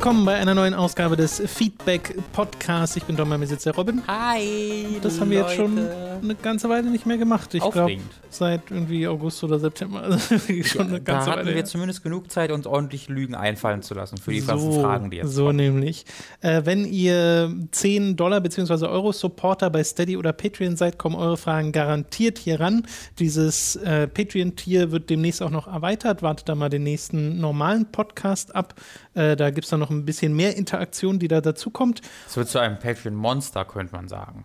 [0.00, 2.96] willkommen bei einer neuen Ausgabe des Feedback Podcasts.
[2.96, 4.02] Ich bin Tom, sitzt der Robin.
[4.08, 4.98] Hi.
[5.00, 7.54] Das haben wir jetzt schon eine ganze Weile nicht mehr gemacht.
[7.54, 7.98] Ich glaube,
[8.28, 10.00] seit irgendwie August oder September.
[10.10, 13.82] Also schon eine ganze da hatten Weile wir zumindest genug Zeit, uns ordentlich Lügen einfallen
[13.82, 15.56] zu lassen für die so, ganzen Fragen, die jetzt So kommen.
[15.56, 16.04] nämlich.
[16.40, 18.86] Äh, wenn ihr 10 Dollar bzw.
[18.86, 22.86] Euro Supporter bei Steady oder Patreon seid, kommen eure Fragen garantiert hier ran.
[23.18, 26.22] Dieses äh, Patreon-Tier wird demnächst auch noch erweitert.
[26.22, 28.74] Wartet da mal den nächsten normalen Podcast ab.
[29.14, 32.00] Äh, da gibt es dann noch ein ein bisschen mehr Interaktion, die da dazu kommt.
[32.26, 34.44] Es wird zu einem Patreon-Monster, könnte man sagen.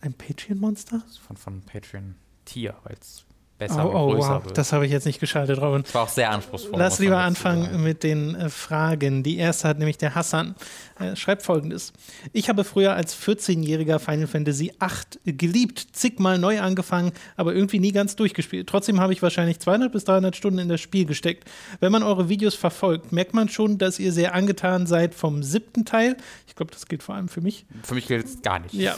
[0.00, 1.02] Ein Patreon-Monster?
[1.26, 3.24] Von, von Patreon-Tier, weil es
[3.58, 4.44] besser oh, oh, und größer wow.
[4.44, 4.58] wird.
[4.58, 5.82] Das habe ich jetzt nicht geschaltet, Robin.
[5.82, 6.78] Das war auch sehr anspruchsvoll.
[6.78, 9.22] Lass lieber anfangen mit den äh, Fragen.
[9.22, 10.54] Die erste hat nämlich der Hassan.
[10.98, 11.92] Er schreibt folgendes.
[12.32, 17.90] Ich habe früher als 14-jähriger Final Fantasy VIII geliebt, zigmal neu angefangen, aber irgendwie nie
[17.90, 18.68] ganz durchgespielt.
[18.68, 21.50] Trotzdem habe ich wahrscheinlich 200 bis 300 Stunden in das Spiel gesteckt.
[21.80, 25.84] Wenn man eure Videos verfolgt, merkt man schon, dass ihr sehr angetan seid vom siebten
[25.84, 26.16] Teil.
[26.46, 27.66] Ich glaube, das gilt vor allem für mich.
[27.82, 28.74] Für mich gilt es gar nicht.
[28.74, 28.94] Ja.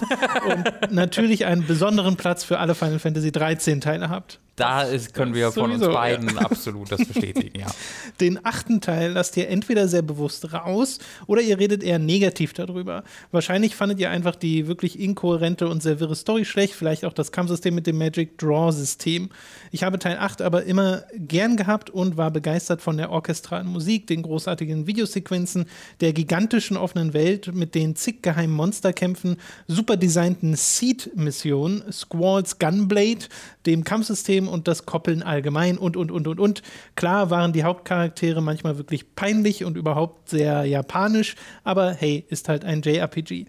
[0.47, 4.41] Und natürlich einen besonderen Platz für alle Final Fantasy 13 Teile habt.
[4.57, 6.41] Da ist, können wir von uns beiden ja.
[6.41, 7.67] absolut das bestätigen, ja.
[8.21, 13.05] Den achten Teil lasst ihr entweder sehr bewusst raus oder ihr redet eher negativ darüber.
[13.31, 17.33] Wahrscheinlich fandet ihr einfach die wirklich inkohärente und sehr wirre Story schlecht, vielleicht auch das
[17.33, 19.29] Kampfsystem mit dem Magic Draw System.
[19.73, 24.07] Ich habe Teil 8 aber immer gern gehabt und war begeistert von der orchestralen Musik,
[24.07, 25.67] den großartigen Videosequenzen,
[26.01, 29.37] der gigantischen offenen Welt mit den zig geheimen Monsterkämpfen,
[29.69, 33.27] super designten Seed-Missionen, Squalls Gunblade,
[33.67, 36.63] dem Kampfsystem und das Koppeln allgemein und, und, und, und, und.
[36.95, 41.35] Klar waren die Hauptcharaktere manchmal wirklich peinlich und überhaupt sehr japanisch,
[41.65, 43.47] aber hey, ist halt ein JRPG.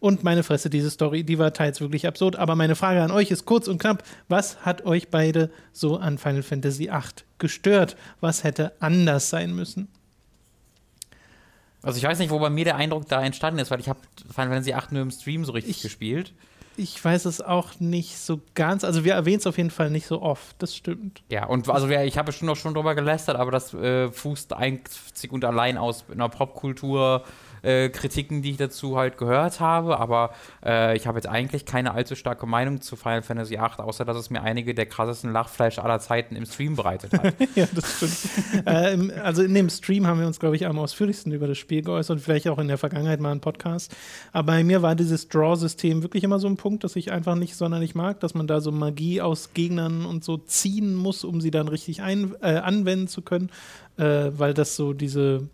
[0.00, 2.36] Und meine Fresse, diese Story, die war teils wirklich absurd.
[2.36, 4.04] Aber meine Frage an euch ist kurz und knapp.
[4.28, 7.96] Was hat euch beide so an Final Fantasy VIII gestört?
[8.20, 9.88] Was hätte anders sein müssen?
[11.82, 14.00] Also ich weiß nicht, wo bei mir der Eindruck da entstanden ist, weil ich habe
[14.32, 16.32] Final Fantasy VIII nur im Stream so richtig ich, gespielt.
[16.78, 18.84] Ich weiß es auch nicht so ganz.
[18.84, 20.54] Also wir erwähnen es auf jeden Fall nicht so oft.
[20.60, 21.22] Das stimmt.
[21.28, 25.32] Ja, und also ich habe schon noch schon drüber gelästert, aber das äh, fußt einzig
[25.32, 27.24] und allein aus einer Popkultur
[27.62, 30.30] äh, Kritiken, die ich dazu halt gehört habe, aber
[30.64, 34.16] äh, ich habe jetzt eigentlich keine allzu starke Meinung zu Final Fantasy VIII, außer dass
[34.16, 37.34] es mir einige der krassesten Lachfleisch aller Zeiten im Stream bereitet hat.
[37.54, 38.66] ja, das stimmt.
[38.66, 41.82] äh, also in dem Stream haben wir uns, glaube ich, am ausführlichsten über das Spiel
[41.82, 43.94] geäußert, vielleicht auch in der Vergangenheit mal ein Podcast.
[44.32, 47.56] Aber bei mir war dieses Draw-System wirklich immer so ein Punkt, das ich einfach nicht
[47.56, 51.50] sonderlich mag, dass man da so Magie aus Gegnern und so ziehen muss, um sie
[51.50, 53.50] dann richtig ein, äh, anwenden zu können,
[53.96, 55.48] äh, weil das so diese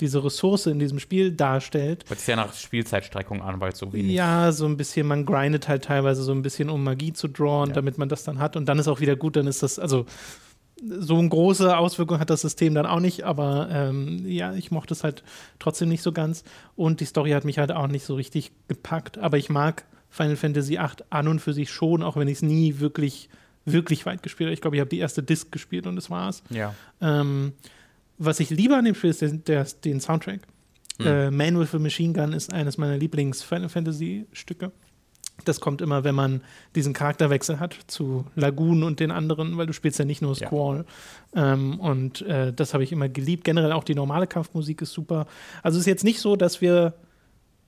[0.00, 2.04] diese Ressource in diesem Spiel darstellt.
[2.08, 5.24] Hört sich ja nach Spielzeitstreckung an, weil es so wenig Ja, so ein bisschen, man
[5.24, 7.74] grindet halt teilweise so ein bisschen, um Magie zu drawen, ja.
[7.74, 8.56] damit man das dann hat.
[8.56, 10.06] Und dann ist auch wieder gut, dann ist das, also
[10.80, 14.94] so eine große Auswirkung hat das System dann auch nicht, aber ähm, ja, ich mochte
[14.94, 15.24] es halt
[15.58, 16.44] trotzdem nicht so ganz.
[16.76, 19.18] Und die Story hat mich halt auch nicht so richtig gepackt.
[19.18, 22.42] Aber ich mag Final Fantasy VIII an und für sich schon, auch wenn ich es
[22.42, 23.28] nie wirklich,
[23.64, 24.54] wirklich weit gespielt habe.
[24.54, 26.42] Ich glaube, ich habe die erste Disc gespielt und das war's.
[26.50, 26.74] Ja.
[27.00, 27.52] Ähm,
[28.18, 30.40] was ich lieber an dem Spiel ist der, der, den Soundtrack.
[30.98, 31.06] Mhm.
[31.06, 34.72] Äh, Man with a Machine Gun ist eines meiner Lieblings-Final Fantasy-Stücke.
[35.44, 36.42] Das kommt immer, wenn man
[36.74, 40.84] diesen Charakterwechsel hat zu Lagoon und den anderen, weil du spielst ja nicht nur Squall.
[41.34, 41.52] Ja.
[41.52, 43.44] Ähm, und äh, das habe ich immer geliebt.
[43.44, 45.26] Generell auch die normale Kampfmusik ist super.
[45.62, 46.94] Also es ist jetzt nicht so, dass wir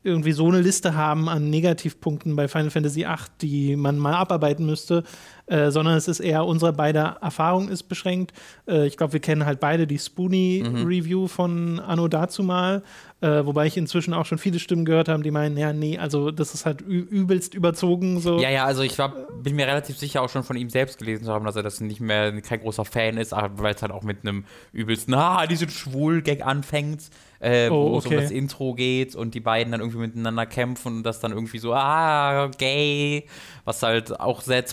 [0.03, 4.65] irgendwie so eine Liste haben an Negativpunkten bei Final Fantasy VIII, die man mal abarbeiten
[4.65, 5.05] müsste,
[5.51, 8.33] äh, sondern es ist eher unsere beide Erfahrung ist beschränkt.
[8.69, 11.29] Äh, ich glaube, wir kennen halt beide die Spoonie-Review mhm.
[11.29, 12.83] von Anno dazu mal,
[13.21, 16.31] äh, wobei ich inzwischen auch schon viele Stimmen gehört habe, die meinen, ja, nee, also
[16.31, 18.39] das ist halt übelst überzogen so.
[18.39, 21.25] Ja, ja, also ich war, bin mir relativ sicher auch schon von ihm selbst gelesen
[21.25, 24.03] zu haben, dass er das nicht mehr kein großer Fan ist, weil es halt auch
[24.03, 27.11] mit einem übelsten, ah, diese Schwul-Gag anfängt
[27.41, 30.99] äh, oh, wo es um das Intro geht und die beiden dann irgendwie miteinander kämpfen
[30.99, 33.27] und das dann irgendwie so, ah, gay,
[33.65, 34.69] was halt auch seit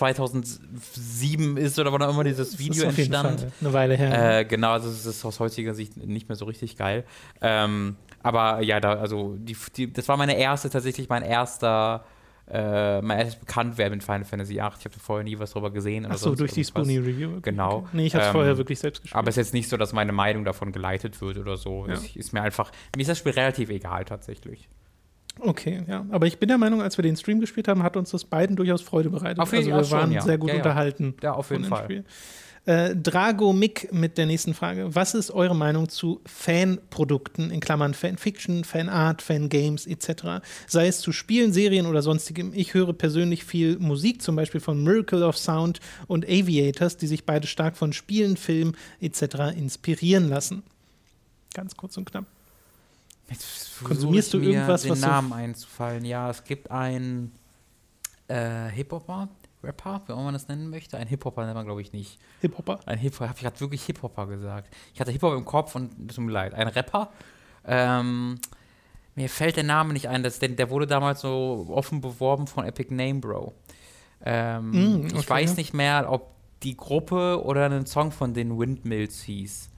[0.73, 3.47] 2007 ist oder wann auch immer dieses Video entstand.
[3.61, 4.39] eine Weile her.
[4.39, 7.05] Äh, genau, also es ist aus heutiger Sicht nicht mehr so richtig geil.
[7.41, 12.05] Ähm, aber ja, da, also die, die, das war meine erste, tatsächlich mein erster
[12.49, 14.69] äh, mein erstes Bekanntwerden mit Final Fantasy VIII.
[14.79, 16.07] Ich habe vorher nie was darüber gesehen.
[16.09, 17.41] Ach so, durch die Spoonie Review.
[17.41, 17.79] Genau.
[17.79, 17.87] Okay.
[17.93, 19.17] Nee, ich habe es ähm, vorher wirklich selbst gespielt.
[19.17, 21.85] Aber es ist jetzt nicht so, dass meine Meinung davon geleitet wird oder so.
[21.87, 21.93] Ja.
[21.93, 24.69] Es ist mir einfach, mir ist das Spiel relativ egal tatsächlich.
[25.39, 26.05] Okay, ja.
[26.09, 28.55] Aber ich bin der Meinung, als wir den Stream gespielt haben, hat uns das beiden
[28.55, 29.39] durchaus Freude bereitet.
[29.39, 30.21] Auf jeden, also wir waren schon, ja.
[30.21, 30.59] sehr gut ja, ja.
[30.61, 31.15] unterhalten.
[31.21, 31.83] Ja, auf jeden Fall.
[31.83, 32.03] Spiel.
[32.67, 34.93] Äh, Drago Mick mit der nächsten Frage.
[34.93, 40.43] Was ist eure Meinung zu Fanprodukten, in Klammern Fanfiction, Fanart, Fangames etc.?
[40.67, 42.51] Sei es zu Spielen, Serien oder sonstigem.
[42.53, 47.25] Ich höre persönlich viel Musik, zum Beispiel von Miracle of Sound und Aviators, die sich
[47.25, 49.55] beide stark von Spielen, Filmen etc.
[49.55, 50.63] inspirieren lassen.
[51.53, 52.25] Ganz kurz und knapp.
[53.29, 56.05] Jetzt Konsumierst du irgendwas, den was Namen einzufallen?
[56.05, 57.31] Ja, es gibt einen
[58.27, 59.29] äh, Hip-Hopper,
[59.63, 60.97] Rapper, wie auch man das nennen möchte.
[60.97, 62.19] Ein Hip-Hopper nennt man, glaube ich, nicht.
[62.41, 62.79] Hip-Hopper.
[62.85, 64.73] Ein Hip-Hopper, habe ich gerade wirklich Hip-Hopper gesagt.
[64.93, 66.53] Ich hatte Hip-Hop im Kopf und es tut mir leid.
[66.53, 67.11] Ein Rapper.
[67.65, 68.39] Ähm,
[69.15, 72.65] mir fällt der Name nicht ein, das, denn der wurde damals so offen beworben von
[72.65, 73.53] Epic Name Bro.
[74.23, 75.17] Ähm, Mm, okay.
[75.19, 76.31] Ich weiß nicht mehr, ob
[76.63, 79.69] die Gruppe oder ein Song von den Windmills hieß.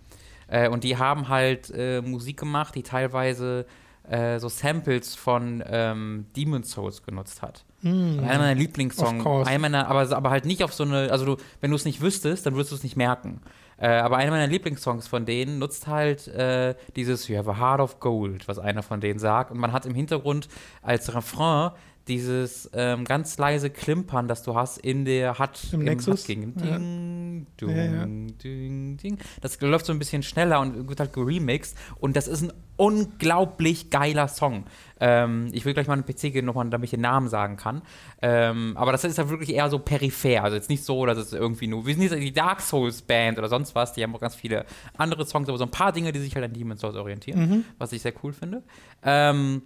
[0.49, 3.65] Äh, und die haben halt äh, Musik gemacht, die teilweise
[4.09, 7.63] äh, so Samples von ähm, Demon's Souls genutzt hat.
[7.81, 8.19] Mm.
[8.19, 9.47] Einer meiner Lieblingssongs.
[9.47, 12.01] Einer meiner, aber, aber halt nicht auf so eine, also du, wenn du es nicht
[12.01, 13.41] wüsstest, dann würdest du es nicht merken.
[13.77, 17.79] Äh, aber einer meiner Lieblingssongs von denen nutzt halt äh, dieses You have a heart
[17.79, 19.51] of gold, was einer von denen sagt.
[19.51, 20.49] Und man hat im Hintergrund
[20.81, 21.71] als Refrain
[22.09, 26.21] dieses ähm, ganz leise Klimpern, das du hast in der Hut Im Nexus?
[26.21, 26.59] Hut-Gegend.
[26.61, 26.77] Ja.
[26.77, 28.05] Ding, dung, Ja, ja.
[28.05, 29.17] ding, ding.
[29.41, 31.77] Das läuft so ein bisschen schneller und wird halt geremixed.
[31.99, 34.65] Und das ist ein unglaublich geiler Song.
[34.99, 37.81] Ähm, ich will gleich mal einen PC gehen, nochmal, damit ich den Namen sagen kann.
[38.21, 40.43] Ähm, aber das ist halt wirklich eher so peripher.
[40.43, 41.85] Also jetzt nicht so, dass es irgendwie nur.
[41.85, 43.93] Wir sind nicht die Dark Souls Band oder sonst was.
[43.93, 44.65] Die haben auch ganz viele
[44.97, 47.91] andere Songs, aber so ein paar Dinge, die sich halt an Demon's Souls orientieren, was
[47.91, 48.63] ich sehr cool finde.
[49.03, 49.61] Ähm,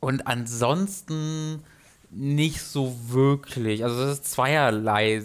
[0.00, 1.62] und ansonsten
[2.10, 3.84] nicht so wirklich.
[3.84, 5.22] Also es ist zweierlei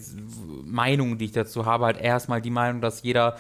[0.65, 1.85] Meinungen, die ich dazu habe.
[1.85, 3.37] Halt erstmal die Meinung, dass jeder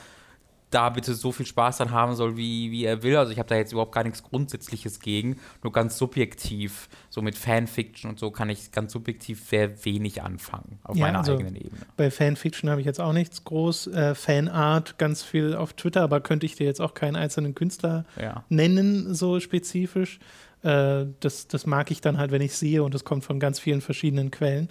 [0.69, 3.15] da bitte so viel Spaß dran haben soll, wie, wie er will.
[3.15, 7.37] Also ich habe da jetzt überhaupt gar nichts Grundsätzliches gegen, nur ganz subjektiv, so mit
[7.37, 11.55] Fanfiction und so kann ich ganz subjektiv sehr wenig anfangen auf Ja, meiner also eigenen
[11.57, 11.81] Ebene.
[11.95, 13.87] Bei Fanfiction habe ich jetzt auch nichts groß.
[13.87, 18.05] Äh, Fanart ganz viel auf Twitter, aber könnte ich dir jetzt auch keinen einzelnen Künstler
[18.19, 18.43] Ja.
[18.49, 20.19] nennen, so spezifisch.
[20.63, 23.59] Äh, das, das mag ich dann halt, wenn ich sehe und es kommt von ganz
[23.59, 24.69] vielen verschiedenen Quellen.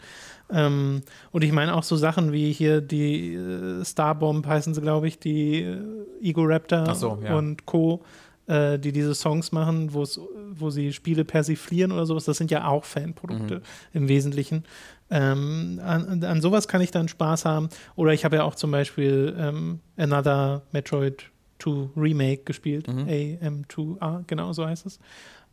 [0.50, 5.08] Ähm, und ich meine auch so Sachen wie hier die äh, Starbomb heißen sie, glaube
[5.08, 5.78] ich, die äh,
[6.22, 7.36] Ego Raptor so, ja.
[7.36, 8.02] und Co.,
[8.46, 12.24] äh, die diese Songs machen, wo sie Spiele persiflieren oder sowas.
[12.24, 13.62] Das sind ja auch Fanprodukte Mhm.
[13.92, 14.64] im Wesentlichen.
[15.10, 17.68] Ähm, an, an sowas kann ich dann Spaß haben.
[17.96, 21.24] Oder ich habe ja auch zum Beispiel ähm, Another Metroid
[21.60, 22.88] 2 Remake gespielt.
[22.88, 23.06] Mhm.
[23.06, 24.98] AM2A, genau so heißt es.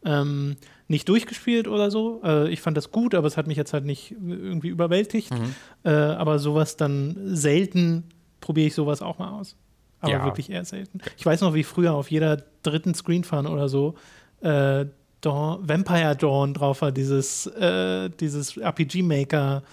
[0.05, 0.55] Ähm,
[0.87, 2.21] nicht durchgespielt oder so.
[2.23, 5.31] Äh, ich fand das gut, aber es hat mich jetzt halt nicht irgendwie überwältigt.
[5.31, 5.53] Mhm.
[5.83, 8.05] Äh, aber sowas dann selten
[8.39, 9.55] probiere ich sowas auch mal aus.
[9.99, 10.25] Aber Ja.
[10.25, 10.99] wirklich eher selten.
[11.17, 13.95] Ich weiß noch, wie früher auf jeder dritten Screenfan oder so
[14.41, 14.85] äh,
[15.21, 19.63] Dawn, Vampire Dawn drauf war, dieses, äh, dieses RPG-Maker.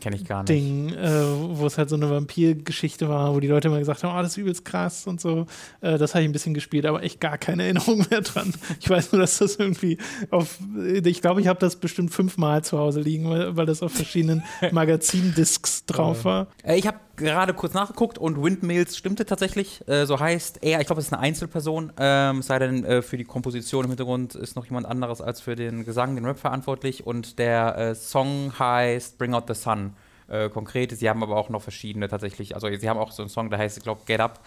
[0.00, 0.48] Kenne ich gar nicht.
[0.50, 1.10] Ding, äh,
[1.56, 4.32] wo es halt so eine Vampir-Geschichte war, wo die Leute immer gesagt haben, oh, das
[4.32, 5.46] ist übelst krass und so.
[5.80, 8.54] Äh, das habe ich ein bisschen gespielt, aber echt gar keine Erinnerung mehr dran.
[8.80, 9.98] Ich weiß nur, dass das irgendwie
[10.30, 10.58] auf,
[11.04, 14.44] ich glaube, ich habe das bestimmt fünfmal zu Hause liegen, weil, weil das auf verschiedenen
[14.72, 16.46] Magazindiscs drauf war.
[16.62, 19.86] Äh, Ich habe gerade kurz nachgeguckt und Windmills stimmte tatsächlich.
[19.88, 23.02] Äh, so heißt er, ich glaube, es ist eine Einzelperson, ähm, es sei denn, äh,
[23.02, 26.38] für die Komposition im Hintergrund ist noch jemand anderes als für den Gesang, den Rap
[26.38, 27.06] verantwortlich.
[27.06, 29.94] Und der äh, Song heißt Bring Out the Sun.
[30.28, 32.54] Äh, konkret, sie haben aber auch noch verschiedene tatsächlich.
[32.54, 34.40] Also, sie haben auch so einen Song, der heißt, ich glaube, Get Up.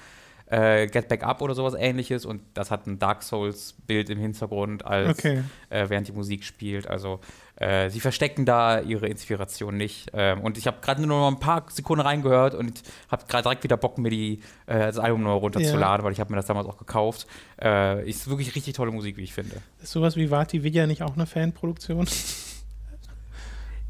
[0.47, 4.85] Äh, Get Back Up oder sowas ähnliches und das hat ein Dark Souls-Bild im Hintergrund,
[4.85, 5.43] als Okay.
[5.69, 6.87] äh, während die Musik spielt.
[6.87, 7.21] Also
[7.61, 10.09] äh, sie verstecken da ihre Inspiration nicht.
[10.13, 13.63] Ähm, und ich habe gerade nur noch ein paar Sekunden reingehört und habe gerade direkt
[13.63, 16.67] wieder Bock, mir die, äh, das Album neu runterzuladen, weil ich habe mir das damals
[16.67, 17.27] auch gekauft.
[17.61, 19.57] Äh, ist wirklich richtig tolle Musik, wie ich finde.
[19.79, 22.07] Ist sowas wie Vati Vidya nicht auch eine Fanproduktion?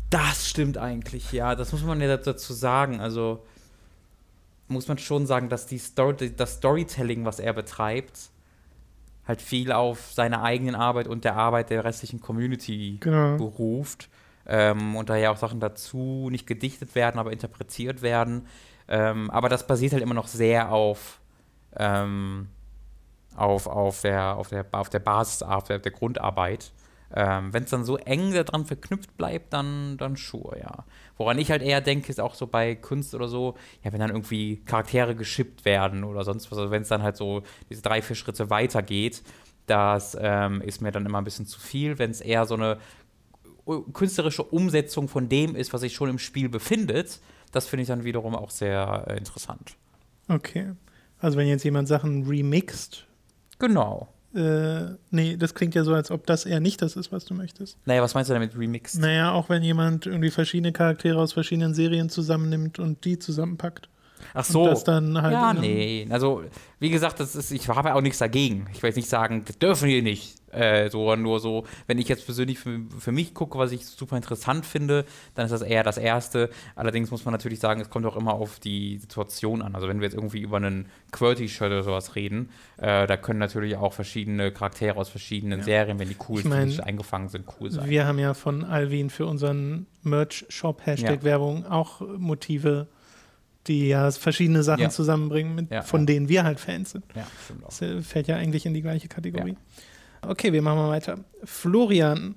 [0.10, 1.56] Das stimmt eigentlich, ja.
[1.56, 3.00] Das muss man ja dazu sagen.
[3.00, 3.42] Also
[4.68, 8.31] muss man schon sagen, dass die Story, das Storytelling, was er betreibt,
[9.28, 13.38] halt viel auf seine eigenen Arbeit und der Arbeit der restlichen Community Genau.
[13.38, 14.10] beruft.
[14.48, 18.48] Ähm, und daher auch Sachen dazu nicht gedichtet werden, aber interpretiert werden.
[18.88, 21.20] Ähm, aber das basiert halt immer noch sehr auf,
[21.78, 22.48] ähm,
[23.36, 26.72] auf, auf, der, auf, der, auf der Basis, auf der, der Grundarbeit.
[27.16, 30.86] Ähm, Wenn es dann so eng daran verknüpft bleibt, dann, dann sure, ja.
[31.18, 34.10] Woran ich halt eher denke, ist auch so bei Kunst oder so, ja, wenn dann
[34.10, 38.02] irgendwie Charaktere geschippt werden oder sonst was, also wenn es dann halt so diese drei,
[38.02, 39.24] vier Schritte weitergeht,
[39.68, 42.00] das ähm, ist mir dann immer ein bisschen zu viel.
[42.00, 42.78] Wenn es eher so eine
[43.94, 47.20] künstlerische Umsetzung von dem ist, was sich schon im Spiel befindet,
[47.52, 49.76] das finde ich dann wiederum auch sehr äh, interessant.
[50.28, 50.72] Okay.
[51.20, 53.06] Also wenn jetzt jemand Sachen remixt,
[53.62, 54.08] Genau.
[54.34, 57.34] Äh, nee, das klingt ja so, als ob das eher nicht das ist, was du
[57.34, 57.78] möchtest.
[57.86, 59.00] Naja, was meinst du damit remixed?
[59.00, 63.90] Naja, auch wenn jemand irgendwie verschiedene Charaktere aus verschiedenen Serien zusammennimmt und die zusammenpackt.
[64.34, 64.66] Ach so.
[64.66, 66.08] das dann halt ja, nee.
[66.10, 66.44] Also,
[66.80, 68.68] wie gesagt, das ist, ich habe ja auch nichts dagegen.
[68.74, 70.36] Ich will jetzt nicht sagen, das dürfen wir nicht.
[70.52, 74.18] Äh, so, nur so, wenn ich jetzt persönlich für, für mich gucke, was ich super
[74.18, 76.50] interessant finde, dann ist das eher das Erste.
[76.76, 79.76] Allerdings muss man natürlich sagen, es kommt auch immer auf die Situation an.
[79.76, 83.78] Also, wenn wir jetzt irgendwie über einen QWERTY-Shirt oder sowas reden, äh, da können natürlich
[83.78, 85.66] auch verschiedene Charaktere aus verschiedenen ja.
[85.66, 87.90] Serien, wenn die cool ich mein, eingefangen sind, cool sein.
[87.90, 91.72] Wir haben ja von Alvin für unseren Merch-Shop, Hashtag-Werbung, ja.
[91.72, 92.88] auch Motive
[93.68, 94.90] die ja verschiedene Sachen ja.
[94.90, 96.06] zusammenbringen, mit, ja, von ja.
[96.08, 97.06] denen wir halt Fans sind.
[97.64, 99.56] das äh, fällt ja eigentlich in die gleiche Kategorie.
[100.22, 101.20] Okay, wir machen mal weiter.
[101.44, 102.36] Florian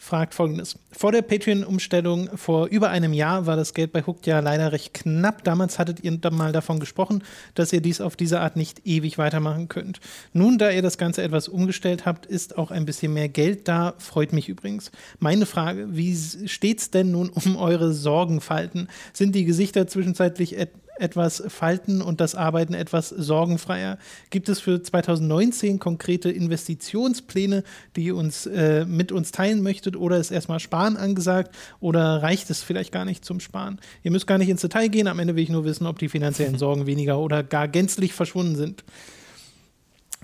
[0.00, 0.76] fragt folgendes.
[0.92, 4.94] Vor der Patreon-Umstellung vor über einem Jahr war das Geld bei Hooked ja leider recht
[4.94, 5.42] knapp.
[5.42, 7.24] Damals hattet ihr mal davon gesprochen,
[7.54, 9.98] dass ihr dies auf diese Art nicht ewig weitermachen könnt.
[10.32, 13.94] Nun, da ihr das Ganze etwas umgestellt habt, ist auch ein bisschen mehr Geld da.
[13.98, 14.92] Freut mich übrigens.
[15.18, 18.88] Meine Frage, wie steht's denn nun um eure Sorgenfalten?
[19.12, 23.98] Sind die Gesichter zwischenzeitlich etwas etwas falten und das Arbeiten etwas sorgenfreier.
[24.30, 27.64] Gibt es für 2019 konkrete Investitionspläne,
[27.96, 32.50] die ihr uns äh, mit uns teilen möchtet oder ist erstmal Sparen angesagt oder reicht
[32.50, 33.80] es vielleicht gar nicht zum Sparen?
[34.02, 36.08] Ihr müsst gar nicht ins Detail gehen, am Ende will ich nur wissen, ob die
[36.08, 38.84] finanziellen Sorgen weniger oder gar gänzlich verschwunden sind.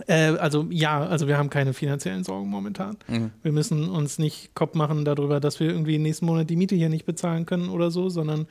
[0.07, 2.97] Äh, also ja, also wir haben keine finanziellen Sorgen momentan.
[3.07, 3.31] Mhm.
[3.43, 6.88] Wir müssen uns nicht Kopf machen darüber, dass wir irgendwie nächsten Monat die Miete hier
[6.88, 8.47] nicht bezahlen können oder so, sondern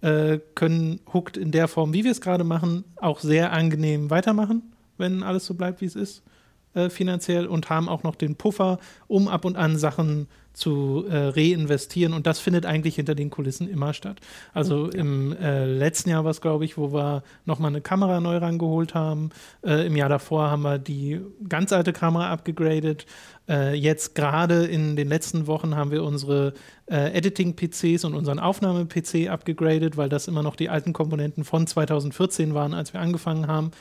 [0.00, 4.74] äh, können Hooked in der Form, wie wir es gerade machen, auch sehr angenehm weitermachen,
[4.98, 6.22] wenn alles so bleibt, wie es ist,
[6.74, 11.16] äh, finanziell und haben auch noch den Puffer, um ab und an Sachen zu äh,
[11.28, 12.14] reinvestieren.
[12.14, 14.20] Und das findet eigentlich hinter den Kulissen immer statt.
[14.52, 15.00] Also ja.
[15.00, 18.94] im äh, letzten Jahr war es, glaube ich, wo wir nochmal eine Kamera neu rangeholt
[18.94, 19.30] haben.
[19.62, 23.04] Äh, Im Jahr davor haben wir die ganz alte Kamera abgegradet.
[23.48, 26.54] Äh, jetzt gerade in den letzten Wochen haben wir unsere
[26.86, 32.54] äh, Editing-PCs und unseren Aufnahme-PC abgegradet, weil das immer noch die alten Komponenten von 2014
[32.54, 33.72] waren, als wir angefangen haben.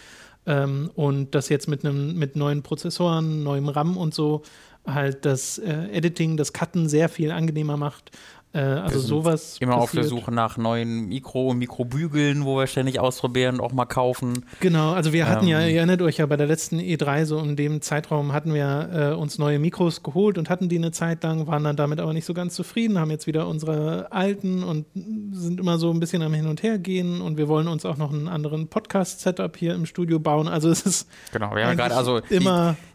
[0.45, 4.41] Ähm, und das jetzt mit einem mit neuen Prozessoren, neuem RAM und so
[4.85, 8.11] halt das äh, Editing, das Cutten sehr viel angenehmer macht.
[8.53, 9.57] Äh, also sowas.
[9.59, 9.83] Immer passiert.
[9.83, 13.85] auf der Suche nach neuen Mikro- und Mikrobügeln, wo wir ständig ausprobieren und auch mal
[13.85, 14.45] kaufen.
[14.59, 17.39] Genau, also wir hatten ähm, ja, ihr erinnert euch ja bei der letzten E3, so
[17.39, 21.23] in dem Zeitraum hatten wir äh, uns neue Mikros geholt und hatten die eine Zeit
[21.23, 24.85] lang, waren dann damit aber nicht so ganz zufrieden, haben jetzt wieder unsere alten und
[25.31, 27.97] sind immer so ein bisschen am Hin und Her gehen und wir wollen uns auch
[27.97, 30.47] noch einen anderen Podcast-Setup hier im Studio bauen.
[30.47, 32.75] Also es ist genau, wir haben gerade also immer.
[32.79, 32.92] Die,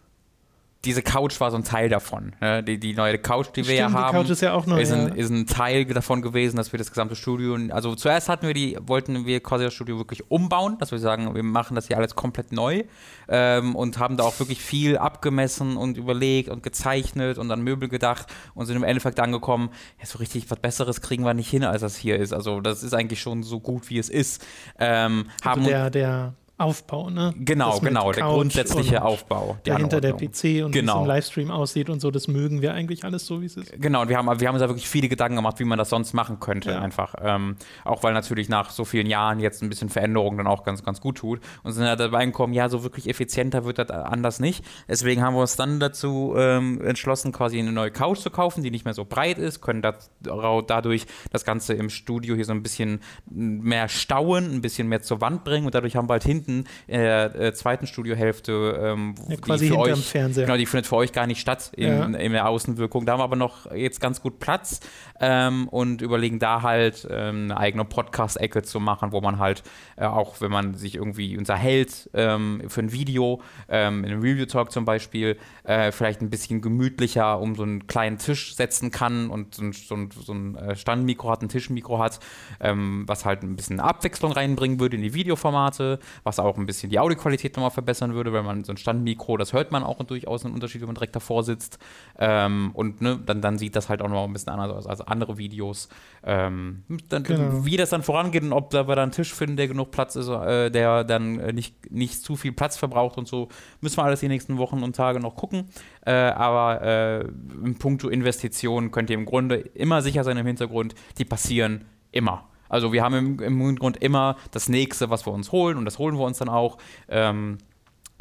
[0.85, 2.33] diese Couch war so ein Teil davon.
[2.39, 2.63] Ne?
[2.63, 4.93] Die, die neue Couch, die wir ja haben, die Couch ist, ja auch neu, ist,
[4.93, 5.13] ein, ja.
[5.15, 8.77] ist ein Teil davon gewesen, dass wir das gesamte Studio, also zuerst hatten wir die,
[8.79, 12.15] wollten wir quasi das Studio wirklich umbauen, dass wir sagen, wir machen das hier alles
[12.15, 12.83] komplett neu
[13.27, 17.89] ähm, und haben da auch wirklich viel abgemessen und überlegt und gezeichnet und an Möbel
[17.89, 21.65] gedacht und sind im Endeffekt angekommen, ja, so richtig was Besseres kriegen wir nicht hin,
[21.65, 22.31] als das hier ist.
[22.31, 24.45] Also das ist eigentlich schon so gut, wie es ist.
[24.79, 27.33] Ähm, also haben der, der Aufbau, ne?
[27.37, 29.57] Genau, genau, der grundsätzliche Aufbau.
[29.63, 30.73] Dahinter der PC und genau.
[30.73, 33.55] wie es im Livestream aussieht und so, das mögen wir eigentlich alles so, wie es
[33.55, 33.71] ist.
[33.81, 35.89] Genau, und wir haben, wir haben uns da wirklich viele Gedanken gemacht, wie man das
[35.89, 36.81] sonst machen könnte, ja.
[36.81, 37.15] einfach.
[37.21, 40.83] Ähm, auch weil natürlich nach so vielen Jahren jetzt ein bisschen Veränderung dann auch ganz,
[40.83, 41.39] ganz gut tut.
[41.63, 44.65] Und sind da dabei gekommen, ja, so wirklich effizienter wird das anders nicht.
[44.89, 48.71] Deswegen haben wir uns dann dazu ähm, entschlossen, quasi eine neue Couch zu kaufen, die
[48.71, 52.63] nicht mehr so breit ist, können das, dadurch das Ganze im Studio hier so ein
[52.63, 52.99] bisschen
[53.29, 56.69] mehr stauen, ein bisschen mehr zur Wand bringen und dadurch haben wir halt hinten hinten
[56.87, 60.45] in der äh, zweiten Studiohälfte, ähm, ja, quasi die für euch, Fernseher.
[60.45, 62.05] Genau, die findet für euch gar nicht statt in, ja.
[62.05, 63.05] in, der Außenwirkung.
[63.05, 64.79] Da haben wir aber noch jetzt ganz gut Platz
[65.19, 69.63] ähm, und überlegen da halt ähm, eine eigene Podcast-Ecke zu machen, wo man halt
[69.95, 74.71] äh, auch, wenn man sich irgendwie unterhält ähm, für ein Video, ähm, in einem Review-Talk
[74.71, 79.55] zum Beispiel, äh, vielleicht ein bisschen gemütlicher um so einen kleinen Tisch setzen kann und
[79.55, 82.19] so ein, so ein, so ein äh, Standmikro hat, ein Tischmikro hat,
[82.59, 86.89] ähm, was halt ein bisschen Abwechslung reinbringen würde in die Videoformate, was auch ein bisschen
[86.89, 90.45] die Audioqualität nochmal verbessern würde, weil man so ein Standmikro, das hört man auch durchaus
[90.45, 91.79] einen Unterschied, wenn man direkt davor sitzt.
[92.17, 95.01] Ähm, und ne, dann, dann sieht das halt auch noch ein bisschen anders aus als
[95.01, 95.89] andere Videos.
[96.23, 97.65] Ähm, dann, genau.
[97.65, 100.27] Wie das dann vorangeht und ob wir da einen Tisch finden, der genug Platz ist,
[100.29, 103.49] äh, der dann äh, nicht, nicht zu viel Platz verbraucht und so,
[103.81, 105.69] müssen wir alles die nächsten Wochen und Tage noch gucken.
[106.05, 110.95] Äh, aber äh, im Punkto Investitionen könnt ihr im Grunde immer sicher sein im Hintergrund,
[111.17, 112.48] die passieren immer.
[112.69, 115.97] Also wir haben im, im Hintergrund immer das nächste, was wir uns holen und das
[115.99, 116.77] holen wir uns dann auch.
[117.09, 117.57] Ähm,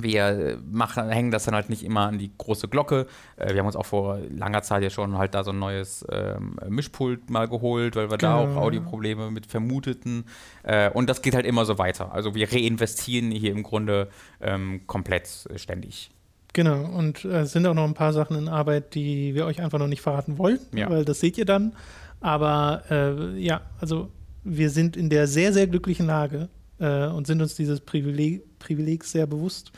[0.00, 3.07] wir machen, hängen das dann halt nicht immer an die große Glocke.
[3.37, 6.07] Äh, wir haben uns auch vor langer Zeit ja schon halt da so ein neues
[6.11, 8.47] ähm, Mischpult mal geholt, weil wir genau.
[8.47, 10.25] da auch Audioprobleme mit vermuteten.
[10.62, 12.12] Äh, und das geht halt immer so weiter.
[12.12, 14.09] Also wir reinvestieren hier im Grunde
[14.40, 16.11] ähm, komplett ständig.
[16.52, 19.61] Genau, und äh, es sind auch noch ein paar Sachen in Arbeit, die wir euch
[19.61, 20.88] einfach noch nicht verraten wollen, ja.
[20.88, 21.75] weil das seht ihr dann.
[22.21, 24.11] Aber äh, ja, also
[24.49, 29.12] wir sind in der sehr, sehr glücklichen Lage äh, und sind uns dieses Privileg, Privilegs
[29.12, 29.73] sehr bewusst,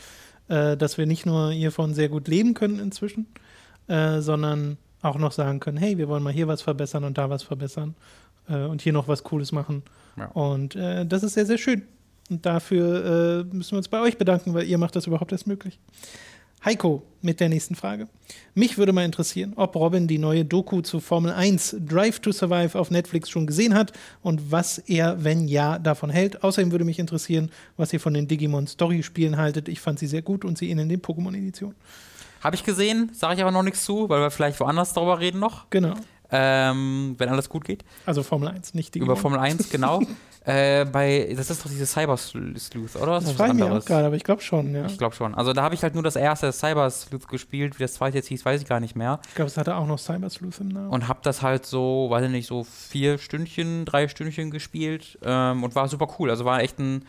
[0.49, 3.27] äh, dass wir nicht nur hiervon sehr gut leben können inzwischen,
[3.89, 7.31] äh, sondern auch noch sagen können, hey, wir wollen mal hier was verbessern und da
[7.31, 7.95] was verbessern
[8.49, 9.83] äh, und hier noch was Cooles machen.
[10.17, 10.27] Ja.
[10.27, 11.83] Und äh, das ist sehr, sehr schön.
[12.29, 15.47] Und dafür äh, müssen wir uns bei euch bedanken, weil ihr macht das überhaupt erst
[15.47, 15.81] möglich.
[16.65, 18.09] Heiko mit der nächsten Frage.
[18.55, 22.79] Mich würde mal interessieren, ob Robin die neue Doku zu Formel 1 Drive to Survive
[22.79, 26.43] auf Netflix schon gesehen hat und was er, wenn ja, davon hält.
[26.45, 29.69] Außerdem würde mich interessieren, was ihr von den Digimon Story-Spielen haltet.
[29.69, 31.77] Ich fand sie sehr gut und sie in den Pokémon-Editionen.
[32.43, 35.41] Habe ich gesehen, sage ich aber noch nichts zu, weil wir vielleicht woanders darüber reden
[35.41, 35.69] noch.
[35.71, 35.95] Genau.
[36.33, 37.85] Ähm, wenn alles gut geht.
[38.07, 39.13] Also Formel 1, nicht Digimon.
[39.15, 40.01] Über Formel 1, genau.
[40.45, 43.13] äh, bei, das ist doch diese Cyber Sleuth, oder?
[43.13, 44.87] Das, das frage ich mich auch gerade, aber ich glaube schon, ja.
[44.87, 45.35] Ich glaube schon.
[45.35, 48.29] Also da habe ich halt nur das erste Cyber Sleuth gespielt, wie das zweite jetzt
[48.29, 49.21] hieß, weiß ich gar nicht mehr.
[49.29, 50.91] Ich glaube, es hatte auch noch Cyber Sleuth im Namen.
[50.91, 55.65] Und habe das halt so, weiß ich nicht, so vier Stündchen, drei Stündchen gespielt ähm,
[55.65, 56.31] und war super cool.
[56.31, 57.05] Also war echt ein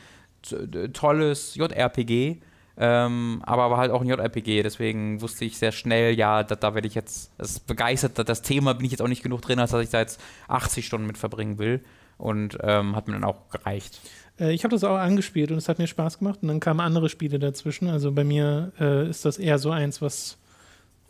[0.93, 2.41] tolles JRPG
[2.77, 6.73] ähm, aber war halt auch ein JRPG, deswegen wusste ich sehr schnell, ja, da, da
[6.73, 9.71] werde ich jetzt, das begeistert, das Thema bin ich jetzt auch nicht genug drin, als
[9.71, 11.81] dass ich da jetzt 80 Stunden mit verbringen will.
[12.17, 13.99] Und ähm, hat mir dann auch gereicht.
[14.39, 16.39] Äh, ich habe das auch angespielt und es hat mir Spaß gemacht.
[16.43, 17.87] Und dann kamen andere Spiele dazwischen.
[17.87, 20.37] Also bei mir äh, ist das eher so eins, was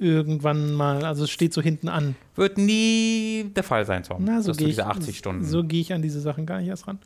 [0.01, 2.15] irgendwann mal, also es steht so hinten an.
[2.35, 4.23] Wird nie der Fall sein, Tom.
[4.25, 5.45] Na, so gehe ich, 80 Stunden.
[5.45, 6.97] So gehe ich an diese Sachen gar nicht erst ran.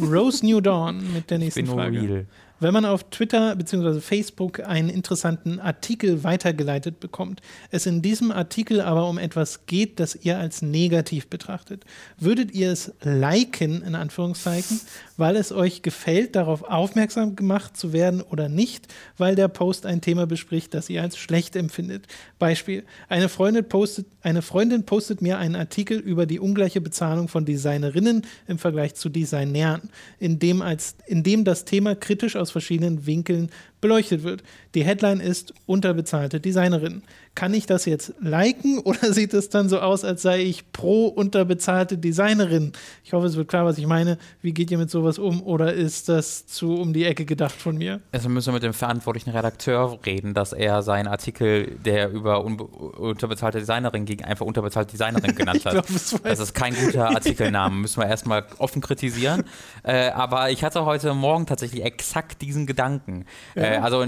[0.00, 2.00] Rose New Dawn mit der nächsten ich bin Frage.
[2.00, 2.26] Real.
[2.62, 4.00] Wenn man auf Twitter bzw.
[4.00, 7.40] Facebook einen interessanten Artikel weitergeleitet bekommt,
[7.70, 11.84] es in diesem Artikel aber um etwas geht, das ihr als negativ betrachtet,
[12.18, 14.78] würdet ihr es liken, in Anführungszeichen,
[15.16, 20.02] weil es euch gefällt, darauf aufmerksam gemacht zu werden oder nicht, weil der Post ein
[20.02, 22.08] Thema bespricht, das ihr als schlecht empfindet.
[22.38, 27.46] Beispiel: Eine Freundin postet, eine Freundin postet mir einen Artikel über die ungleiche Bezahlung von
[27.46, 29.88] Designerinnen im Vergleich zu Designern,
[30.18, 34.42] in dem, als, in dem das Thema kritisch aus verschiedenen Winkeln beleuchtet wird.
[34.74, 37.02] Die Headline ist unterbezahlte Designerin.
[37.34, 41.06] Kann ich das jetzt liken oder sieht es dann so aus, als sei ich pro
[41.06, 42.72] unterbezahlte Designerin?
[43.04, 44.18] Ich hoffe, es wird klar, was ich meine.
[44.42, 47.76] Wie geht ihr mit sowas um oder ist das zu um die Ecke gedacht von
[47.78, 48.00] mir?
[48.12, 53.58] Also müssen wir mit dem verantwortlichen Redakteur reden, dass er seinen Artikel, der über unterbezahlte
[53.58, 55.72] Designerin ging, einfach unterbezahlte Designerin genannt hat.
[55.72, 59.44] glaub, das, das ist kein guter Artikelname, müssen wir erstmal offen kritisieren.
[59.82, 63.24] Äh, aber ich hatte heute Morgen tatsächlich exakt diesen Gedanken.
[63.54, 63.62] Ja.
[63.62, 64.04] Äh, also,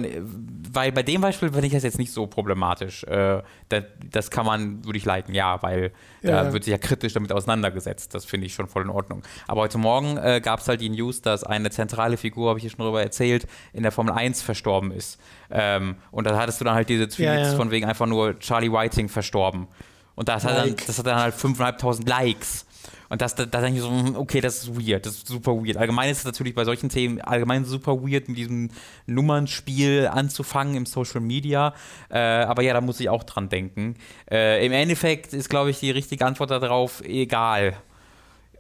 [0.72, 3.04] weil bei dem Beispiel finde ich das jetzt nicht so problematisch.
[3.04, 6.44] Äh, das, das, kann man, würde ich leiten, ja, weil ja.
[6.44, 8.14] da wird sich ja kritisch damit auseinandergesetzt.
[8.14, 9.22] Das finde ich schon voll in Ordnung.
[9.46, 12.62] Aber heute Morgen äh, gab es halt die News, dass eine zentrale Figur, habe ich
[12.62, 15.20] hier schon darüber erzählt, in der Formel 1 verstorben ist.
[15.50, 17.56] Ähm, und da hattest du dann halt diese Tweets ja, ja.
[17.56, 19.68] von wegen einfach nur Charlie Whiting verstorben.
[20.14, 20.54] Und das, like.
[20.54, 22.66] hat, dann, das hat dann halt 5.500 Likes.
[23.12, 25.76] Und das, da, denke ich so, hm, okay, das ist weird, das ist super weird.
[25.76, 28.70] Allgemein ist es natürlich bei solchen Themen allgemein super weird, mit diesem
[29.04, 31.74] Nummernspiel anzufangen im Social Media.
[32.08, 33.96] Äh, aber ja, da muss ich auch dran denken.
[34.30, 37.76] Äh, Im Endeffekt ist, glaube ich, die richtige Antwort darauf egal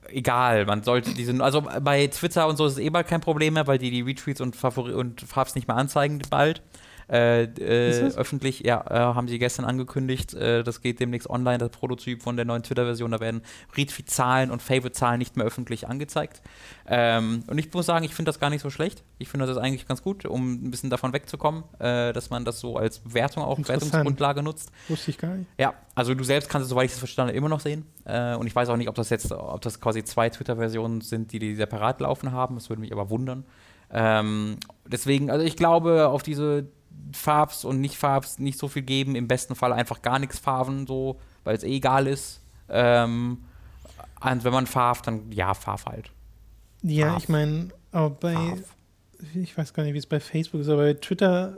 [0.08, 3.54] egal, man sollte diese, also bei Twitter und so ist es eh bald kein Problem
[3.54, 6.60] mehr, weil die die Retweets und, Favori und Farbs nicht mehr anzeigen bald.
[7.12, 10.32] Äh, äh, öffentlich, ja, äh, haben sie gestern angekündigt.
[10.32, 13.10] Äh, das geht demnächst online, das Prototyp von der neuen Twitter-Version.
[13.10, 13.42] Da werden
[13.76, 16.40] Retweet-Zahlen und Favorite-Zahlen nicht mehr öffentlich angezeigt.
[16.86, 19.04] Ähm, und ich muss sagen, ich finde das gar nicht so schlecht.
[19.18, 22.60] Ich finde das eigentlich ganz gut, um ein bisschen davon wegzukommen, äh, dass man das
[22.60, 24.72] so als Wertung, auch Wertungsgrundlage nutzt.
[24.88, 25.50] Wusste ich gar nicht.
[25.58, 27.84] Ja, also du selbst kannst es, soweit ich das verstanden habe, immer noch sehen.
[28.06, 31.32] Äh, und ich weiß auch nicht, ob das jetzt, ob das quasi zwei Twitter-Versionen sind,
[31.32, 32.54] die die separat laufen haben.
[32.54, 33.44] Das würde mich aber wundern.
[33.90, 36.68] Ähm, deswegen, also ich glaube, auf diese
[37.12, 39.14] Farbs und Nicht-Farbs nicht so viel geben.
[39.14, 42.40] Im besten Fall einfach gar nichts farben, so, weil es eh egal ist.
[42.68, 43.38] Ähm,
[44.20, 46.10] und wenn man farbt, dann ja, farb halt.
[46.82, 47.22] Ja, farb.
[47.22, 48.58] ich meine, bei, farb.
[49.34, 51.56] ich weiß gar nicht, wie es bei Facebook ist, aber bei Twitter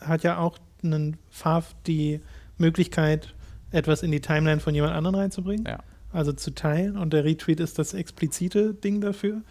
[0.00, 2.20] hat ja auch einen Farb die
[2.58, 3.34] Möglichkeit,
[3.70, 5.66] etwas in die Timeline von jemand anderem reinzubringen.
[5.66, 5.78] Ja.
[6.12, 6.96] Also zu teilen.
[6.96, 9.42] Und der Retweet ist das explizite Ding dafür.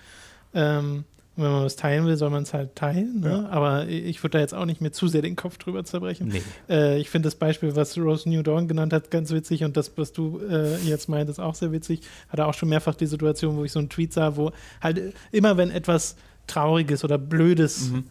[0.54, 1.06] Ähm,
[1.40, 3.22] und wenn man was teilen will, soll man es halt teilen.
[3.22, 3.30] Ne?
[3.30, 3.50] Ja.
[3.50, 6.28] Aber ich würde da jetzt auch nicht mehr zu sehr den Kopf drüber zerbrechen.
[6.28, 6.42] Nee.
[6.70, 9.64] Äh, ich finde das Beispiel, was Rose New Dawn genannt hat, ganz witzig.
[9.64, 12.02] Und das, was du äh, jetzt meintest, auch sehr witzig.
[12.28, 15.56] Hatte auch schon mehrfach die Situation, wo ich so einen Tweet sah, wo halt immer,
[15.56, 18.04] wenn etwas Trauriges oder Blödes mhm.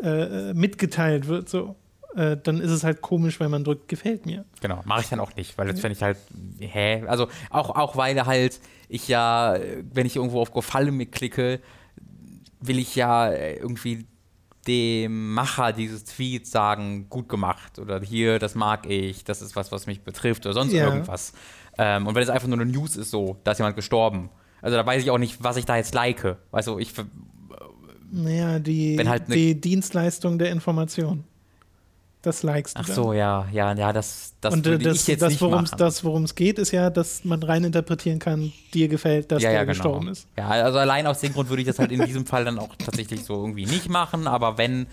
[0.00, 1.74] äh, mitgeteilt wird, so,
[2.14, 4.44] äh, dann ist es halt komisch, weil man drückt, gefällt mir.
[4.60, 6.18] Genau, mache ich dann auch nicht, weil jetzt fände ich halt,
[6.60, 7.02] hä?
[7.08, 9.58] Also auch, auch weil halt ich ja,
[9.92, 11.60] wenn ich irgendwo auf Go Falle mit klicke,
[12.60, 14.06] will ich ja äh, irgendwie
[14.66, 19.72] dem Macher dieses Tweets sagen, gut gemacht oder hier, das mag ich, das ist was,
[19.72, 20.86] was mich betrifft oder sonst ja.
[20.86, 21.32] irgendwas.
[21.78, 24.30] Ähm, und wenn es einfach nur eine News ist, so, da ist jemand gestorben.
[24.60, 26.36] Also da weiß ich auch nicht, was ich da jetzt like.
[26.52, 26.92] Also ich.
[28.10, 31.24] Naja, die, halt ne die Dienstleistung der Information.
[32.22, 32.82] Das likest du.
[32.82, 35.40] Ach so, ja, ja, ja, das, das Und äh, das, das,
[36.04, 39.58] worum es geht, ist ja, dass man rein interpretieren kann, dir gefällt, dass ja, der
[39.58, 39.72] ja, genau.
[39.72, 40.26] gestorben ist.
[40.36, 42.74] Ja, also allein aus dem Grund würde ich das halt in diesem Fall dann auch
[42.76, 44.88] tatsächlich so irgendwie nicht machen, aber wenn,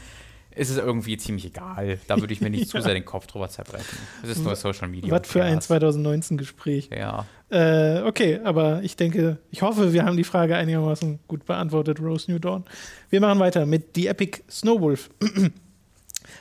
[0.56, 2.00] ist es irgendwie ziemlich egal.
[2.08, 2.80] Da würde ich mir nicht ja.
[2.80, 3.98] zu sehr den Kopf drüber zerbrechen.
[4.24, 5.12] Es ist nur Social Media.
[5.12, 6.90] Was für ein 2019-Gespräch.
[6.96, 7.26] Ja.
[7.50, 12.32] Äh, okay, aber ich denke, ich hoffe, wir haben die Frage einigermaßen gut beantwortet, Rose
[12.32, 12.66] New Dawn.
[13.10, 15.10] Wir machen weiter mit The Epic Snowwolf.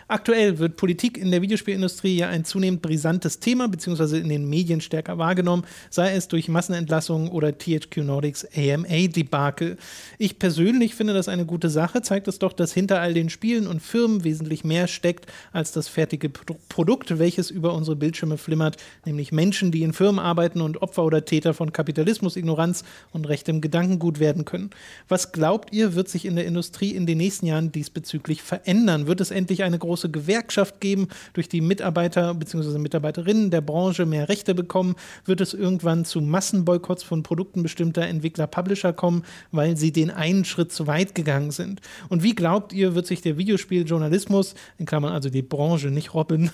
[0.06, 4.82] Aktuell wird Politik in der Videospielindustrie ja ein zunehmend brisantes Thema, beziehungsweise in den Medien
[4.82, 9.78] stärker wahrgenommen, sei es durch Massenentlassungen oder THQ Nordics AMA-Debakel.
[10.18, 13.66] Ich persönlich finde das eine gute Sache, zeigt es doch, dass hinter all den Spielen
[13.66, 19.32] und Firmen wesentlich mehr steckt als das fertige Produkt, welches über unsere Bildschirme flimmert, nämlich
[19.32, 24.20] Menschen, die in Firmen arbeiten und Opfer oder Täter von Kapitalismus, Ignoranz und rechtem Gedankengut
[24.20, 24.70] werden können.
[25.08, 29.06] Was glaubt ihr, wird sich in der Industrie in den nächsten Jahren diesbezüglich verändern?
[29.06, 32.78] Wird es endlich eine große große Gewerkschaft geben, durch die Mitarbeiter bzw.
[32.78, 38.92] Mitarbeiterinnen der Branche mehr Rechte bekommen, wird es irgendwann zu Massenboykotts von Produkten bestimmter Entwickler-Publisher
[38.92, 41.80] kommen, weil sie den einen Schritt zu weit gegangen sind.
[42.08, 46.50] Und wie glaubt ihr, wird sich der Videospieljournalismus, in Klammern also die Branche, nicht Robin,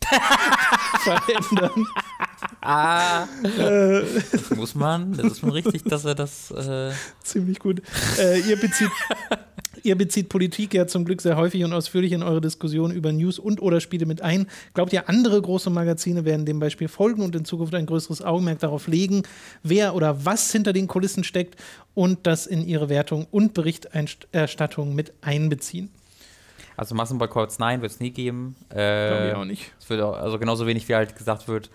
[1.02, 1.86] verändern?
[2.62, 6.50] Ah, das muss man, das ist schon richtig, dass er das.
[6.52, 6.92] Äh
[7.22, 7.82] Ziemlich gut.
[8.18, 8.90] Äh, ihr bezieht
[9.86, 13.38] Ihr bezieht Politik ja zum Glück sehr häufig und ausführlich in eure Diskussion über News
[13.38, 14.48] und oder Spiele mit ein.
[14.74, 18.58] Glaubt ihr, andere große Magazine werden dem Beispiel folgen und in Zukunft ein größeres Augenmerk
[18.58, 19.22] darauf legen,
[19.62, 21.54] wer oder was hinter den Kulissen steckt
[21.94, 25.88] und das in ihre Wertung und Berichterstattung mit einbeziehen?
[26.76, 28.56] Also Massenboykotts, nein, wird es nie geben.
[28.70, 29.72] Äh, Glaube ich auch nicht.
[29.78, 31.70] Es wird auch, also genauso wenig wie halt gesagt wird,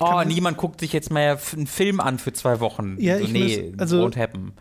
[0.00, 2.96] oh, niemand guckt sich jetzt mehr einen Film an für zwei Wochen.
[2.98, 4.52] Ja, so, ich nee, muss, also, won't happen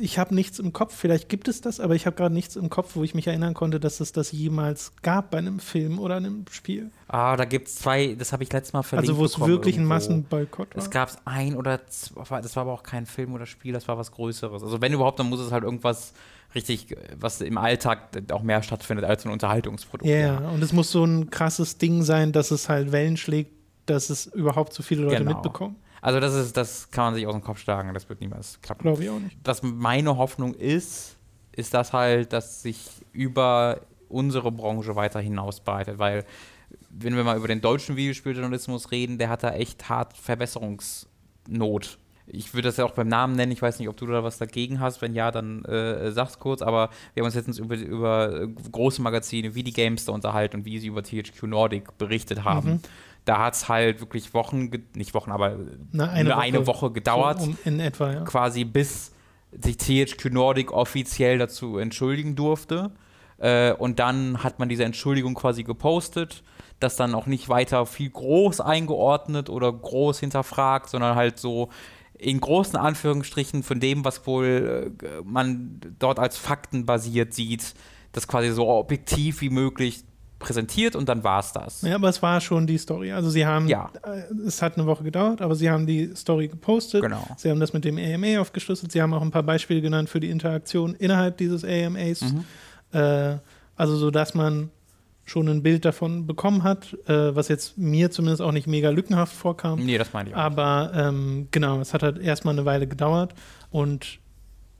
[0.00, 2.68] ich habe nichts im Kopf, vielleicht gibt es das, aber ich habe gerade nichts im
[2.68, 6.16] Kopf, wo ich mich erinnern konnte, dass es das jemals gab bei einem Film oder
[6.16, 6.90] einem Spiel.
[7.08, 9.76] Ah, da gibt es zwei, das habe ich letztes Mal verlinkt Also wo es wirklich
[9.76, 9.94] irgendwo.
[9.94, 10.82] ein Massenboykott war?
[10.82, 13.96] Es gab ein oder zwei, das war aber auch kein Film oder Spiel, das war
[13.96, 14.62] was Größeres.
[14.62, 16.12] Also wenn überhaupt, dann muss es halt irgendwas
[16.54, 20.08] richtig, was im Alltag auch mehr stattfindet als ein Unterhaltungsprodukt.
[20.08, 23.52] Yeah, ja, und es muss so ein krasses Ding sein, dass es halt Wellen schlägt,
[23.86, 25.34] dass es überhaupt so viele Leute genau.
[25.34, 25.76] mitbekommen.
[26.00, 28.82] Also das ist, das kann man sich aus dem Kopf schlagen, das wird niemals klappen.
[28.82, 29.36] Glaube ich auch nicht.
[29.44, 31.16] Was meine Hoffnung ist,
[31.52, 36.24] ist das halt, dass sich über unsere Branche weiter hinausbreitet, weil
[36.90, 41.98] wenn wir mal über den deutschen Videospieljournalismus reden, der hat da echt hart Verbesserungsnot.
[42.30, 44.36] Ich würde das ja auch beim Namen nennen, ich weiß nicht, ob du da was
[44.36, 45.00] dagegen hast.
[45.00, 46.60] Wenn ja, dann äh, sag's kurz.
[46.60, 50.78] Aber wir haben uns jetzt über, über große Magazine wie die Gamester unterhalten und wie
[50.78, 52.70] sie über THQ Nordic berichtet haben.
[52.70, 52.80] Mhm
[53.28, 55.58] da hat es halt wirklich Wochen, nicht Wochen, aber
[55.92, 57.40] Na, eine, Woche, eine, Woche, gedauert.
[57.40, 58.20] So um in etwa, ja.
[58.22, 59.12] Quasi bis
[59.52, 62.90] sich THQ Nordic offiziell dazu entschuldigen durfte.
[63.36, 66.42] Äh, und dann hat man diese Entschuldigung quasi gepostet,
[66.80, 71.68] das dann auch nicht weiter viel groß eingeordnet oder groß hinterfragt, sondern halt so
[72.18, 77.74] in großen Anführungsstrichen von dem, was wohl äh, man dort als Fakten basiert sieht,
[78.12, 80.04] das quasi so objektiv wie möglich
[80.38, 81.82] präsentiert und dann war es das.
[81.82, 83.12] Ja, aber es war schon die Story.
[83.12, 83.90] Also sie haben, ja.
[84.04, 87.02] Äh, es hat eine Woche gedauert, aber sie haben die Story gepostet.
[87.02, 87.26] Genau.
[87.36, 88.92] Sie haben das mit dem AMA aufgeschlüsselt.
[88.92, 92.20] Sie haben auch ein paar Beispiele genannt für die Interaktion innerhalb dieses AMAs.
[92.22, 92.44] Mhm.
[92.92, 93.38] Äh,
[93.76, 94.70] also so, dass man
[95.24, 99.34] schon ein Bild davon bekommen hat, äh, was jetzt mir zumindest auch nicht mega lückenhaft
[99.34, 99.84] vorkam.
[99.84, 100.40] Nee, das meine ich auch.
[100.40, 103.34] Aber ähm, genau, es hat halt erstmal eine Weile gedauert
[103.70, 104.20] und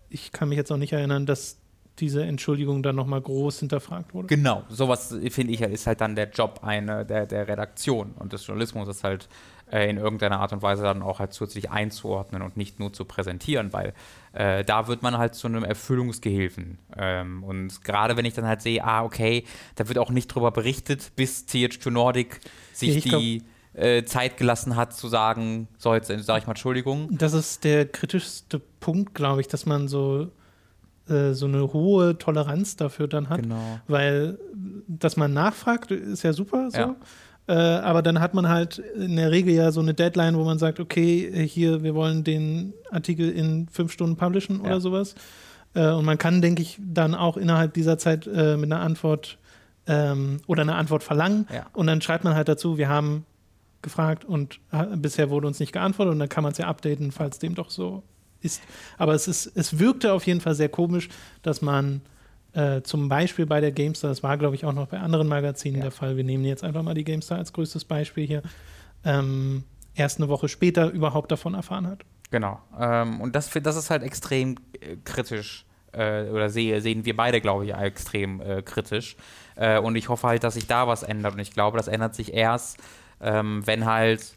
[0.08, 1.58] ich kann mich jetzt auch nicht erinnern, dass
[2.00, 4.28] diese Entschuldigung dann nochmal groß hinterfragt wurde.
[4.28, 8.46] Genau, sowas finde ich ist halt dann der Job eine, der, der Redaktion und des
[8.46, 9.28] Journalismus ist halt
[9.70, 13.04] äh, in irgendeiner Art und Weise dann auch halt zusätzlich einzuordnen und nicht nur zu
[13.04, 13.92] präsentieren, weil
[14.32, 16.78] äh, da wird man halt zu einem Erfüllungsgehilfen.
[16.96, 19.44] Ähm, und gerade wenn ich dann halt sehe, ah, okay,
[19.76, 22.40] da wird auch nicht drüber berichtet, bis THQ Nordic
[22.72, 23.42] sich glaub, die
[23.74, 27.08] äh, Zeit gelassen hat zu sagen, so jetzt sage ich mal Entschuldigung.
[27.10, 30.30] Das ist der kritischste Punkt, glaube ich, dass man so
[31.08, 33.42] äh, so eine hohe Toleranz dafür dann hat.
[33.42, 33.80] Genau.
[33.86, 34.38] Weil,
[34.86, 36.78] dass man nachfragt, ist ja super so.
[36.78, 36.96] Ja.
[37.48, 40.58] Äh, aber dann hat man halt in der Regel ja so eine Deadline, wo man
[40.58, 44.66] sagt, okay, hier, wir wollen den Artikel in fünf Stunden publishen ja.
[44.66, 45.14] oder sowas.
[45.74, 49.38] Äh, und man kann, denke ich, dann auch innerhalb dieser Zeit äh, mit einer Antwort
[49.86, 51.46] ähm, oder eine Antwort verlangen.
[51.52, 51.66] Ja.
[51.72, 53.24] Und dann schreibt man halt dazu, wir haben
[53.80, 57.12] gefragt und äh, bisher wurde uns nicht geantwortet und dann kann man es ja updaten,
[57.12, 58.02] falls dem doch so
[58.40, 58.62] ist.
[58.96, 61.08] Aber es, ist, es wirkte auf jeden Fall sehr komisch,
[61.42, 62.00] dass man,
[62.52, 65.76] äh, zum Beispiel bei der GameStar, das war, glaube ich, auch noch bei anderen Magazinen
[65.76, 65.82] ja.
[65.84, 66.16] der Fall.
[66.16, 68.42] Wir nehmen jetzt einfach mal die GameStar als größtes Beispiel hier.
[69.04, 72.04] Ähm, erst eine Woche später überhaupt davon erfahren hat.
[72.30, 72.60] Genau.
[72.78, 75.64] Ähm, und das, das ist halt extrem äh, kritisch.
[75.92, 79.16] Äh, oder sehe, sehen wir beide, glaube ich, extrem äh, kritisch.
[79.56, 81.34] Äh, und ich hoffe halt, dass sich da was ändert.
[81.34, 82.78] Und ich glaube, das ändert sich erst,
[83.20, 84.34] ähm, wenn halt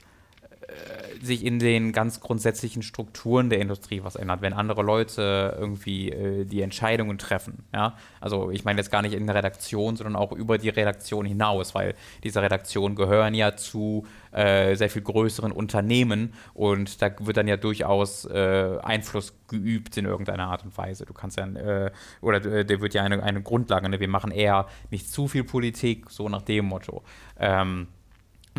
[1.21, 6.45] sich in den ganz grundsätzlichen Strukturen der Industrie was ändert, wenn andere Leute irgendwie äh,
[6.45, 7.63] die Entscheidungen treffen.
[7.73, 7.95] Ja?
[8.19, 11.75] Also ich meine jetzt gar nicht in der Redaktion, sondern auch über die Redaktion hinaus,
[11.75, 17.47] weil diese Redaktionen gehören ja zu äh, sehr viel größeren Unternehmen und da wird dann
[17.47, 21.05] ja durchaus äh, Einfluss geübt in irgendeiner Art und Weise.
[21.05, 23.99] Du kannst ja, äh, oder äh, der wird ja eine, eine Grundlage, ne?
[23.99, 27.03] wir machen eher nicht zu viel Politik, so nach dem Motto.
[27.37, 27.87] Ähm,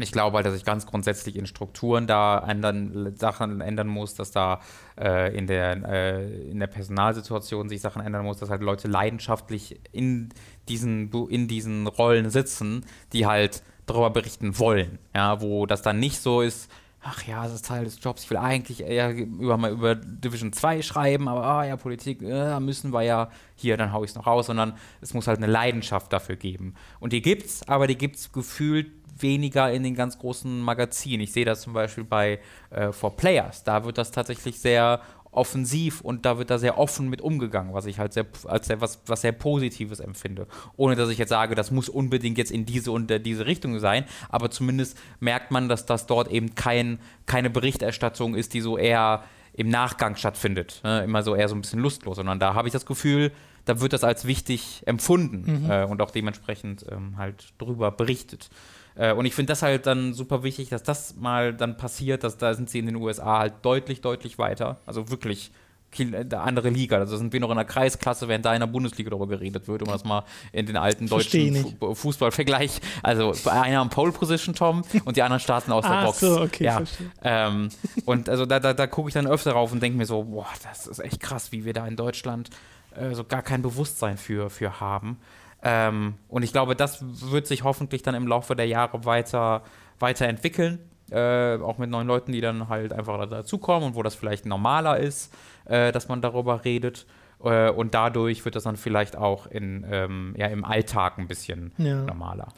[0.00, 4.31] ich glaube halt, dass ich ganz grundsätzlich in Strukturen da ändern, Sachen ändern muss, dass
[4.31, 4.61] da
[4.98, 9.81] äh, in, der, äh, in der Personalsituation sich Sachen ändern muss, dass halt Leute leidenschaftlich
[9.92, 10.31] in
[10.68, 14.98] diesen, in diesen Rollen sitzen, die halt darüber berichten wollen.
[15.14, 16.70] Ja, wo das dann nicht so ist,
[17.02, 20.52] ach ja, das ist Teil des Jobs, ich will eigentlich eher über, mal über Division
[20.52, 24.14] 2 schreiben, aber ah ja, Politik, äh, müssen wir ja hier, dann haue ich es
[24.14, 26.74] noch raus, sondern es muss halt eine Leidenschaft dafür geben.
[27.00, 31.22] Und die gibt's, aber die gibt's gefühlt weniger in den ganz großen Magazinen.
[31.22, 33.64] Ich sehe das zum Beispiel bei äh, For Players.
[33.64, 35.01] Da wird das tatsächlich sehr
[35.33, 38.81] offensiv und da wird da sehr offen mit umgegangen, was ich halt sehr, als sehr,
[38.83, 40.46] was, was sehr Positives empfinde.
[40.77, 44.05] Ohne dass ich jetzt sage, das muss unbedingt jetzt in diese und diese Richtung sein,
[44.29, 49.25] aber zumindest merkt man, dass das dort eben kein, keine Berichterstattung ist, die so eher
[49.55, 50.81] im Nachgang stattfindet.
[50.85, 51.03] Ne?
[51.05, 53.33] Immer so eher so ein bisschen lustlos, sondern da habe ich das Gefühl,
[53.64, 55.70] da wird das als wichtig empfunden mhm.
[55.70, 58.51] äh, und auch dementsprechend ähm, halt drüber berichtet.
[58.94, 62.38] Äh, und ich finde das halt dann super wichtig, dass das mal dann passiert, dass
[62.38, 64.81] da sind sie in den USA halt deutlich, deutlich weiter.
[64.87, 65.52] Also wirklich
[66.00, 66.98] eine andere Liga.
[66.98, 69.83] Also sind wir noch in der Kreisklasse, während da in der Bundesliga darüber geredet wird,
[69.83, 72.81] um das mal in den alten deutschen Fu Fußballvergleich.
[73.02, 76.20] Also einer am Pole Position Tom und die anderen starten aus der Box.
[76.20, 76.83] So, okay, ja.
[77.22, 77.68] Ähm,
[78.07, 80.46] und also da, da, da gucke ich dann öfter rauf und denke mir so, boah,
[80.62, 82.50] das ist echt krass, wie wir da in Deutschland
[82.96, 85.18] äh, so gar kein Bewusstsein für, für haben.
[85.62, 89.62] Ähm, und ich glaube, das wird sich hoffentlich dann im Laufe der Jahre weiter,
[89.98, 90.79] weiterentwickeln.
[91.11, 94.98] Äh, auch mit neuen Leuten, die dann halt einfach dazukommen und wo das vielleicht normaler
[94.98, 95.33] ist,
[95.66, 97.07] äh, dass man darüber redet.
[97.44, 101.72] Äh, und dadurch wird das dann vielleicht auch in, ähm, ja, im Alltag ein bisschen
[101.77, 102.03] ja.
[102.03, 102.48] normaler.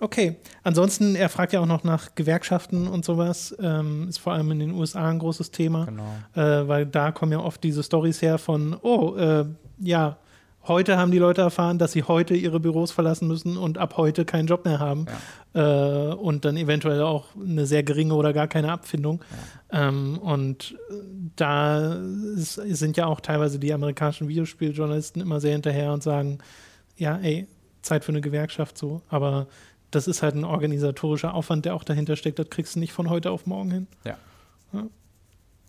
[0.00, 3.54] Okay, ansonsten, er fragt ja auch noch nach Gewerkschaften und sowas.
[3.60, 5.86] Ähm, ist vor allem in den USA ein großes Thema.
[5.86, 6.14] Genau.
[6.34, 9.44] Äh, weil da kommen ja oft diese Stories her von, oh, äh,
[9.80, 10.18] ja,
[10.68, 14.26] Heute haben die Leute erfahren, dass sie heute ihre Büros verlassen müssen und ab heute
[14.26, 15.06] keinen Job mehr haben.
[15.54, 16.10] Ja.
[16.10, 19.24] Äh, und dann eventuell auch eine sehr geringe oder gar keine Abfindung.
[19.72, 19.88] Ja.
[19.88, 20.76] Ähm, und
[21.36, 21.94] da
[22.36, 26.38] ist, sind ja auch teilweise die amerikanischen Videospieljournalisten immer sehr hinterher und sagen,
[26.98, 27.48] ja, ey,
[27.80, 29.00] Zeit für eine Gewerkschaft so.
[29.08, 29.46] Aber
[29.90, 32.38] das ist halt ein organisatorischer Aufwand, der auch dahinter steckt.
[32.38, 33.86] Das kriegst du nicht von heute auf morgen hin.
[34.04, 34.18] Ja.
[34.74, 34.86] ja.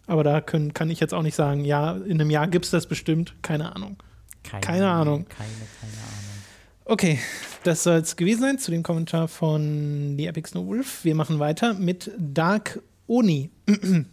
[0.08, 2.72] Aber da können, kann ich jetzt auch nicht sagen, ja, in einem Jahr gibt es
[2.72, 3.36] das bestimmt.
[3.42, 3.96] Keine Ahnung.
[4.44, 5.26] Keine, keine Ahnung.
[5.28, 5.50] Keine,
[5.80, 6.30] keine Ahnung.
[6.86, 7.20] Okay,
[7.64, 11.04] das soll es gewesen sein zu dem Kommentar von The Epic Snow Wolf.
[11.04, 13.52] Wir machen weiter mit Dark Oni.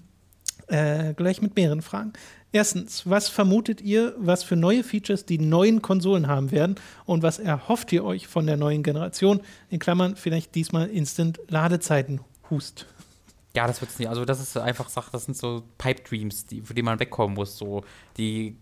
[0.66, 2.12] äh, gleich mit mehreren Fragen.
[2.52, 7.38] Erstens, was vermutet ihr, was für neue Features die neuen Konsolen haben werden und was
[7.38, 9.40] erhofft ihr euch von der neuen Generation?
[9.68, 12.20] In Klammern vielleicht diesmal Instant Ladezeiten.
[12.50, 12.86] Hust.
[13.54, 14.08] Ja, das wird es nicht.
[14.08, 17.34] Also das ist einfach Sache, das sind so Pipe Dreams, die, für die man wegkommen
[17.34, 17.56] muss.
[17.56, 17.84] So
[18.16, 18.56] die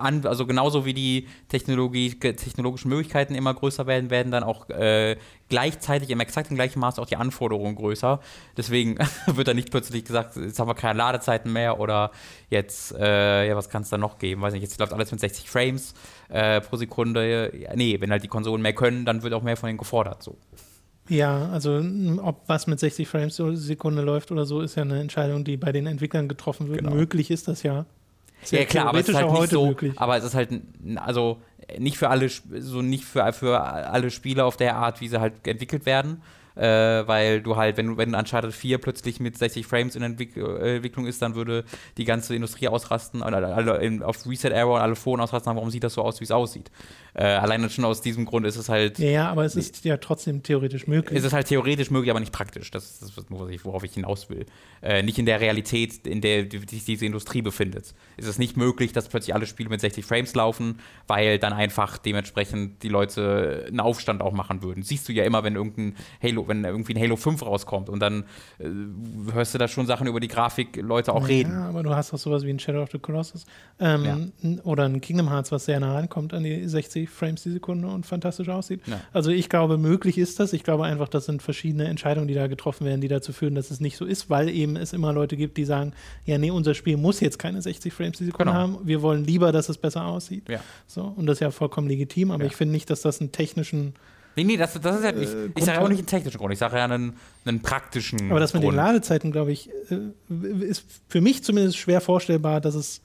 [0.00, 5.16] an, also genauso wie die Technologie, technologischen Möglichkeiten immer größer werden, werden dann auch äh,
[5.48, 8.20] gleichzeitig im exakten gleichen Maß auch die Anforderungen größer.
[8.56, 12.10] Deswegen wird dann nicht plötzlich gesagt, jetzt haben wir keine Ladezeiten mehr oder
[12.50, 14.42] jetzt, äh, ja, was kann es da noch geben?
[14.42, 15.94] Weiß nicht, jetzt läuft alles mit 60 Frames
[16.28, 17.52] äh, pro Sekunde.
[17.56, 20.22] Ja, nee, wenn halt die Konsolen mehr können, dann wird auch mehr von denen gefordert.
[20.22, 20.36] So.
[21.08, 21.82] Ja, also
[22.22, 25.56] ob was mit 60 Frames pro Sekunde läuft oder so, ist ja eine Entscheidung, die
[25.56, 26.78] bei den Entwicklern getroffen wird.
[26.78, 26.94] Genau.
[26.94, 27.86] Möglich ist das ja.
[28.50, 29.92] Ja, klar, aber es ist halt nicht so, möglich.
[29.96, 30.50] aber es ist halt,
[30.96, 31.40] also
[31.78, 35.46] nicht für alle, so nicht für, für alle Spiele auf der Art, wie sie halt
[35.46, 36.22] entwickelt werden
[36.56, 40.76] äh, weil du halt, wenn, wenn Uncharted 4 plötzlich mit 60 Frames in Entwick äh,
[40.76, 41.64] Entwicklung ist, dann würde
[41.96, 45.84] die ganze Industrie ausrasten, alle, alle auf Reset Error und alle Foren ausrasten, warum sieht
[45.84, 46.70] das so aus, wie es aussieht.
[47.14, 48.98] Äh, alleine schon aus diesem Grund ist es halt.
[48.98, 51.18] Ja, aber es ist ja trotzdem theoretisch möglich.
[51.18, 52.70] Es ist halt theoretisch möglich, aber nicht praktisch.
[52.70, 54.46] Das ist das, worauf ich hinaus will.
[54.80, 57.94] Äh, nicht in der Realität, in der sich diese Industrie befindet.
[58.16, 61.98] Es ist nicht möglich, dass plötzlich alle Spiele mit 60 Frames laufen, weil dann einfach
[61.98, 64.82] dementsprechend die Leute einen Aufstand auch machen würden.
[64.82, 68.24] Siehst du ja immer, wenn irgendein Halo wenn irgendwie ein Halo 5 rauskommt und dann
[68.58, 68.64] äh,
[69.32, 71.52] hörst du da schon Sachen über die Grafik Leute auch ja, reden.
[71.52, 73.44] Ja, aber du hast auch sowas wie ein Shadow of the Colossus
[73.78, 74.62] ähm, ja.
[74.64, 77.88] oder ein Kingdom Hearts, was sehr nah rankommt an die 60 60 Frames die Sekunde
[77.88, 78.80] und fantastisch aussieht.
[78.86, 79.00] Ja.
[79.12, 80.52] Also ich glaube, möglich ist das.
[80.52, 83.70] Ich glaube einfach, das sind verschiedene Entscheidungen, die da getroffen werden, die dazu führen, dass
[83.70, 85.92] es nicht so ist, weil eben es immer Leute gibt, die sagen,
[86.24, 88.62] ja, nee, unser Spiel muss jetzt keine 60 Frames die Sekunde genau.
[88.62, 88.78] haben.
[88.84, 90.48] Wir wollen lieber, dass es besser aussieht.
[90.48, 90.60] Ja.
[90.86, 92.50] So, und das ist ja vollkommen legitim, aber ja.
[92.50, 93.94] ich finde nicht, dass das einen technischen
[94.34, 96.38] Nee, nee, das, das ist ja, ich, äh, ich sage ja auch nicht einen technischen
[96.38, 97.12] Grund, ich sage ja einen,
[97.44, 98.72] einen praktischen Aber das mit Grund.
[98.72, 103.02] den Ladezeiten, glaube ich, äh, ist für mich zumindest schwer vorstellbar, dass es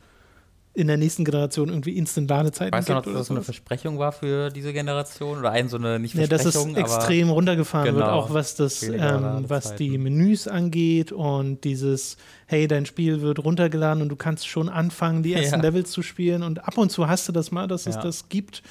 [0.78, 2.98] in der nächsten Generation irgendwie Instant-Ladezeiten weißt gibt.
[2.98, 5.40] Weißt du noch, dass das so eine Versprechung war für diese Generation?
[5.40, 8.54] Oder ein so eine nicht Versprechung, Ja, dass es extrem runtergefahren genau, wird, auch was,
[8.54, 14.16] das, ähm, was die Menüs angeht und dieses, hey, dein Spiel wird runtergeladen und du
[14.16, 15.62] kannst schon anfangen, die ersten ja.
[15.64, 16.44] Levels zu spielen.
[16.44, 17.92] Und ab und zu hast du das mal, dass ja.
[17.92, 18.62] es das gibt.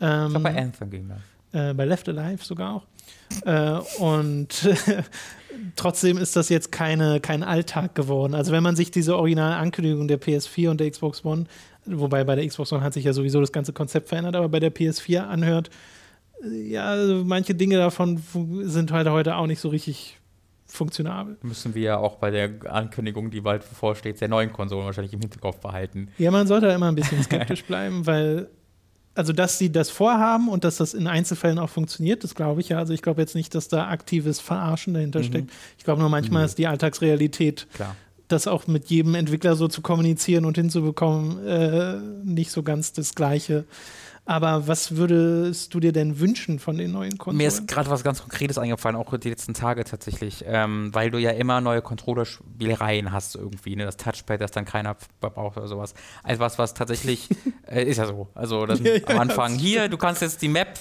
[0.00, 1.70] Ähm, ich glaube, bei Anthem ging das.
[1.70, 2.86] Äh, bei Left Alive sogar auch.
[3.44, 4.68] Äh, und
[5.76, 8.34] trotzdem ist das jetzt keine, kein Alltag geworden.
[8.34, 11.44] Also wenn man sich diese originale Ankündigung der PS4 und der Xbox One,
[11.86, 14.60] wobei bei der Xbox One hat sich ja sowieso das ganze Konzept verändert, aber bei
[14.60, 15.70] der PS4 anhört,
[16.42, 18.22] ja, also manche Dinge davon
[18.62, 20.18] sind halt heute auch nicht so richtig
[20.66, 21.36] funktionabel.
[21.42, 25.20] Müssen wir ja auch bei der Ankündigung, die bald bevorsteht, der neuen Konsolen wahrscheinlich im
[25.20, 26.08] Hinterkopf behalten.
[26.16, 28.48] Ja, man sollte immer ein bisschen skeptisch bleiben, weil
[29.14, 32.68] also dass sie das vorhaben und dass das in Einzelfällen auch funktioniert, das glaube ich
[32.68, 32.78] ja.
[32.78, 35.24] Also ich glaube jetzt nicht, dass da aktives Verarschen dahinter mhm.
[35.24, 35.50] steckt.
[35.78, 36.46] Ich glaube nur manchmal mhm.
[36.46, 37.96] ist die Alltagsrealität, Klar.
[38.28, 43.14] das auch mit jedem Entwickler so zu kommunizieren und hinzubekommen, äh, nicht so ganz das
[43.14, 43.64] Gleiche.
[44.24, 47.38] Aber was würdest du dir denn wünschen von den neuen Konsolen?
[47.38, 51.18] Mir ist gerade was ganz Konkretes eingefallen, auch die letzten Tage tatsächlich, ähm, weil du
[51.18, 53.84] ja immer neue Controller-Spielereien hast irgendwie, ne?
[53.84, 55.94] das Touchpad, das dann keiner braucht oder sowas.
[56.22, 57.28] Also was, was tatsächlich,
[57.66, 60.78] äh, ist ja so, also ja, ja, am Anfang, hier, du kannst jetzt die Map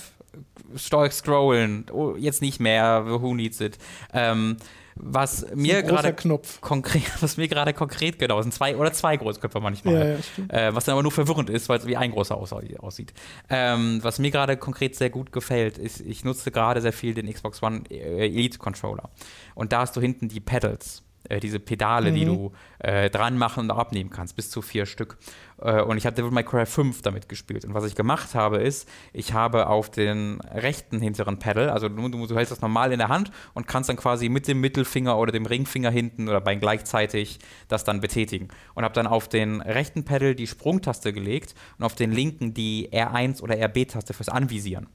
[0.77, 3.77] scrollen, oh, jetzt nicht mehr, who needs it.
[4.13, 4.57] Ähm,
[4.95, 6.15] was mir gerade
[6.61, 10.75] konkret, was mir gerade konkret genau sind zwei oder zwei Großköpfe manchmal, ja, ja, äh,
[10.75, 12.37] was dann aber nur verwirrend ist, weil es wie ein großer
[12.79, 13.13] aussieht.
[13.49, 17.31] Ähm, was mir gerade konkret sehr gut gefällt, ist, ich nutze gerade sehr viel den
[17.31, 19.09] Xbox One äh, Elite Controller.
[19.55, 22.15] Und da hast du hinten die Pedals äh, diese Pedale, mhm.
[22.15, 25.17] die du äh, dran machen und abnehmen kannst, bis zu vier Stück.
[25.61, 27.65] Äh, und ich habe Devil May Cry 5 damit gespielt.
[27.65, 32.07] Und was ich gemacht habe, ist, ich habe auf den rechten hinteren Pedal, also du,
[32.09, 35.31] du, hältst das normal in der Hand und kannst dann quasi mit dem Mittelfinger oder
[35.31, 38.47] dem Ringfinger hinten oder beiden gleichzeitig das dann betätigen.
[38.75, 42.89] Und habe dann auf den rechten Pedal die Sprungtaste gelegt und auf den linken die
[42.91, 44.87] R1 oder RB-Taste fürs Anvisieren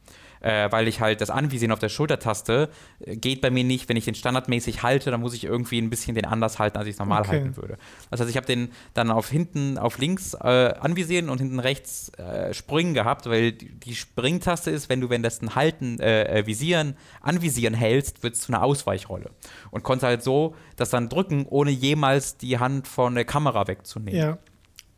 [0.44, 2.68] äh, weil ich halt das Anvisieren auf der Schultertaste
[3.00, 5.88] äh, geht bei mir nicht, wenn ich den standardmäßig halte, dann muss ich irgendwie ein
[5.88, 7.30] bisschen den anders halten, als ich es normal okay.
[7.30, 7.78] halten würde.
[8.11, 12.11] Das heißt, ich habe den dann auf hinten, auf links äh, anvisieren und hinten rechts
[12.18, 17.72] äh, springen gehabt, weil die Springtaste ist, wenn du währenddessen halten, äh, äh, visieren, anvisieren
[17.72, 19.30] hältst, wird es zu einer Ausweichrolle.
[19.70, 24.20] Und konnte halt so das dann drücken, ohne jemals die Hand von der Kamera wegzunehmen.
[24.20, 24.38] Ja.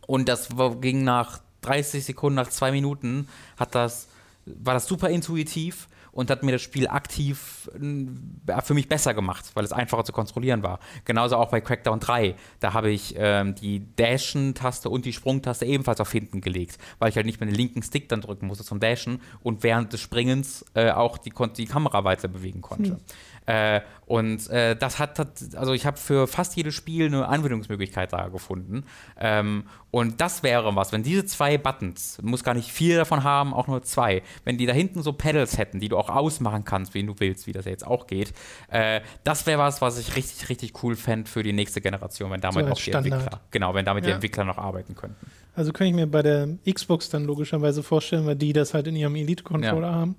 [0.09, 0.49] Und das
[0.81, 4.09] ging nach 30 Sekunden, nach zwei Minuten, hat das
[4.47, 9.65] war das super intuitiv und hat mir das Spiel aktiv für mich besser gemacht, weil
[9.65, 10.81] es einfacher zu kontrollieren war.
[11.05, 12.35] Genauso auch bei Crackdown 3.
[12.59, 17.17] Da habe ich ähm, die Dashen-Taste und die Sprungtaste ebenfalls auf hinten gelegt, weil ich
[17.17, 20.65] halt nicht mehr den linken Stick dann drücken musste zum Dashen und während des Springens
[20.73, 22.93] äh, auch die, die Kamera weiter bewegen konnte.
[22.93, 22.99] Hm.
[23.47, 25.19] Äh, und äh, das hat,
[25.57, 28.85] also ich habe für fast jedes Spiel eine Anwendungsmöglichkeit da gefunden.
[29.19, 33.55] Ähm, und das wäre was, wenn diese zwei Buttons, muss gar nicht vier davon haben,
[33.55, 36.95] auch nur zwei, wenn die da hinten so Pedals hätten, die du auch ausmachen kannst,
[36.95, 38.33] wen du willst, wie das ja jetzt auch geht,
[38.69, 42.41] äh, das wäre was, was ich richtig, richtig cool fände für die nächste Generation, wenn
[42.41, 43.13] damit so auch die Standard.
[43.13, 44.11] Entwickler, genau, wenn damit ja.
[44.11, 45.27] die Entwickler noch arbeiten könnten.
[45.55, 48.97] Also kann ich mir bei der Xbox dann logischerweise vorstellen, weil die das halt in
[48.97, 49.95] ihrem Elite-Controller ja.
[49.95, 50.17] haben.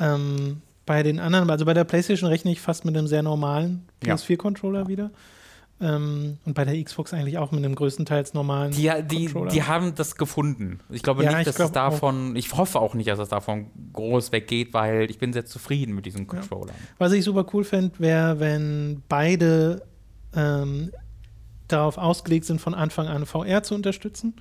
[0.00, 3.86] Ähm, bei den anderen, also bei der PlayStation rechne ich fast mit einem sehr normalen
[4.02, 4.88] PS4-Controller ja.
[4.88, 5.10] wieder.
[5.80, 9.50] Ähm, und bei der Xbox eigentlich auch mit einem größtenteils normalen die, die, Controller.
[9.50, 10.80] Die haben das gefunden.
[10.88, 12.36] Ich glaube ja, nicht, dass es davon, auch.
[12.36, 16.06] ich hoffe auch nicht, dass es davon groß weggeht, weil ich bin sehr zufrieden mit
[16.06, 16.72] diesem Controller.
[16.72, 16.88] Ja.
[16.98, 19.82] Was ich super cool fände, wäre, wenn beide
[20.34, 20.92] ähm,
[21.66, 24.36] darauf ausgelegt sind, von Anfang an VR zu unterstützen.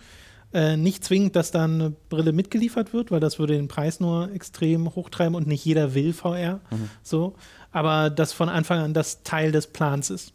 [0.53, 4.31] Äh, nicht zwingend, dass da eine Brille mitgeliefert wird, weil das würde den Preis nur
[4.33, 6.61] extrem hochtreiben und nicht jeder will VR.
[6.69, 6.89] Mhm.
[7.01, 7.35] So.
[7.71, 10.33] Aber dass von Anfang an das Teil des Plans ist.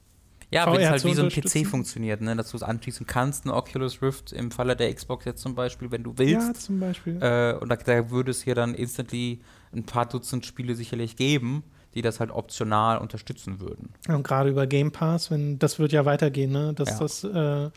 [0.51, 2.35] Ja, wenn es halt wie so ein PC funktioniert, ne?
[2.35, 5.91] dass du es anschließen kannst, eine Oculus Rift im Falle der Xbox jetzt zum Beispiel,
[5.91, 6.49] wenn du willst.
[6.49, 7.19] Ja, zum Beispiel.
[7.21, 9.41] Äh, und da, da würde es hier dann instantly
[9.73, 11.65] ein paar Dutzend Spiele sicherlich geben,
[11.95, 13.91] die das halt optional unterstützen würden.
[14.09, 16.73] Und gerade über Game Pass, wenn das wird ja weitergehen, ne?
[16.75, 16.99] dass ja.
[16.99, 17.71] das äh,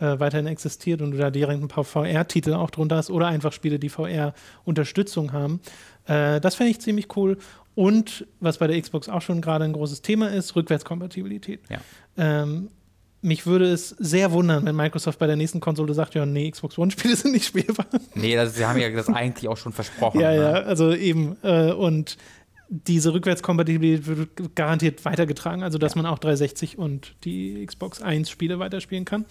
[0.00, 3.52] äh, weiterhin existiert und du da direkt ein paar VR-Titel auch drunter hast oder einfach
[3.52, 5.60] Spiele, die VR-Unterstützung haben.
[6.06, 7.38] Äh, das fände ich ziemlich cool.
[7.74, 11.60] Und was bei der Xbox auch schon gerade ein großes Thema ist, Rückwärtskompatibilität.
[11.68, 11.78] Ja.
[12.16, 12.70] Ähm,
[13.20, 16.78] mich würde es sehr wundern, wenn Microsoft bei der nächsten Konsole sagt, ja, nee, Xbox
[16.78, 17.86] One-Spiele sind nicht spielbar.
[18.14, 20.20] Nee, das, sie haben ja das eigentlich auch schon versprochen.
[20.20, 20.36] ja, ne?
[20.36, 21.36] ja, also eben.
[21.42, 22.16] Äh, und
[22.68, 26.02] diese Rückwärtskompatibilität wird garantiert weitergetragen, also dass ja.
[26.02, 29.24] man auch 360 und die Xbox 1 Spiele weiterspielen kann.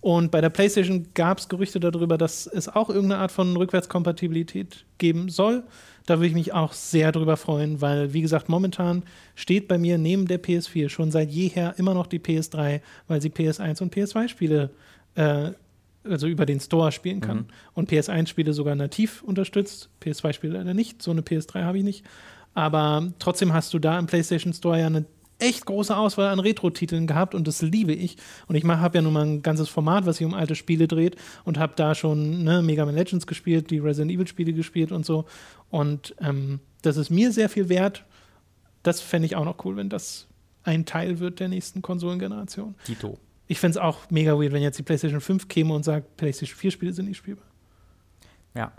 [0.00, 4.86] Und bei der PlayStation gab es Gerüchte darüber, dass es auch irgendeine Art von Rückwärtskompatibilität
[4.98, 5.62] geben soll.
[6.06, 9.02] Da würde ich mich auch sehr drüber freuen, weil, wie gesagt, momentan
[9.34, 13.28] steht bei mir neben der PS4 schon seit jeher immer noch die PS3, weil sie
[13.28, 14.70] PS1 und PS2-Spiele
[15.16, 15.50] äh,
[16.04, 17.36] also über den Store spielen kann.
[17.36, 17.46] Mhm.
[17.74, 21.02] Und PS1-Spiele sogar nativ unterstützt, PS2-Spiele leider nicht.
[21.02, 22.06] So eine PS3 habe ich nicht.
[22.54, 25.04] Aber trotzdem hast du da im PlayStation Store ja eine
[25.40, 28.16] echt große Auswahl an Retro-Titeln gehabt und das liebe ich.
[28.46, 31.16] Und ich habe ja nun mal ein ganzes Format, was sich um alte Spiele dreht
[31.44, 35.24] und habe da schon ne, Mega Man Legends gespielt, die Resident Evil-Spiele gespielt und so.
[35.70, 38.04] Und ähm, das ist mir sehr viel wert.
[38.82, 40.26] Das fände ich auch noch cool, wenn das
[40.62, 42.74] ein Teil wird der nächsten Konsolengeneration.
[42.84, 43.18] Tito.
[43.46, 46.56] Ich fände es auch mega weird, wenn jetzt die PlayStation 5 käme und sagt, PlayStation
[46.56, 47.46] 4 Spiele sind nicht spielbar.
[48.54, 48.72] Ja.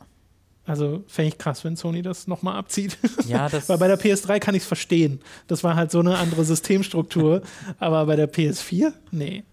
[0.65, 2.97] Also fände ich krass, wenn Sony das nochmal abzieht.
[3.27, 5.19] Ja, das Weil bei der PS3 kann ich es verstehen.
[5.47, 7.41] Das war halt so eine andere Systemstruktur.
[7.79, 9.43] aber bei der PS4, nee.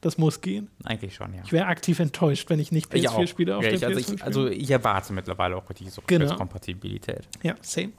[0.00, 0.68] Das muss gehen.
[0.82, 1.42] Eigentlich schon, ja.
[1.44, 4.24] Ich wäre aktiv enttäuscht, wenn ich nicht PS4-Spiele auf ja, der ich, also PS5 ich,
[4.24, 6.34] Also ich erwarte mittlerweile auch die so genau.
[6.34, 7.28] Kompatibilität.
[7.42, 7.92] Ja, same.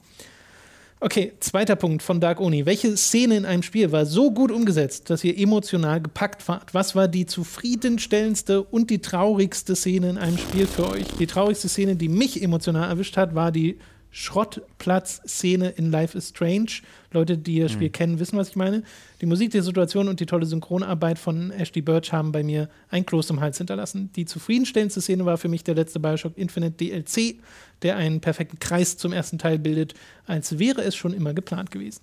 [1.06, 2.66] Okay, zweiter Punkt von Dark Oni.
[2.66, 6.74] Welche Szene in einem Spiel war so gut umgesetzt, dass ihr emotional gepackt wart?
[6.74, 11.04] Was war die zufriedenstellendste und die traurigste Szene in einem Spiel für euch?
[11.20, 13.80] Die traurigste Szene, die mich emotional erwischt hat, war die
[14.14, 16.82] Schrottplatz-Szene in Life is Strange.
[17.12, 17.94] Leute, die das Spiel mhm.
[17.94, 18.84] kennen, wissen, was ich meine.
[19.22, 23.08] Die Musik, die Situation und die tolle Synchronarbeit von Ashley Birch haben bei mir ein
[23.08, 24.12] Kloß im Hals hinterlassen.
[24.16, 27.40] Die zufriedenstellendste Szene war für mich der letzte Bioshock Infinite DLC,
[27.82, 29.96] der einen perfekten Kreis zum ersten Teil bildet,
[30.28, 32.02] als wäre es schon immer geplant gewesen.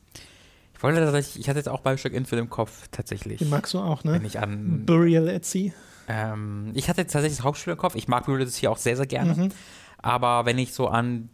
[0.74, 3.38] Ich wollte tatsächlich, ich hatte jetzt auch Bioshock Infinite im Kopf, tatsächlich.
[3.38, 4.14] Den magst du auch, ne?
[4.14, 4.84] Wenn ich an.
[4.84, 5.70] Burial at Sea.
[6.08, 7.94] Ähm, ich hatte jetzt tatsächlich das Hauptspiel im Kopf.
[7.94, 9.34] Ich mag Burial at Sea auch sehr, sehr gerne.
[9.34, 9.48] Mhm.
[9.98, 11.28] Aber wenn ich so an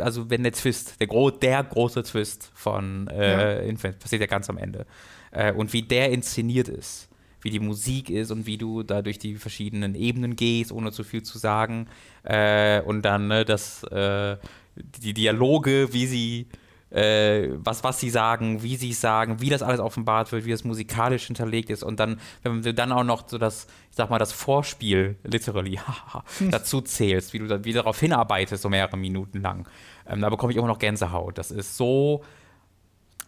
[0.00, 3.60] also wenn der Twist, der, gro der große Twist von äh, ja.
[3.60, 4.86] Infinite passiert ja ganz am Ende.
[5.30, 7.08] Äh, und wie der inszeniert ist,
[7.42, 11.04] wie die Musik ist und wie du da durch die verschiedenen Ebenen gehst, ohne zu
[11.04, 11.86] viel zu sagen.
[12.22, 14.36] Äh, und dann ne, das, äh,
[14.76, 16.46] die Dialoge, wie sie
[16.90, 20.50] äh, was, was sie sagen, wie sie es sagen, wie das alles offenbart wird, wie
[20.50, 24.10] das musikalisch hinterlegt ist und dann, wenn du dann auch noch so das, ich sag
[24.10, 25.78] mal, das Vorspiel, literally,
[26.38, 26.50] hm.
[26.50, 29.68] dazu zählst, wie du da, wie darauf hinarbeitest, so mehrere Minuten lang,
[30.08, 31.38] ähm, da bekomme ich immer noch Gänsehaut.
[31.38, 32.22] Das ist so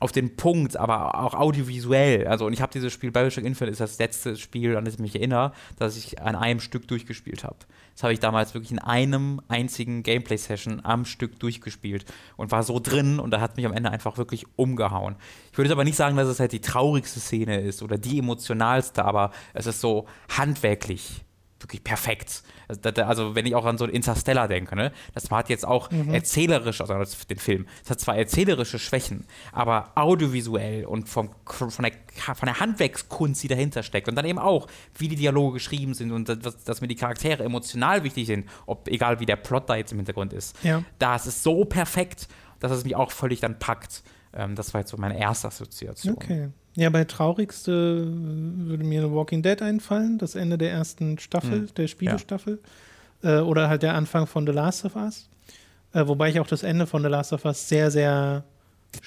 [0.02, 2.26] auf den Punkt, aber auch audiovisuell.
[2.26, 5.00] Also, und ich habe dieses Spiel Bioshock Infinite ist das letzte Spiel, an das ich
[5.00, 7.56] mich erinnere, dass ich an einem Stück durchgespielt habe.
[7.94, 12.04] Das habe ich damals wirklich in einem einzigen Gameplay-Session am Stück durchgespielt
[12.36, 15.14] und war so drin und da hat mich am Ende einfach wirklich umgehauen.
[15.52, 18.18] Ich würde jetzt aber nicht sagen, dass es halt die traurigste Szene ist oder die
[18.18, 21.22] emotionalste, aber es ist so handwerklich
[21.62, 22.42] wirklich perfekt.
[22.68, 26.14] Also, also, wenn ich auch an so Interstellar denke, ne, das hat jetzt auch mhm.
[26.14, 26.94] erzählerisch, also
[27.26, 31.92] den Film, es hat zwar erzählerische Schwächen, aber audiovisuell und vom, von, der,
[32.34, 36.12] von der Handwerkskunst, die dahinter steckt und dann eben auch, wie die Dialoge geschrieben sind
[36.12, 39.76] und dass, dass mir die Charaktere emotional wichtig sind, ob egal wie der Plot da
[39.76, 40.56] jetzt im Hintergrund ist.
[40.62, 40.82] Ja.
[40.98, 42.28] Das ist so perfekt,
[42.60, 44.02] dass es mich auch völlig dann packt.
[44.34, 46.14] Ähm, das war jetzt so meine erste Assoziation.
[46.14, 46.48] Okay.
[46.74, 51.74] Ja, bei traurigste würde mir Walking Dead einfallen, das Ende der ersten Staffel, mhm.
[51.74, 52.60] der Spielestaffel.
[53.22, 53.40] Ja.
[53.40, 55.28] Äh, oder halt der Anfang von The Last of Us.
[55.92, 58.44] Äh, wobei ich auch das Ende von The Last of Us sehr, sehr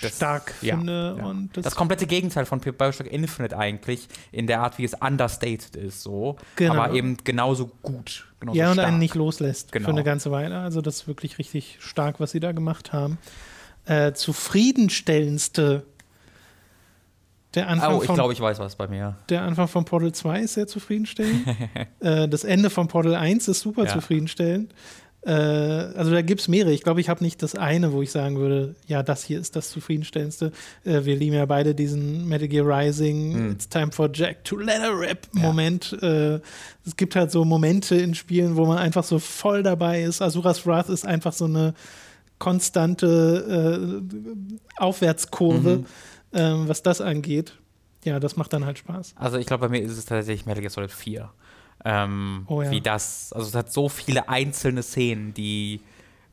[0.01, 1.15] das, stark ja, finde.
[1.17, 1.25] Ja.
[1.25, 5.75] Und das, das, komplette Gegenteil von Bioshock Infinite eigentlich, in der Art, wie es understated
[5.75, 6.35] ist, so.
[6.55, 6.73] Genau.
[6.73, 8.27] Aber eben genauso gut.
[8.39, 8.87] Genauso ja, und stark.
[8.87, 9.85] einen nicht loslässt genau.
[9.85, 10.59] für eine ganze Weile.
[10.59, 13.17] Also das ist wirklich richtig stark, was sie da gemacht haben.
[13.85, 15.83] Äh, zufriedenstellendste
[17.55, 19.15] der Anfang oh, ich glaube, ich weiß was bei mir.
[19.29, 21.47] Der Anfang von Portal 2 ist sehr zufriedenstellend.
[22.01, 23.93] äh, das Ende von Portal 1 ist super ja.
[23.93, 24.73] zufriedenstellend.
[25.25, 26.71] Äh, also da gibt es mehrere.
[26.73, 29.55] Ich glaube, ich habe nicht das eine, wo ich sagen würde, ja, das hier ist
[29.55, 30.51] das zufriedenstellendste.
[30.83, 33.51] Äh, wir lieben ja beide diesen Metal Gear Rising, hm.
[33.51, 35.97] It's time for Jack to let a rip Moment.
[36.01, 36.39] Ja.
[36.85, 40.21] Es gibt halt so Momente in Spielen, wo man einfach so voll dabei ist.
[40.21, 41.73] Asuras Wrath ist einfach so eine
[42.37, 44.03] konstante
[44.77, 45.77] Aufwärtskurve.
[45.77, 45.85] Mhm
[46.35, 47.57] ähm, was das angeht.
[48.03, 49.15] Ja, das macht dann halt Spaß.
[49.17, 51.31] Also ich glaube, bei mir ist es tatsächlich Metal Gear Solid 4.
[51.83, 52.69] Ähm, oh, ja.
[52.69, 55.81] Wie das, also es hat so viele einzelne Szenen, die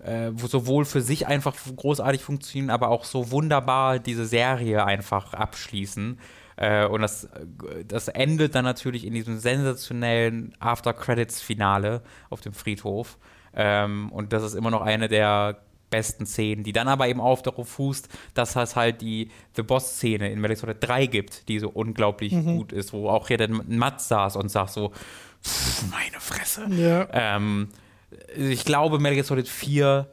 [0.01, 6.19] äh, sowohl für sich einfach großartig funktionieren, aber auch so wunderbar diese Serie einfach abschließen.
[6.57, 7.29] Äh, und das,
[7.87, 13.19] das endet dann natürlich in diesem sensationellen After-Credits-Finale auf dem Friedhof.
[13.55, 15.59] Ähm, und das ist immer noch eine der
[15.93, 20.33] besten Szenen, die dann aber eben auch darauf fußt, dass es halt die The Boss-Szene
[20.33, 22.57] in Metal Solid 3 gibt, die so unglaublich mhm.
[22.57, 24.91] gut ist, wo auch hier der Matt saß und sagt so,
[25.91, 26.67] meine Fresse.
[26.71, 27.09] Ja.
[27.13, 27.69] Ähm,
[28.37, 30.09] ich glaube, Metal Gear Solid 4,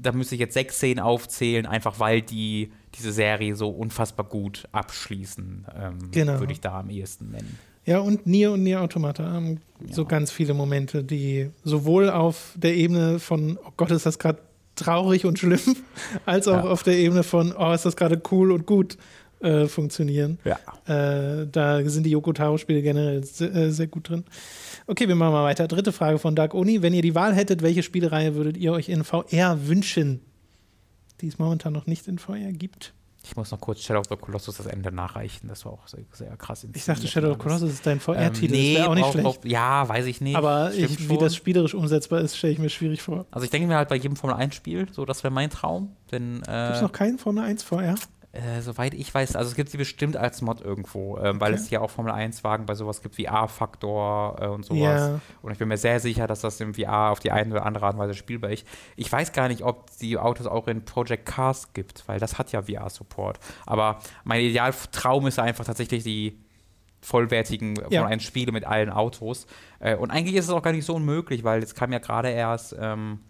[0.00, 4.68] da müsste ich jetzt sechs Szenen aufzählen, einfach weil die diese Serie so unfassbar gut
[4.70, 6.38] abschließen, ähm, genau.
[6.38, 7.58] würde ich da am ehesten nennen.
[7.86, 9.92] Ja, und Nier und Nier Automata haben ja.
[9.92, 14.38] so ganz viele Momente, die sowohl auf der Ebene von, oh Gott, ist das gerade
[14.76, 15.60] traurig und schlimm,
[16.26, 16.70] als auch ja.
[16.70, 18.96] auf der Ebene von, oh, ist das gerade cool und gut
[19.40, 20.38] äh, funktionieren.
[20.44, 20.58] Ja.
[20.86, 24.24] Äh, da sind die Yoko Taro-Spiele generell sehr, äh, sehr, gut drin.
[24.86, 25.68] Okay, wir machen mal weiter.
[25.68, 26.82] Dritte Frage von Dark Oni.
[26.82, 30.20] Wenn ihr die Wahl hättet, welche Spielereihe würdet ihr euch in VR wünschen?
[31.20, 32.94] Die es momentan noch nicht in VR gibt.
[33.24, 35.48] Ich muss noch kurz Shadow of the Colossus das Ende nachreichen.
[35.48, 36.66] Das war auch sehr, sehr krass.
[36.70, 38.54] Ich dachte, Shadow of the Colossus ist dein VR-Titel.
[38.54, 39.26] Ähm, nee, auch nicht auch, schlecht.
[39.26, 40.36] Auch, ja, weiß ich nicht.
[40.36, 43.24] Aber ich, wie das spielerisch umsetzbar ist, stelle ich mir schwierig vor.
[43.30, 45.96] Also ich denke mir halt bei jedem Formel 1-Spiel, so das wäre mein Traum.
[46.12, 47.94] äh, Gibt es noch keinen Formel 1 VR?
[48.34, 51.70] Äh, soweit ich weiß, also es gibt sie bestimmt als Mod irgendwo, ähm, weil es
[51.70, 54.80] ja auch Formel 1-Wagen bei sowas gibt wie A-Faktor äh, und sowas.
[54.80, 55.20] Yeah.
[55.40, 57.86] Und ich bin mir sehr sicher, dass das im VR auf die eine oder andere
[57.86, 58.66] Art und Weise spielbar ist.
[58.96, 62.50] Ich weiß gar nicht, ob die Autos auch in Project Cars gibt, weil das hat
[62.50, 63.38] ja VR-Support.
[63.66, 66.36] Aber mein Idealtraum ist einfach tatsächlich die
[67.02, 68.00] vollwertigen ja.
[68.00, 69.46] Formel 1-Spiele mit allen Autos.
[69.78, 72.30] Äh, und eigentlich ist es auch gar nicht so unmöglich, weil jetzt kam ja gerade
[72.30, 73.20] erst ähm,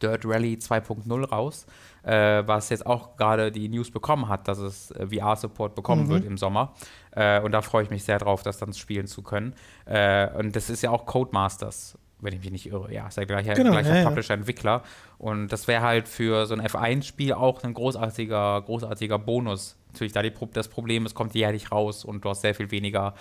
[0.00, 1.66] Dirt Rally 2.0 raus
[2.02, 6.08] äh, was jetzt auch gerade die News bekommen hat, dass es äh, VR-Support bekommen mhm.
[6.08, 6.74] wird im Sommer.
[7.12, 9.54] Äh, und da freue ich mich sehr drauf, das dann spielen zu können.
[9.84, 12.92] Äh, und das ist ja auch Codemasters wenn ich mich nicht irre.
[12.92, 14.38] Ja, ist ja gleicher, genau, gleicher ja, Publisher, ja.
[14.38, 14.82] Entwickler.
[15.18, 19.76] Und das wäre halt für so ein F1-Spiel auch ein großartiger, großartiger Bonus.
[19.92, 23.14] Natürlich da die, das Problem, es kommt jährlich raus und du hast sehr viel weniger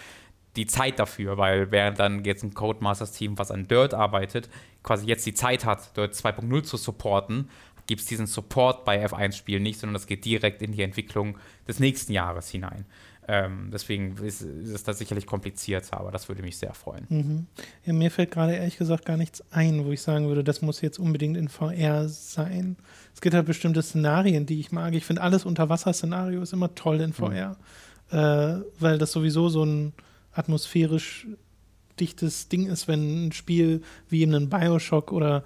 [0.56, 4.50] die Zeit dafür, weil während dann jetzt ein Codemasters-Team, was an Dirt arbeitet,
[4.82, 7.50] quasi jetzt die Zeit hat, Dirt 2.0 zu supporten,
[7.88, 11.80] gibt es diesen Support bei F1-Spielen nicht, sondern das geht direkt in die Entwicklung des
[11.80, 12.86] nächsten Jahres hinein.
[13.30, 17.06] Ähm, deswegen ist, ist, es da sicherlich komplizierter, aber das würde mich sehr freuen.
[17.10, 17.48] Mhm.
[17.86, 20.80] Ja, mir fällt gerade ehrlich gesagt gar nichts ein, wo ich sagen würde, das muss
[20.80, 22.78] jetzt unbedingt in VR sein.
[23.14, 24.94] Es gibt halt bestimmte Szenarien, die ich mag.
[24.94, 27.58] Ich finde alles Unterwasser-Szenario ist immer toll in VR,
[28.12, 28.18] mhm.
[28.18, 29.92] äh, weil das sowieso so ein
[30.32, 31.28] atmosphärisch
[32.00, 35.44] dichtes Ding ist, wenn ein Spiel wie eben ein Bioshock oder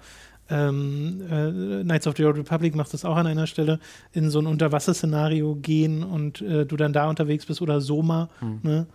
[0.52, 3.80] ähm, äh, Knights of the Old Republic macht das auch an einer Stelle,
[4.12, 8.28] in so ein Unterwasserszenario gehen und äh, du dann da unterwegs bist oder Soma.
[8.40, 8.60] Hm.
[8.62, 8.86] Ne?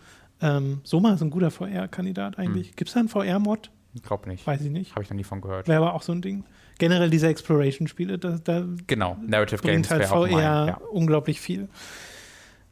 [0.41, 2.67] Ähm, Soma ist ein guter VR-Kandidat eigentlich.
[2.67, 2.75] Hm.
[2.75, 3.71] Gibt es da einen VR-Mod?
[3.95, 4.45] Ich glaube nicht.
[4.45, 4.91] Weiß ich nicht.
[4.91, 5.67] Habe ich noch nie von gehört.
[5.67, 6.43] Wäre aber auch so ein Ding.
[6.77, 10.77] Generell diese Exploration-Spiele, da, da genau, Narrative Games halt VR ja.
[10.91, 11.69] unglaublich viel.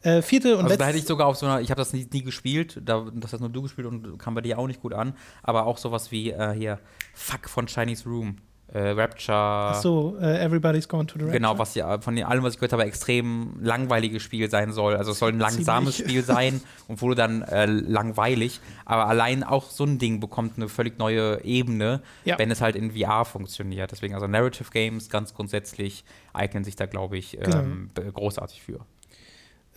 [0.03, 2.07] Äh, vierte und also da hätte ich sogar auf so einer, ich habe das nie,
[2.13, 4.93] nie, gespielt, da, das hast nur du gespielt und kam bei dir auch nicht gut
[4.93, 6.79] an, aber auch sowas wie äh, hier
[7.15, 8.37] Fuck von Chinese Room
[8.75, 9.37] äh, Rapture.
[9.37, 11.39] Ach so, uh, Everybody's Gone to the Rapture.
[11.39, 14.95] Genau, was ja von allem, was ich gehört habe, extrem langweiliges Spiel sein soll.
[14.95, 18.59] Also es soll ein langsames Spiel sein und wurde dann äh, langweilig.
[18.83, 22.37] Aber allein auch so ein Ding bekommt eine völlig neue Ebene, ja.
[22.37, 23.91] wenn es halt in VR funktioniert.
[23.91, 26.03] Deswegen, also Narrative Games ganz grundsätzlich
[26.33, 28.11] eignen sich da, glaube ich, ähm, genau.
[28.11, 28.81] großartig für.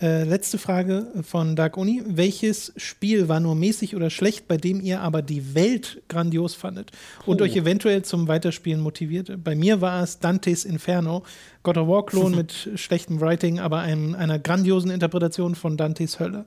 [0.01, 2.01] Äh, letzte Frage von Dark Uni.
[2.05, 6.91] Welches Spiel war nur mäßig oder schlecht, bei dem ihr aber die Welt grandios fandet
[7.25, 7.43] und oh.
[7.43, 9.37] euch eventuell zum Weiterspielen motivierte?
[9.37, 11.23] Bei mir war es Dantes Inferno,
[11.63, 16.45] God of War-Klon mit schlechtem Writing, aber einem, einer grandiosen Interpretation von Dantes Hölle.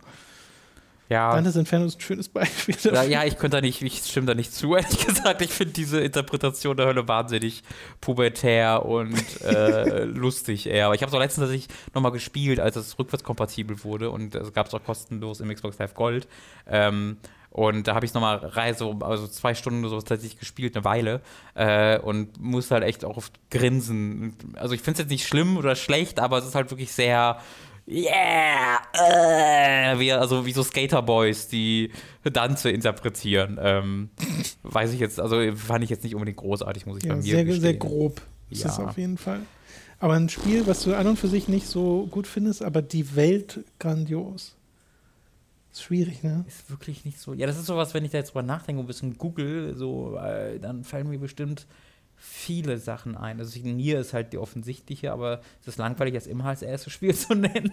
[1.12, 1.34] Ja.
[1.34, 2.74] Dantes Inferno ist ein schönes Beispiel.
[2.90, 5.42] Ja, ja, ich könnte da nicht, ich stimme da nicht zu, ehrlich gesagt.
[5.42, 7.62] Ich finde diese Interpretation der Hölle wahnsinnig
[8.00, 10.86] pubertär und äh, lustig eher.
[10.86, 14.54] Aber ich habe es auch letztens tatsächlich nochmal gespielt, als es rückwärtskompatibel wurde und es
[14.54, 16.26] gab es auch kostenlos im Xbox Live Gold.
[16.66, 17.18] Ähm,
[17.50, 21.20] und da habe ich nochmal Reise, also zwei Stunden so tatsächlich gespielt, eine Weile.
[21.54, 24.34] Äh, und musste halt echt auch oft grinsen.
[24.54, 27.38] Also ich finde es jetzt nicht schlimm oder schlecht, aber es ist halt wirklich sehr
[27.86, 31.90] yeah, äh, wie, also wie so Skaterboys, die
[32.24, 33.58] Danze interpretieren.
[33.60, 34.10] Ähm,
[34.62, 37.22] weiß ich jetzt, also fand ich jetzt nicht unbedingt großartig, muss ich ja, bei mir
[37.22, 37.62] sehr, gestehen.
[37.62, 38.20] Sehr grob
[38.50, 38.70] ist ja.
[38.70, 39.40] es auf jeden Fall.
[39.98, 43.14] Aber ein Spiel, was du an und für sich nicht so gut findest, aber die
[43.14, 44.56] Welt grandios.
[45.70, 46.44] Ist schwierig, ne?
[46.48, 47.32] Ist wirklich nicht so.
[47.34, 50.16] Ja, das ist sowas, wenn ich da jetzt drüber nachdenke und ein bisschen google, so,
[50.18, 51.66] äh, dann fallen mir bestimmt
[52.24, 53.40] viele Sachen ein.
[53.40, 57.12] Also Nier ist halt die offensichtliche, aber es ist langweilig, das immer als erstes Spiel
[57.16, 57.72] zu nennen.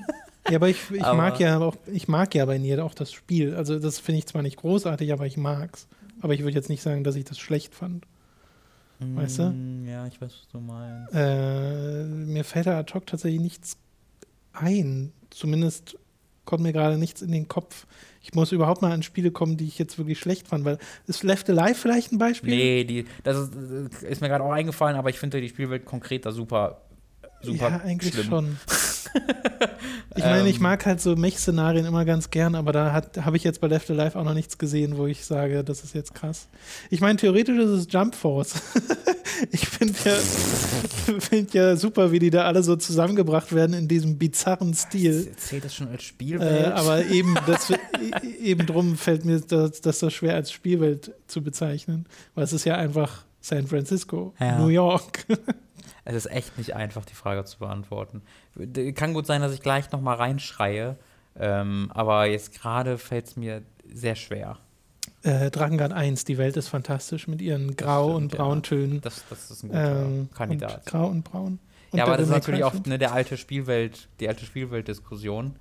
[0.50, 3.12] Ja, aber ich, ich aber mag ja auch, ich mag ja bei Nier auch das
[3.12, 3.56] Spiel.
[3.56, 5.88] Also das finde ich zwar nicht großartig, aber ich mag's.
[6.22, 8.08] Aber ich würde jetzt nicht sagen, dass ich das schlecht fand.
[8.98, 9.44] Weißt du?
[9.52, 11.14] Mm, ja, ich weiß, was du meinst.
[11.14, 13.78] Äh, mir fällt da ad hoc tatsächlich nichts
[14.52, 15.14] ein.
[15.30, 15.99] Zumindest
[16.50, 17.86] kommt mir gerade nichts in den Kopf.
[18.24, 21.22] Ich muss überhaupt mal an Spiele kommen, die ich jetzt wirklich schlecht fand, weil ist
[21.22, 22.56] Left Alive vielleicht ein Beispiel?
[22.56, 26.26] Nee, die, das ist, ist mir gerade auch eingefallen, aber ich finde die Spielwelt konkret
[26.26, 26.82] da super
[27.44, 28.26] super Ja, eigentlich schlimm.
[28.26, 28.58] schon.
[30.16, 30.64] Ich meine, ich Ähm.
[30.64, 32.92] mag halt so Mech-Szenarien immer ganz gern, aber da
[33.22, 35.94] habe ich jetzt bei Left Alive auch noch nichts gesehen, wo ich sage, das ist
[35.94, 36.48] jetzt krass.
[36.90, 38.56] Ich meine, theoretisch ist es Jump Force.
[39.52, 40.12] ich finde ja,
[41.20, 45.32] find ja super, wie die da alle so zusammengebracht werden in diesem bizarren Stil.
[45.38, 46.74] Zählt das schon als Äh, Spielwelt?
[46.74, 47.72] aber eben, das,
[48.42, 52.66] eben drum fällt mir das, das so schwer als Spielwelt zu bezeichnen, weil es ist
[52.66, 54.58] ja einfach San Francisco, Ja.
[54.60, 55.26] New York.
[56.06, 58.22] Es ist echt nicht einfach, die Frage zu beantworten.
[58.96, 60.98] Kann gut sein, dass ich gleich noch mal reinschreie,
[61.40, 64.58] ähm, aber jetzt gerade fällt es mir sehr schwer.
[65.24, 68.38] äh, Drakengard 1, die Welt ist fantastisch mit ihren Grau- stimmt, und ja.
[68.44, 69.02] Brauntönen.
[69.02, 70.78] Das, das ist ein guter Ähm, Kandidat.
[70.78, 71.60] Und Grau und Braun.
[71.92, 75.56] Und ja, aber das ist natürlich oft ne, der alte Spielwelt, die alte Spielwelt-Diskussion.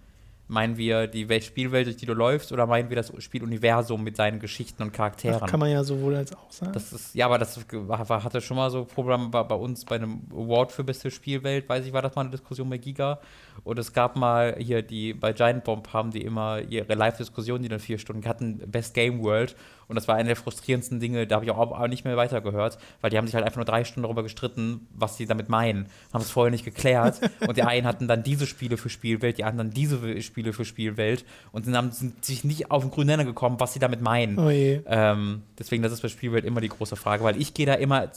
[0.51, 4.17] Meinen wir die Wel- Spielwelt, durch die du läufst, oder meinen wir das Spieluniversum mit
[4.17, 5.41] seinen Geschichten und Charakteren?
[5.43, 6.73] Ach, kann man ja sowohl als auch sagen.
[6.73, 7.61] Das ist, ja, aber das
[8.09, 11.85] hatte schon mal so Probleme bei, bei uns bei einem Award für beste Spielwelt, weiß
[11.85, 13.21] ich, war das mal eine Diskussion bei Giga.
[13.63, 17.69] Und es gab mal hier die, bei Giant Bomb haben die immer ihre Live-Diskussion, die
[17.69, 19.55] dann vier Stunden hatten, Best Game World.
[19.89, 23.11] Und das war eine der frustrierendsten Dinge, da habe ich auch, nicht mehr weitergehört, weil
[23.11, 25.87] die haben sich halt einfach nur drei Stunden darüber gestritten, was sie damit meinen.
[26.13, 27.21] Haben es vorher nicht geklärt.
[27.41, 31.25] und die einen hatten dann diese Spiele für Spielwelt, die anderen diese Spiele für Spielwelt
[31.53, 34.39] und sind, haben, sind sich nicht auf den grünen Nenner gekommen, was sie damit meinen.
[34.39, 34.83] oh.
[34.87, 38.11] Ähm, deswegen, das ist bei Spielwelt immer die große Frage, weil ich gehe da immer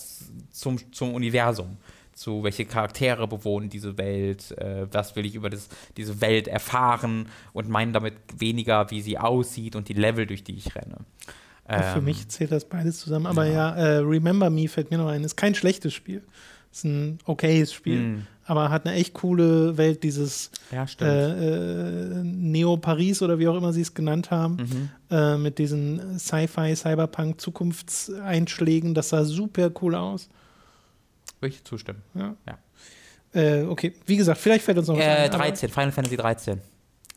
[0.52, 1.78] zum, zum Universum.
[2.14, 7.30] Zu welche Charaktere bewohnen diese Welt, äh, was will ich über das, diese Welt erfahren
[7.54, 10.98] und meine damit weniger, wie sie aussieht und die Level, durch die ich renne.
[11.72, 13.26] Für Ähm, mich zählt das beides zusammen.
[13.28, 15.24] Aber ja, äh, Remember Me fällt mir noch ein.
[15.24, 16.22] Ist kein schlechtes Spiel.
[16.72, 18.00] Ist ein okayes Spiel.
[18.00, 23.56] mh, Aber hat eine echt coole Welt, dieses Ja, äh, äh, Neo-Paris oder wie auch
[23.58, 24.58] immer sie es genannt haben.
[24.58, 24.90] mhm.
[25.16, 28.94] Äh, mit diesen Sci-Fi, Cyberpunk-Zukunftseinschlägen.
[28.94, 30.30] Das sah super cool aus.
[31.40, 32.02] Würde ich zustimmen.
[32.14, 32.36] Ja.
[32.48, 32.58] Ja.
[33.34, 35.30] Äh, okay, wie gesagt, vielleicht fällt uns noch was Äh, ein.
[35.30, 36.62] aber- 13, Final Fantasy 13.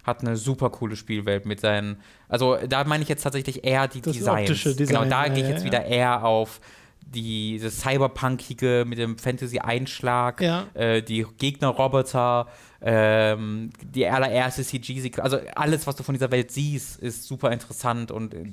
[0.05, 1.97] Hat eine super coole Spielwelt mit seinen.
[2.29, 4.41] Also, da meine ich jetzt tatsächlich eher die Das Designs.
[4.51, 5.67] optische Design, genau, da ja, gehe ich ja, jetzt ja.
[5.67, 6.61] wieder eher auf
[7.07, 10.67] die, dieses Cyberpunkige mit dem Fantasy-Einschlag, Ja.
[10.75, 12.47] äh, die Gegnerroboter,
[12.83, 15.25] ähm, die allererste CG-Sequenz.
[15.25, 18.45] Also, alles, was du von dieser Welt siehst, ist super interessant und äh,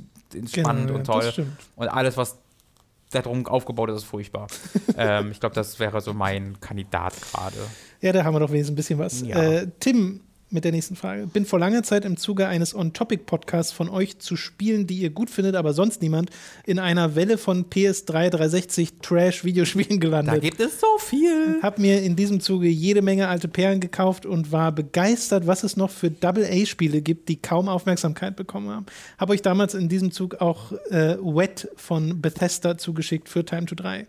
[0.47, 1.34] spannend Genau, und ja, toll.
[1.36, 1.45] Das.
[1.76, 2.38] Und alles, was
[3.12, 4.47] darum aufgebaut ist, ist furchtbar.
[4.97, 7.58] ähm, ich glaube, das wäre so mein Kandidat gerade.
[7.99, 9.22] Ja, da haben wir doch wenigstens ein bisschen was.
[9.22, 9.36] Ja.
[9.41, 10.22] Äh, Tim
[10.52, 11.28] mit der nächsten Frage.
[11.28, 15.30] Bin vor langer Zeit im Zuge eines On-Topic-Podcasts von euch zu Spielen, die ihr gut
[15.30, 16.30] findet, aber sonst niemand,
[16.66, 20.41] in einer Welle von PS3 360 Trash-Videospielen Da gelandet.
[20.41, 21.60] gibt es so viel.
[21.62, 25.78] Hab mir in diesem Zuge jede Menge alte Perlen gekauft und war begeistert, was es
[25.78, 28.86] noch für Double-A-Spiele gibt, die kaum Aufmerksamkeit bekommen haben.
[29.18, 33.76] Hab euch damals in diesem Zug auch äh, Wet von Bethesda zugeschickt für Time to
[33.76, 34.06] 3.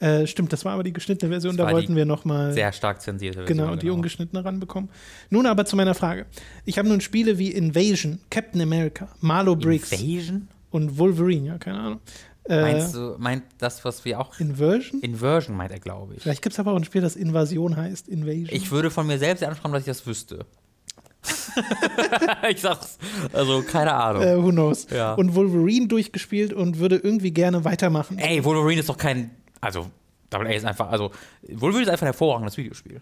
[0.00, 3.02] Äh, stimmt, das war aber die geschnittene Version, da wollten wir noch mal Sehr stark
[3.02, 3.58] zensierte Version.
[3.58, 4.90] Genau, die ungeschnittene ranbekommen.
[5.30, 6.26] Nun aber zu meiner Frage.
[6.64, 10.48] Ich habe nun Spiele wie Invasion, Captain America, Marlo Briggs Invasion?
[10.70, 12.00] und Wolverine, ja, keine Ahnung.
[12.44, 14.38] Äh, Meinst du, meint das, was wir auch.
[14.40, 15.00] Inversion?
[15.02, 16.22] Inversion meint er, glaube ich.
[16.22, 18.08] Vielleicht gibt es aber auch ein Spiel, das Invasion heißt.
[18.08, 18.48] Invasion.
[18.52, 20.46] Ich würde von mir selbst anschreiben, dass ich das wüsste.
[22.50, 22.98] ich sag's.
[23.32, 24.22] Also, keine Ahnung.
[24.22, 24.86] äh, who knows?
[24.90, 25.14] Ja.
[25.14, 28.18] Und Wolverine durchgespielt und würde irgendwie gerne weitermachen.
[28.18, 29.30] Ey, Wolverine ist doch kein.
[29.60, 29.90] Also,
[30.30, 30.90] Double A ist einfach.
[30.90, 31.10] Also,
[31.48, 33.00] Wolverine ist einfach ein hervorragendes Videospiel.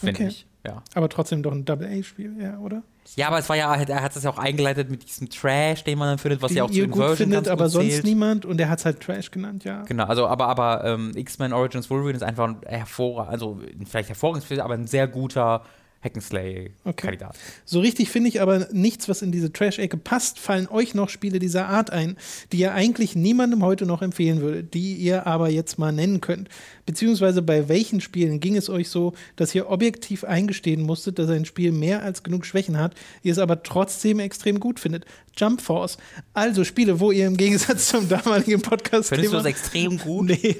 [0.00, 0.28] Finde Okay.
[0.28, 0.46] ich.
[0.66, 0.82] Ja.
[0.94, 2.82] Aber trotzdem doch ein Double-A-Spiel, ja, oder?
[3.16, 5.98] ja, aber es war ja, er hat es ja auch eingeleitet mit diesem Trash, den
[5.98, 7.90] man dann findet, was ja auch zu ihr gut Inversion findet, ganz aber gut sonst
[7.92, 8.04] zählt.
[8.04, 8.44] niemand.
[8.44, 9.82] Und er hat es halt Trash genannt, ja.
[9.84, 14.58] Genau, also aber, aber ähm, X-Men Origins Wolverine ist einfach ein hervorragend, also vielleicht hervorragend,
[14.60, 15.62] aber ein sehr guter
[16.02, 17.36] Hack'n'Slay-Kandidat.
[17.64, 20.38] So richtig finde ich aber nichts, was in diese Trash-Ecke passt.
[20.38, 22.16] Fallen euch noch Spiele dieser Art ein,
[22.52, 26.48] die ihr eigentlich niemandem heute noch empfehlen würdet, die ihr aber jetzt mal nennen könnt?
[26.86, 31.44] Beziehungsweise bei welchen Spielen ging es euch so, dass ihr objektiv eingestehen musstet, dass ein
[31.44, 35.04] Spiel mehr als genug Schwächen hat, ihr es aber trotzdem extrem gut findet?
[35.36, 35.98] Jump Force.
[36.34, 40.26] Also Spiele, wo ihr im Gegensatz zum damaligen Podcast Findest du das extrem gut?
[40.26, 40.56] Nee,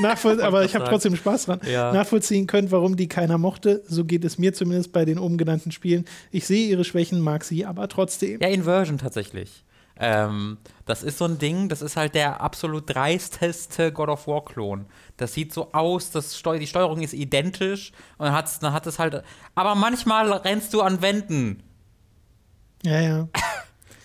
[0.00, 1.60] nachvoll aber ich habe trotzdem Spaß dran.
[1.70, 1.92] Ja.
[1.92, 3.82] Nachvollziehen könnt, warum die keiner mochte.
[3.86, 6.04] So geht es mir zumindest bei den oben genannten Spielen.
[6.30, 8.40] Ich sehe ihre Schwächen, mag sie aber trotzdem.
[8.40, 9.64] Ja, Inversion tatsächlich.
[9.96, 14.86] Ähm, das ist so ein Ding, das ist halt der absolut dreisteste God of War-Klon.
[15.16, 18.86] Das sieht so aus, das Steu die Steuerung ist identisch und dann, hat's, dann hat
[18.86, 19.22] es halt.
[19.54, 21.62] Aber manchmal rennst du an Wänden.
[22.82, 23.28] Ja, ja.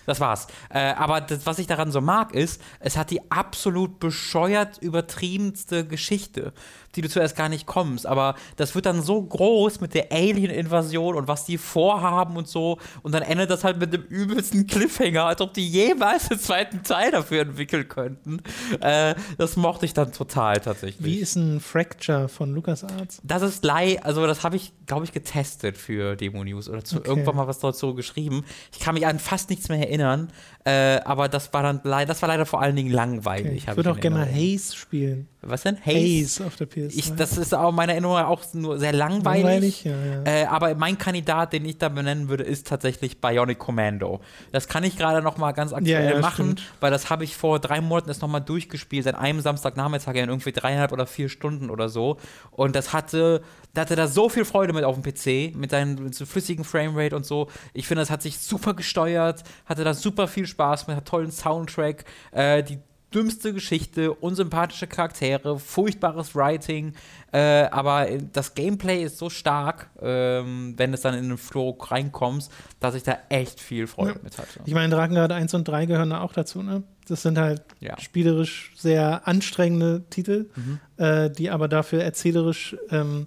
[0.06, 0.48] Das war's.
[0.70, 5.86] Äh, aber das, was ich daran so mag, ist, es hat die absolut bescheuert übertriebenste
[5.86, 6.52] Geschichte.
[6.96, 8.06] Die du zuerst gar nicht kommst.
[8.06, 12.78] Aber das wird dann so groß mit der Alien-Invasion und was die vorhaben und so.
[13.02, 16.82] Und dann endet das halt mit dem übelsten Cliffhanger, als ob die jemals einen zweiten
[16.82, 18.40] Teil dafür entwickeln könnten.
[18.80, 21.04] Äh, das mochte ich dann total tatsächlich.
[21.04, 23.20] Wie ist ein Fracture von LucasArts?
[23.22, 26.98] Das ist Lei, also das habe ich, glaube ich, getestet für Demo News oder zu,
[26.98, 27.08] okay.
[27.08, 28.44] irgendwann mal was dazu geschrieben.
[28.72, 30.32] Ich kann mich an fast nichts mehr erinnern,
[30.64, 33.62] äh, aber das war dann das war leider vor allen Dingen langweilig.
[33.62, 33.70] Okay.
[33.70, 35.28] Ich würde auch gerne mal Haze spielen.
[35.42, 35.78] Was denn?
[35.78, 36.98] Haze, Haze auf der PS2.
[36.98, 39.84] Ich, das ist auch meine Erinnerung auch nur sehr langweilig.
[39.84, 40.42] langweilig ja, ja.
[40.42, 44.20] Äh, aber mein Kandidat, den ich da benennen würde, ist tatsächlich Bionic Commando.
[44.52, 46.62] Das kann ich gerade noch mal ganz aktuell ja, machen, stimmt.
[46.80, 50.28] weil das habe ich vor drei Monaten erst noch mal durchgespielt, seit einem Samstagnachmittag in
[50.28, 52.18] irgendwie dreieinhalb oder vier Stunden oder so.
[52.50, 53.40] Und das hatte,
[53.72, 57.24] da hatte da so viel Freude mit auf dem PC, mit seinem flüssigen Framerate und
[57.24, 57.48] so.
[57.72, 61.30] Ich finde, das hat sich super gesteuert, hatte da super viel Spaß mit, hat tollen
[61.30, 62.04] Soundtrack.
[62.32, 62.78] Äh, die
[63.12, 66.94] dümmste Geschichte, unsympathische Charaktere, furchtbares Writing,
[67.32, 72.52] äh, aber das Gameplay ist so stark, ähm, wenn es dann in den Flow reinkommst,
[72.78, 74.20] dass ich da echt viel Freude ja.
[74.22, 74.60] mit hatte.
[74.64, 76.82] Ich meine, Drakengard 1 und 3 gehören da auch dazu, ne?
[77.08, 77.98] Das sind halt ja.
[77.98, 80.78] spielerisch sehr anstrengende Titel, mhm.
[80.96, 83.24] äh, die aber dafür erzählerisch ähm,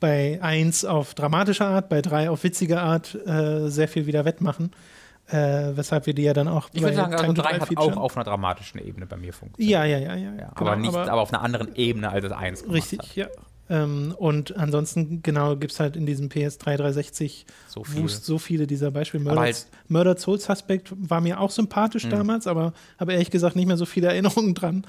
[0.00, 4.72] bei 1 auf dramatische Art, bei 3 auf witzige Art äh, sehr viel wieder wettmachen.
[5.32, 6.68] Äh, weshalb wir die ja dann auch.
[6.72, 9.70] Ich würde sagen, also 3 hat auch auf einer dramatischen Ebene bei mir funktioniert.
[9.70, 10.16] Ja, ja, ja.
[10.16, 12.64] ja, ja genau, aber, nicht, aber, aber, auf einer anderen Ebene als das 1.
[12.70, 13.16] Richtig, hat.
[13.16, 13.28] ja.
[13.68, 18.08] Ähm, und ansonsten, genau, gibt es halt in diesem PS3 360 so, viel.
[18.08, 19.22] so viele dieser Beispiele.
[19.22, 22.10] Murder, halt Murder Soul Suspect war mir auch sympathisch mh.
[22.10, 24.84] damals, aber habe ehrlich gesagt nicht mehr so viele Erinnerungen dran.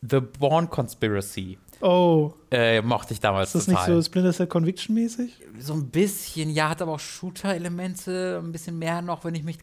[0.00, 2.32] The Born Conspiracy Oh.
[2.52, 3.88] Äh, mochte ich damals Ist das total.
[3.88, 5.40] nicht so Splinter Cell Conviction-mäßig?
[5.58, 9.58] So ein bisschen, ja, hat aber auch Shooter-Elemente, ein bisschen mehr noch, wenn ich mich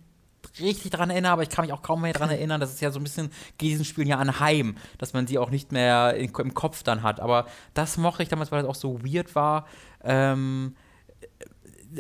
[0.59, 2.59] richtig dran erinnere, aber ich kann mich auch kaum mehr dran erinnern.
[2.59, 5.49] Das ist ja so ein bisschen, geht diesen Spielen ja anheim, dass man die auch
[5.49, 7.22] nicht mehr in, im Kopf dann hat.
[7.22, 9.65] Aber das mochte ich damals, weil das auch so weird war.
[10.03, 10.76] Ähm,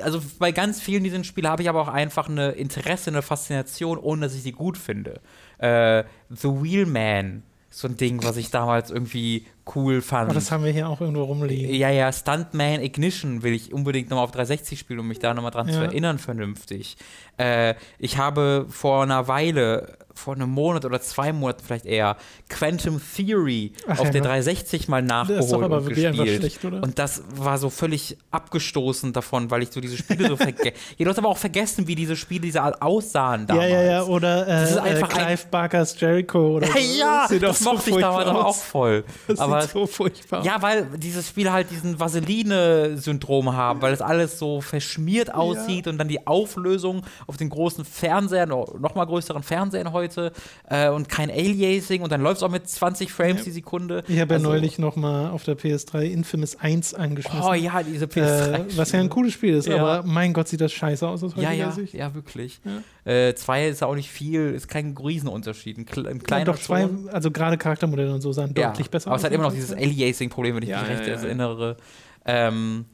[0.01, 3.97] also bei ganz vielen dieser Spiele habe ich aber auch einfach eine Interesse, eine Faszination,
[3.97, 5.21] ohne dass ich sie gut finde.
[5.59, 9.45] Äh, The Wheelman so ein Ding, was ich damals irgendwie
[9.75, 10.25] cool fand.
[10.25, 11.73] Aber das haben wir hier auch irgendwo rumliegen.
[11.73, 15.51] Ja, ja, Stuntman Ignition will ich unbedingt nochmal auf 360 spielen, um mich da nochmal
[15.51, 15.73] dran ja.
[15.73, 16.97] zu erinnern, vernünftig.
[17.37, 22.17] Äh, ich habe vor einer Weile vor einem Monat oder zwei Monaten vielleicht eher
[22.49, 26.37] Quantum Theory Ach, auf ja, der 360 mal nachgeholt und gespielt.
[26.39, 30.73] Schlecht, und das war so völlig abgestoßen davon, weil ich so diese Spiele so vergesse.
[30.97, 33.71] ja, du hast aber auch vergessen, wie diese Spiele diese aussahen damals.
[33.71, 36.77] Ja, ja, ja, oder äh, das ist einfach äh, Clive Barkers Jericho oder so.
[36.77, 39.05] ja, das, das mochte so ich damals auch voll.
[39.27, 40.43] Das aber so furchtbar.
[40.43, 45.91] Ja, weil diese Spiele halt diesen Vaseline-Syndrom haben, weil es alles so verschmiert aussieht ja.
[45.91, 50.31] und dann die Auflösung auf den großen Fernsehern, noch mal größeren Fernsehern heute
[50.69, 53.45] äh, und kein Aliasing und dann läuft es auch mit 20 Frames ja.
[53.45, 54.03] die Sekunde.
[54.07, 57.41] Ich habe also, ja neulich noch mal auf der PS3 Infamous 1 angeschmissen.
[57.43, 58.53] Oh ja, diese PS3.
[58.53, 59.77] Äh, was ja ein cooles Spiel ist, ja.
[59.77, 61.93] aber mein Gott, sieht das scheiße aus aus ja, ja, Sicht.
[61.93, 62.59] Ja, wirklich.
[62.63, 62.71] Ja.
[63.05, 65.77] Äh, zwei ist auch nicht viel, ist kein Riesenunterschied.
[65.77, 67.09] Ein, ein kleiner ja, doch zwei, schon.
[67.09, 69.11] also gerade Charaktermodelle und so sahen deutlich besser aus.
[69.11, 71.77] Aber es hat immer noch dieses Aliasing-Problem, wenn ich mich recht erinnere.
[72.25, 72.85] Ähm,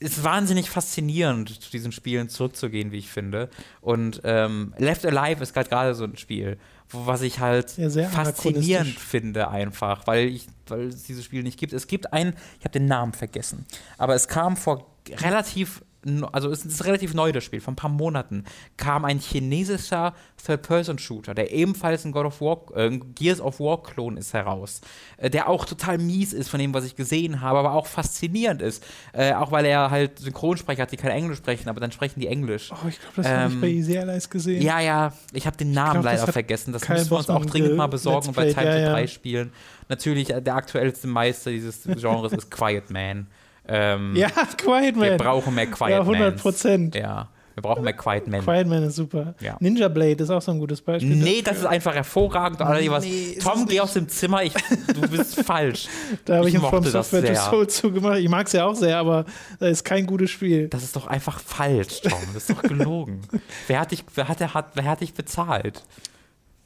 [0.00, 3.50] ist wahnsinnig faszinierend, zu diesen Spielen zurückzugehen, wie ich finde.
[3.82, 6.58] Und ähm, Left Alive ist gerade so ein Spiel,
[6.88, 11.58] wo, was ich halt ja, faszinierend finde einfach, weil ich, weil es dieses Spiel nicht
[11.58, 11.74] gibt.
[11.74, 13.66] Es gibt einen, ich habe den Namen vergessen,
[13.98, 14.86] aber es kam vor
[15.18, 15.82] relativ
[16.32, 18.44] also es ist relativ neu, das Spiel, vor ein paar Monaten,
[18.76, 24.32] kam ein chinesischer Third-Person-Shooter, der ebenfalls ein God of War, äh, Gears of War-Klon ist,
[24.32, 24.80] heraus.
[25.18, 28.62] Äh, der auch total mies ist von dem, was ich gesehen habe, aber auch faszinierend
[28.62, 28.84] ist.
[29.12, 32.28] Äh, auch weil er halt Synchronsprecher hat, die kein Englisch sprechen, aber dann sprechen die
[32.28, 32.72] Englisch.
[32.72, 34.62] Oh, ich glaube, das ähm, habe ich bei Easy Allies gesehen.
[34.62, 36.72] Ja, ja, ich habe den Namen glaub, leider vergessen.
[36.72, 39.52] Das müssen wir uns auch dringend mal besorgen und bei Teil ja, 3 spielen.
[39.88, 43.26] Natürlich, äh, der aktuellste Meister dieses Genres ist Quiet Man.
[43.70, 45.10] Ähm, ja, Quiet Man.
[45.10, 45.90] Wir brauchen mehr Quiet Man.
[45.90, 46.94] Ja, 100 Prozent.
[46.94, 47.28] Ja.
[47.54, 48.42] Wir brauchen mehr Quiet Man.
[48.42, 49.34] Quiet Man ist super.
[49.40, 49.56] Ja.
[49.60, 51.14] Ninja Blade ist auch so ein gutes Beispiel.
[51.14, 52.58] Nee, das ist einfach hervorragend.
[52.60, 53.04] Nee, was,
[53.42, 54.54] Tom, geh aus dem Zimmer, ich,
[54.94, 55.86] du bist falsch.
[56.24, 58.18] Da habe ich, ich From Software to Soul zugemacht.
[58.18, 59.24] Ich mag es ja auch sehr, aber
[59.58, 60.68] das ist kein gutes Spiel.
[60.68, 62.18] Das ist doch einfach falsch, Tom.
[62.32, 63.20] Das ist doch gelogen.
[63.66, 65.82] wer, hat dich, wer, hat, wer hat dich bezahlt?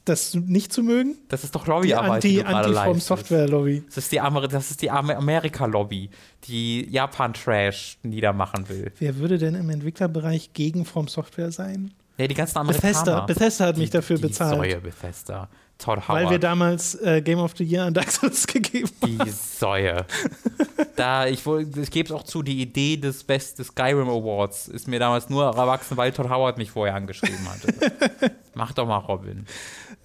[0.05, 1.16] Das nicht zu mögen.
[1.28, 2.22] Das ist doch Lobbyarbeit.
[2.22, 3.82] Die Anti, Anti vom Software Lobby.
[3.86, 6.11] Das ist die, Amer das ist die Amerika Lobby,
[6.44, 8.92] die Japan Trash niedermachen will.
[8.98, 11.92] Wer würde denn im Entwicklerbereich gegen From Software sein?
[12.16, 12.92] Ja, die ganzen Amerikaner.
[12.92, 14.57] Bethesda, Bethesda hat die, mich dafür die bezahlt.
[14.57, 15.48] Säue Bethesda.
[15.78, 16.24] Todd Howard.
[16.24, 19.18] Weil wir damals äh, Game of the Year an Dark Souls gegeben haben.
[19.24, 20.07] Die Säue.
[20.94, 24.86] da, ich, ich gebe es auch zu, die Idee des Best des Skyrim Awards ist
[24.86, 28.34] mir damals nur erwachsen, weil Todd Howard mich vorher angeschrieben hatte.
[28.55, 29.46] Mach doch mal Robin.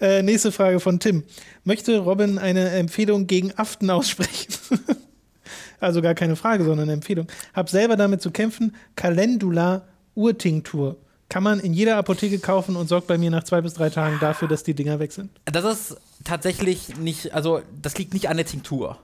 [0.01, 1.23] Äh, nächste Frage von Tim.
[1.63, 4.53] Möchte Robin eine Empfehlung gegen Aften aussprechen?
[5.79, 7.27] also gar keine Frage, sondern eine Empfehlung.
[7.53, 8.75] Hab selber damit zu kämpfen.
[8.95, 9.83] Calendula
[10.15, 10.97] Urtinktur.
[11.27, 14.17] Kann man in jeder Apotheke kaufen und sorgt bei mir nach zwei bis drei Tagen
[14.19, 15.29] dafür, dass die Dinger weg sind.
[15.45, 18.97] Das ist tatsächlich nicht, also das liegt nicht an der Tinktur.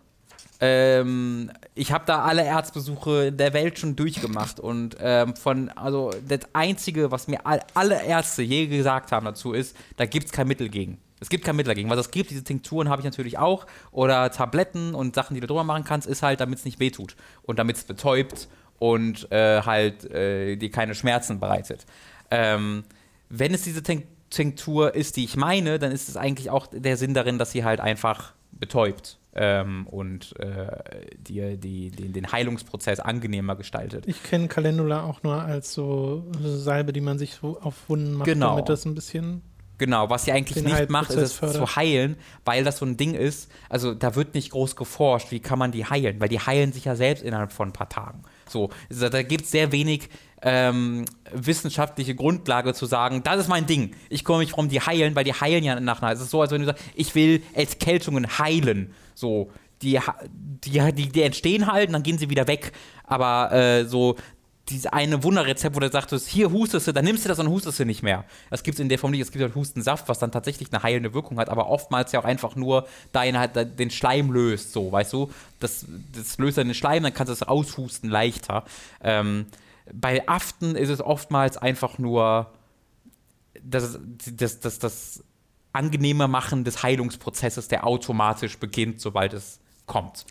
[0.62, 6.42] Ähm, ich habe da alle Ärztbesuche der Welt schon durchgemacht und ähm, von, also das
[6.54, 10.48] Einzige, was mir all, alle Ärzte je gesagt haben dazu ist, da gibt es kein
[10.48, 10.98] Mittel gegen.
[11.20, 11.90] Es gibt kein Mittel dagegen.
[11.90, 15.48] Was es gibt, diese Tinkturen habe ich natürlich auch oder Tabletten und Sachen, die du
[15.48, 18.48] drüber machen kannst, ist halt, damit es nicht wehtut und damit es betäubt
[18.80, 21.86] und äh, halt äh, dir keine Schmerzen bereitet.
[22.32, 22.84] Ähm,
[23.30, 23.82] wenn es diese
[24.30, 27.64] Tinktur ist, die ich meine, dann ist es eigentlich auch der Sinn darin, dass sie
[27.64, 30.68] halt einfach betäubt ähm, und äh,
[31.18, 34.06] dir die, den, den Heilungsprozess angenehmer gestaltet.
[34.08, 38.26] Ich kenne Calendula auch nur als so Salbe, die man sich so auf Wunden macht,
[38.26, 38.52] genau.
[38.52, 39.42] damit das ein bisschen
[39.78, 41.58] Genau, was sie eigentlich nicht macht, ist es fördert.
[41.58, 43.52] zu heilen, weil das so ein Ding ist.
[43.70, 46.86] Also da wird nicht groß geforscht, wie kann man die heilen, weil die heilen sich
[46.86, 48.24] ja selbst innerhalb von ein paar Tagen.
[48.48, 50.10] So, also da gibt es sehr wenig
[50.46, 53.96] ähm, wissenschaftliche Grundlage zu sagen, das ist mein Ding.
[54.10, 56.14] Ich komme mich um die heilen, weil die heilen ja nach einer.
[56.14, 58.94] Es ist so, als wenn du sagst, ich will Erkältungen heilen.
[59.16, 60.00] So, die,
[60.64, 62.74] die, die, die entstehen halt und dann gehen sie wieder weg.
[63.06, 64.16] Aber äh, so,
[64.70, 67.80] diese eine Wunderrezept, wo du sagst, hier hustest du, dann nimmst du das und hustest
[67.80, 68.24] du nicht mehr.
[68.52, 69.22] Das gibt es in der Form nicht.
[69.22, 72.26] Es gibt halt Hustensaft, was dann tatsächlich eine heilende Wirkung hat, aber oftmals ja auch
[72.26, 75.32] einfach nur deinen halt den Schleim löst, so, weißt du?
[75.60, 75.86] Das,
[76.16, 78.64] das löst dann den Schleim, dann kannst du es raushusten leichter.
[79.04, 79.48] Ähm,
[79.94, 82.52] bei Aften ist es oftmals einfach nur
[83.64, 84.00] das,
[84.32, 85.24] das, das, das
[85.74, 90.26] angenehmer Machen des Heilungsprozesses, der automatisch beginnt, sobald es kommt.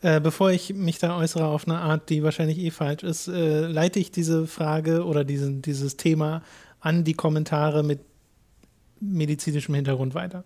[0.00, 3.66] Äh, bevor ich mich da äußere auf eine Art, die wahrscheinlich eh falsch ist, äh,
[3.66, 6.42] leite ich diese Frage oder diesen, dieses Thema
[6.80, 8.00] an die Kommentare mit
[9.00, 10.44] medizinischem Hintergrund weiter.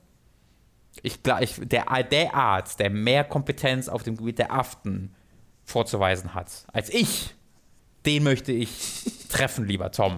[1.03, 5.15] Ich glaube, der, der Arzt, der mehr Kompetenz auf dem Gebiet der Aften
[5.65, 7.35] vorzuweisen hat als ich,
[8.09, 8.71] den möchte ich
[9.29, 10.17] treffen, lieber Tom.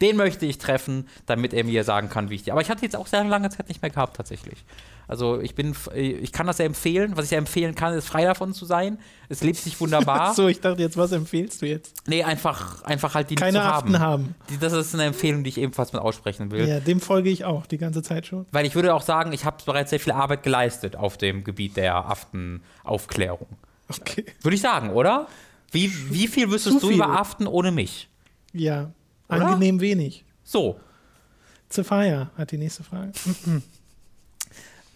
[0.00, 2.52] Den möchte ich treffen, damit er mir sagen kann, wie ich die.
[2.52, 4.64] Aber ich hatte jetzt auch sehr lange Zeit nicht mehr gehabt, tatsächlich.
[5.06, 7.12] Also ich bin, ich kann das ja empfehlen.
[7.16, 8.98] Was ich ja empfehlen kann, ist frei davon zu sein.
[9.28, 10.34] Es lebt sich wunderbar.
[10.34, 12.08] so, ich dachte jetzt, was empfehlst du jetzt?
[12.08, 13.98] Nee, einfach, einfach halt die Keine zu haben.
[13.98, 14.34] haben.
[14.48, 16.66] Die, das ist eine Empfehlung, die ich ebenfalls mit aussprechen will.
[16.66, 18.46] Ja, dem folge ich auch die ganze Zeit schon.
[18.50, 21.76] Weil ich würde auch sagen, ich habe bereits sehr viel Arbeit geleistet auf dem Gebiet
[21.76, 23.48] der Aftenaufklärung.
[23.88, 24.24] Okay.
[24.40, 25.26] Würde ich sagen, oder?
[25.72, 26.90] Wie, wie viel wüsstest viel.
[26.90, 28.08] du über Aften ohne mich?
[28.52, 28.90] Ja,
[29.28, 29.46] Oder?
[29.46, 30.24] angenehm wenig.
[30.44, 30.80] So.
[31.68, 33.12] Zefaya hat die nächste Frage.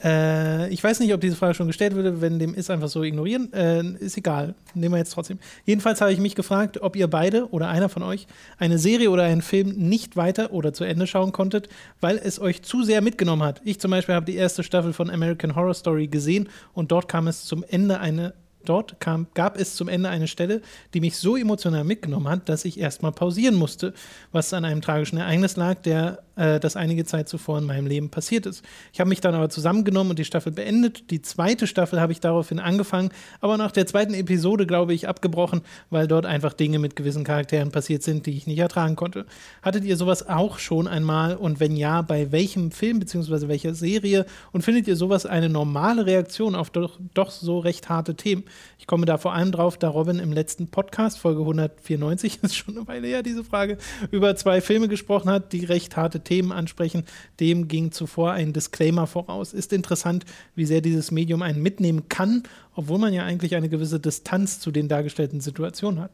[0.04, 2.20] äh, ich weiß nicht, ob diese Frage schon gestellt wurde.
[2.20, 3.52] Wenn dem ist, einfach so ignorieren.
[3.52, 4.54] Äh, ist egal.
[4.74, 5.40] Nehmen wir jetzt trotzdem.
[5.64, 9.24] Jedenfalls habe ich mich gefragt, ob ihr beide oder einer von euch eine Serie oder
[9.24, 11.68] einen Film nicht weiter oder zu Ende schauen konntet,
[12.00, 13.60] weil es euch zu sehr mitgenommen hat.
[13.64, 17.26] Ich zum Beispiel habe die erste Staffel von American Horror Story gesehen und dort kam
[17.26, 18.32] es zum Ende eine
[18.64, 20.62] dort kam, gab es zum Ende eine Stelle,
[20.94, 23.94] die mich so emotional mitgenommen hat, dass ich erstmal pausieren musste,
[24.32, 28.08] was an einem tragischen Ereignis lag, der äh, das einige Zeit zuvor in meinem Leben
[28.08, 28.64] passiert ist.
[28.94, 31.10] Ich habe mich dann aber zusammengenommen und die Staffel beendet.
[31.10, 33.10] Die zweite Staffel habe ich daraufhin angefangen,
[33.40, 35.60] aber nach der zweiten Episode, glaube ich, abgebrochen,
[35.90, 39.26] weil dort einfach Dinge mit gewissen Charakteren passiert sind, die ich nicht ertragen konnte.
[39.60, 43.48] Hattet ihr sowas auch schon einmal und wenn ja, bei welchem Film bzw.
[43.48, 48.14] welcher Serie und findet ihr sowas eine normale Reaktion auf doch, doch so recht harte
[48.14, 48.44] Themen?
[48.78, 52.78] Ich komme da vor allem drauf, da Robin im letzten Podcast, Folge 194, ist schon
[52.78, 53.76] eine Weile her, diese Frage,
[54.10, 57.04] über zwei Filme gesprochen hat, die recht harte Themen Themen ansprechen.
[57.40, 59.52] Dem ging zuvor ein Disclaimer voraus.
[59.52, 60.24] Ist interessant,
[60.54, 62.44] wie sehr dieses Medium einen mitnehmen kann,
[62.76, 66.12] obwohl man ja eigentlich eine gewisse Distanz zu den dargestellten Situationen hat.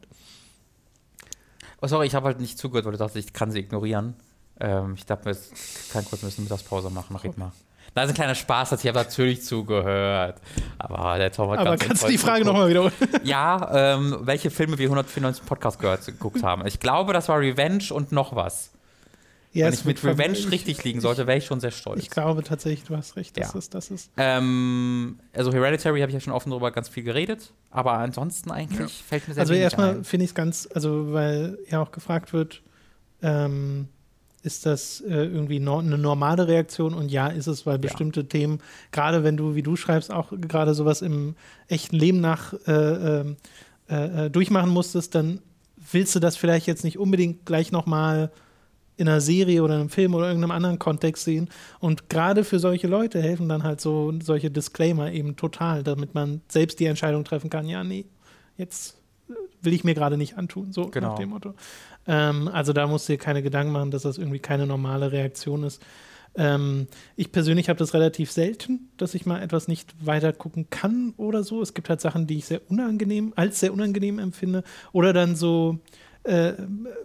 [1.83, 4.15] Oh, sorry, ich habe halt nicht zugehört, weil du dachtest, ich kann sie ignorieren.
[4.59, 5.37] Ähm, ich dachte, wir
[5.93, 7.15] kann kurz ein bisschen Mittagspause machen.
[7.17, 7.51] Red mal.
[7.93, 10.41] Da ist ein kleiner Spaß, dass ich habe natürlich zugehört.
[10.79, 12.93] Aber der Tom hat Aber kannst du die Frage nochmal wiederholen?
[13.23, 16.65] Ja, ähm, welche Filme wir 194 Podcast gehört, geguckt haben.
[16.65, 18.71] Ich glaube, das war Revenge und noch was.
[19.57, 21.99] Ja, Wenn ich mit Revenge ich, richtig liegen sollte, wäre ich schon sehr stolz.
[21.99, 23.59] Ich glaube tatsächlich, du hast recht, dass ja.
[23.59, 24.11] es das ist.
[24.15, 28.79] Ähm, also Hereditary habe ich ja schon offen darüber ganz viel geredet, aber ansonsten eigentlich
[28.79, 28.87] ja.
[28.87, 32.61] fällt mir sehr Also erstmal finde ich es ganz, also weil ja auch gefragt wird,
[33.23, 33.87] ähm,
[34.43, 36.93] ist das äh, irgendwie no eine normale Reaktion?
[36.93, 38.27] Und ja, ist es, weil bestimmte ja.
[38.27, 38.59] Themen,
[38.91, 41.35] gerade wenn du, wie du schreibst, auch gerade sowas im
[41.67, 42.71] echten Leben nach äh,
[43.21, 43.37] ähm,
[43.89, 45.39] äh, äh, durchmachen musstest, dann
[45.91, 48.31] willst du das vielleicht jetzt nicht unbedingt gleich nochmal
[48.97, 51.49] in einer Serie oder einem Film oder irgendeinem anderen Kontext sehen.
[51.79, 56.41] Und gerade für solche Leute helfen dann halt so solche Disclaimer eben total, damit man
[56.47, 58.05] selbst die Entscheidung treffen kann, ja, nee,
[58.57, 58.97] jetzt
[59.61, 61.09] will ich mir gerade nicht antun, so genau.
[61.09, 61.53] nach dem Motto.
[62.07, 65.63] Ähm, also da musst du dir keine Gedanken machen, dass das irgendwie keine normale Reaktion
[65.63, 65.81] ist.
[66.35, 71.13] Ähm, ich persönlich habe das relativ selten, dass ich mal etwas nicht weiter gucken kann
[71.17, 71.61] oder so.
[71.61, 74.63] Es gibt halt Sachen, die ich sehr unangenehm, als sehr unangenehm empfinde.
[74.91, 75.79] Oder dann so
[76.27, 76.53] äh,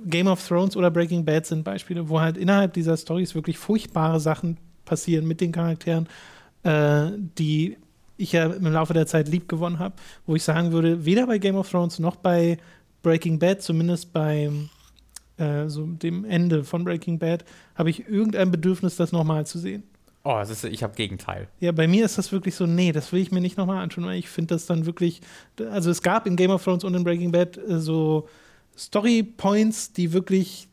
[0.04, 4.20] Game of Thrones oder Breaking Bad sind Beispiele, wo halt innerhalb dieser Stories wirklich furchtbare
[4.20, 6.08] Sachen passieren mit den Charakteren,
[6.64, 7.76] äh, die
[8.16, 9.94] ich ja im Laufe der Zeit lieb gewonnen habe,
[10.26, 12.58] wo ich sagen würde, weder bei Game of Thrones noch bei
[13.02, 14.68] Breaking Bad, zumindest beim
[15.38, 17.44] äh, so dem Ende von Breaking Bad,
[17.74, 19.84] habe ich irgendein Bedürfnis, das nochmal zu sehen.
[20.24, 21.48] Oh, das ist, ich habe Gegenteil.
[21.58, 24.04] Ja, bei mir ist das wirklich so, nee, das will ich mir nicht nochmal anschauen,
[24.04, 25.20] weil ich finde das dann wirklich,
[25.70, 28.28] also es gab in Game of Thrones und in Breaking Bad äh, so
[28.76, 30.68] Story Points, die wirklich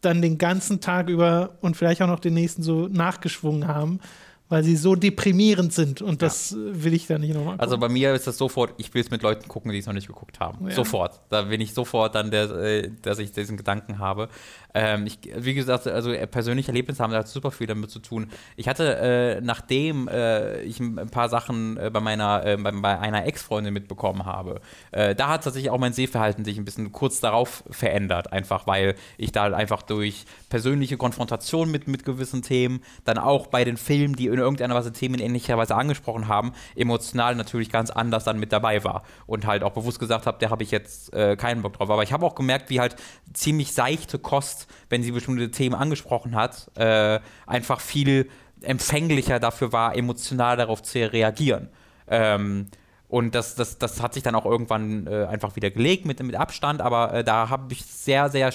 [0.00, 4.00] dann den ganzen Tag über und vielleicht auch noch den nächsten so nachgeschwungen haben
[4.48, 6.56] weil sie so deprimierend sind und das ja.
[6.58, 7.56] will ich da nicht nochmal.
[7.58, 9.92] Also bei mir ist das sofort, ich will es mit Leuten gucken, die es noch
[9.92, 10.68] nicht geguckt haben.
[10.68, 10.74] Ja.
[10.74, 11.20] Sofort.
[11.30, 14.28] Da bin ich sofort dann, der, äh, dass ich diesen Gedanken habe.
[14.76, 18.30] Ähm, ich, wie gesagt, also äh, persönliche Erlebnisse haben da super viel damit zu tun.
[18.56, 22.98] Ich hatte, äh, nachdem äh, ich ein paar Sachen äh, bei meiner, äh, bei, bei,
[22.98, 24.60] einer Ex-Freundin mitbekommen habe,
[24.92, 28.96] äh, da hat tatsächlich auch mein Sehverhalten sich ein bisschen kurz darauf verändert, einfach weil
[29.16, 34.14] ich da einfach durch persönliche Konfrontation mit, mit gewissen Themen, dann auch bei den Filmen,
[34.14, 38.38] die in irgendeiner Weise Themen in ähnlicher Weise angesprochen haben, emotional natürlich ganz anders dann
[38.38, 41.74] mit dabei war und halt auch bewusst gesagt habe, da habe ich jetzt keinen Bock
[41.74, 41.88] drauf.
[41.88, 42.96] Aber ich habe auch gemerkt, wie halt
[43.32, 48.28] ziemlich seichte Kost wenn sie bestimmte Themen angesprochen hat, äh, einfach viel
[48.62, 51.68] empfänglicher dafür war, emotional darauf zu reagieren.
[52.08, 52.68] Ähm,
[53.08, 56.34] und das, das, das hat sich dann auch irgendwann äh, einfach wieder gelegt mit, mit
[56.34, 58.52] Abstand, aber äh, da habe ich sehr, sehr,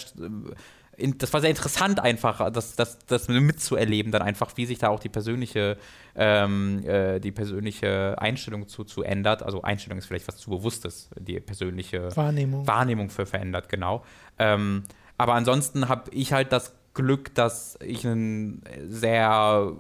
[0.98, 4.90] in, das war sehr interessant einfach, das, das, das mitzuerleben, dann einfach, wie sich da
[4.90, 5.78] auch die persönliche,
[6.16, 9.42] ähm, äh, die persönliche Einstellung zu, zu ändert.
[9.42, 14.04] Also Einstellung ist vielleicht was zu Bewusstes, die persönliche Wahrnehmung, Wahrnehmung für verändert, genau.
[14.38, 14.84] Ähm,
[15.22, 19.72] aber ansonsten habe ich halt das Glück, dass ich ein sehr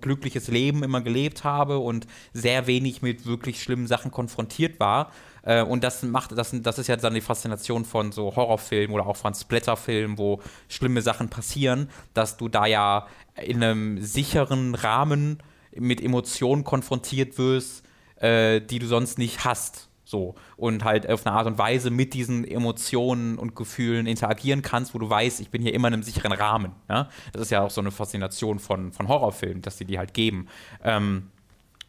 [0.00, 5.12] glückliches Leben immer gelebt habe und sehr wenig mit wirklich schlimmen Sachen konfrontiert war.
[5.42, 9.06] Äh, und das macht, das, das ist ja dann die Faszination von so Horrorfilmen oder
[9.06, 13.06] auch von Splatterfilmen, wo schlimme Sachen passieren, dass du da ja
[13.36, 15.42] in einem sicheren Rahmen
[15.76, 17.84] mit Emotionen konfrontiert wirst,
[18.16, 19.89] äh, die du sonst nicht hast.
[20.10, 20.34] So.
[20.56, 24.98] Und halt auf eine Art und Weise mit diesen Emotionen und Gefühlen interagieren kannst, wo
[24.98, 26.72] du weißt, ich bin hier immer in einem sicheren Rahmen.
[26.88, 27.08] Ja?
[27.32, 30.48] Das ist ja auch so eine Faszination von, von Horrorfilmen, dass sie die halt geben.
[30.82, 31.30] Ähm,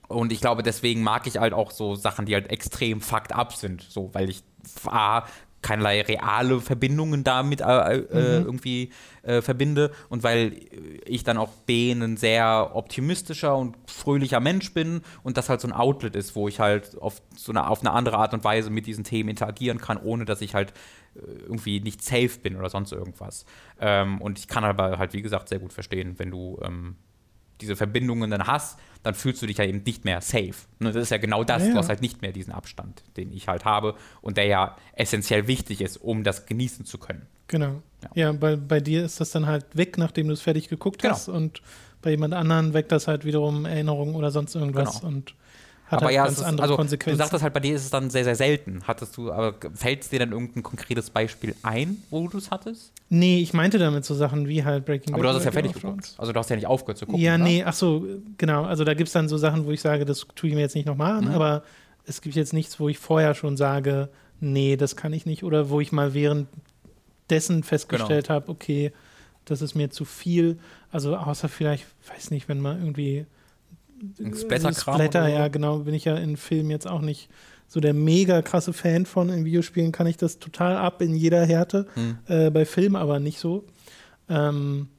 [0.07, 3.53] und ich glaube, deswegen mag ich halt auch so Sachen, die halt extrem fucked up
[3.53, 3.81] sind.
[3.81, 4.43] So, weil ich
[4.85, 5.23] A,
[5.61, 8.45] keinerlei reale Verbindungen damit äh, äh, mhm.
[8.45, 8.91] irgendwie
[9.23, 10.55] äh, verbinde und weil
[11.05, 15.67] ich dann auch B ein sehr optimistischer und fröhlicher Mensch bin und das halt so
[15.67, 18.69] ein Outlet ist, wo ich halt auf so eine, auf eine andere Art und Weise
[18.69, 20.73] mit diesen Themen interagieren kann, ohne dass ich halt
[21.15, 23.45] äh, irgendwie nicht safe bin oder sonst irgendwas.
[23.79, 26.95] Ähm, und ich kann aber halt, wie gesagt, sehr gut verstehen, wenn du ähm,
[27.61, 30.53] diese Verbindungen dann hast, dann fühlst du dich ja eben nicht mehr safe.
[30.79, 33.31] Und das ist ja genau das, ja, du hast halt nicht mehr diesen Abstand, den
[33.31, 37.25] ich halt habe und der ja essentiell wichtig ist, um das genießen zu können.
[37.47, 37.81] Genau.
[38.03, 41.01] Ja, ja bei, bei dir ist das dann halt weg, nachdem du es fertig geguckt
[41.01, 41.13] genau.
[41.13, 41.61] hast und
[42.01, 45.13] bei jemand anderen weckt das halt wiederum Erinnerungen oder sonst irgendwas genau.
[45.13, 45.35] und
[45.91, 47.17] hat aber halt ja, ganz ist, andere also, Konsequenzen.
[47.17, 48.83] Du sagtest halt, bei dir ist es dann sehr, sehr selten.
[48.87, 52.93] Hattest du, aber fällt es dir dann irgendein konkretes Beispiel ein, wo du es hattest?
[53.09, 55.15] Nee, ich meinte damit so Sachen wie halt Breaking Bad.
[55.15, 56.15] Aber du hast es ja fertig geguckt.
[56.17, 57.21] Also du hast ja nicht aufgehört zu gucken.
[57.21, 57.43] Ja, oder?
[57.43, 58.05] nee, ach so,
[58.37, 58.63] genau.
[58.63, 60.75] Also da gibt es dann so Sachen, wo ich sage, das tue ich mir jetzt
[60.75, 61.31] nicht nochmal an, mhm.
[61.31, 61.63] aber
[62.05, 64.07] es gibt jetzt nichts, wo ich vorher schon sage,
[64.39, 65.43] nee, das kann ich nicht.
[65.43, 68.35] Oder wo ich mal währenddessen festgestellt genau.
[68.35, 68.93] habe, okay,
[69.43, 70.57] das ist mir zu viel.
[70.89, 73.25] Also außer vielleicht, weiß nicht, wenn man irgendwie
[74.33, 74.95] Splatter-Kram.
[74.95, 77.29] Splatter, ja, genau, bin ich ja in Filmen jetzt auch nicht
[77.67, 79.29] so der mega krasse Fan von.
[79.29, 81.87] In Videospielen kann ich das total ab in jeder Härte.
[81.93, 82.17] Hm.
[82.27, 83.63] Äh, bei Filmen aber nicht so.
[84.27, 84.89] Ähm,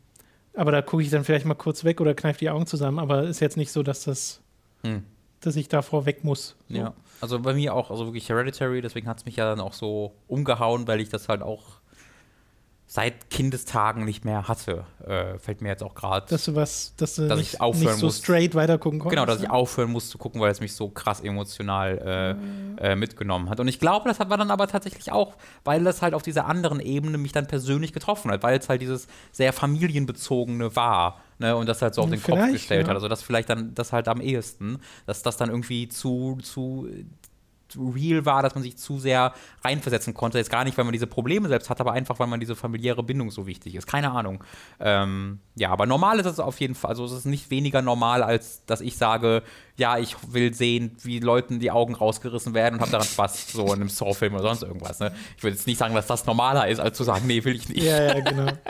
[0.55, 2.99] aber da gucke ich dann vielleicht mal kurz weg oder kneife die Augen zusammen.
[2.99, 4.41] Aber ist jetzt nicht so, dass das,
[4.85, 5.03] hm.
[5.41, 6.57] dass ich davor weg muss.
[6.69, 6.75] So.
[6.77, 8.81] Ja, also bei mir auch, also wirklich Hereditary.
[8.81, 11.82] Deswegen hat es mich ja dann auch so umgehauen, weil ich das halt auch
[12.93, 14.85] seit Kindestagen nicht mehr hatte.
[15.03, 16.27] Äh, fällt mir jetzt auch gerade.
[16.29, 18.19] Dass du was, dass du dass nicht, ich aufhören nicht so muss.
[18.19, 19.17] straight weitergucken konntest.
[19.19, 22.77] Genau, dass ich aufhören muss zu gucken, weil es mich so krass emotional äh, mhm.
[22.77, 23.61] äh, mitgenommen hat.
[23.61, 26.81] Und ich glaube, das war dann aber tatsächlich auch, weil das halt auf dieser anderen
[26.81, 31.23] Ebene mich dann persönlich getroffen hat, weil es halt dieses sehr familienbezogene war.
[31.39, 32.89] Ne, und das halt so auf den vielleicht, Kopf gestellt ja.
[32.89, 32.97] hat.
[32.97, 36.89] Also das vielleicht dann das halt am ehesten, dass das dann irgendwie zu, zu
[37.77, 40.39] real war, dass man sich zu sehr reinversetzen konnte.
[40.39, 43.03] Jetzt gar nicht, weil man diese Probleme selbst hat, aber einfach, weil man diese familiäre
[43.03, 43.87] Bindung so wichtig ist.
[43.87, 44.43] Keine Ahnung.
[44.81, 46.91] Ähm, ja, aber normal ist es auf jeden Fall.
[46.91, 49.43] Also es ist nicht weniger normal, als dass ich sage,
[49.77, 53.67] ja, ich will sehen, wie Leuten die Augen rausgerissen werden und habe daran Spaß, so
[53.67, 55.01] in einem Saw-Film oder sonst irgendwas.
[55.01, 55.13] Ne?
[55.37, 57.69] Ich würde jetzt nicht sagen, dass das normaler ist, als zu sagen, nee, will ich
[57.69, 57.83] nicht.
[57.83, 58.53] Ja, ja, genau.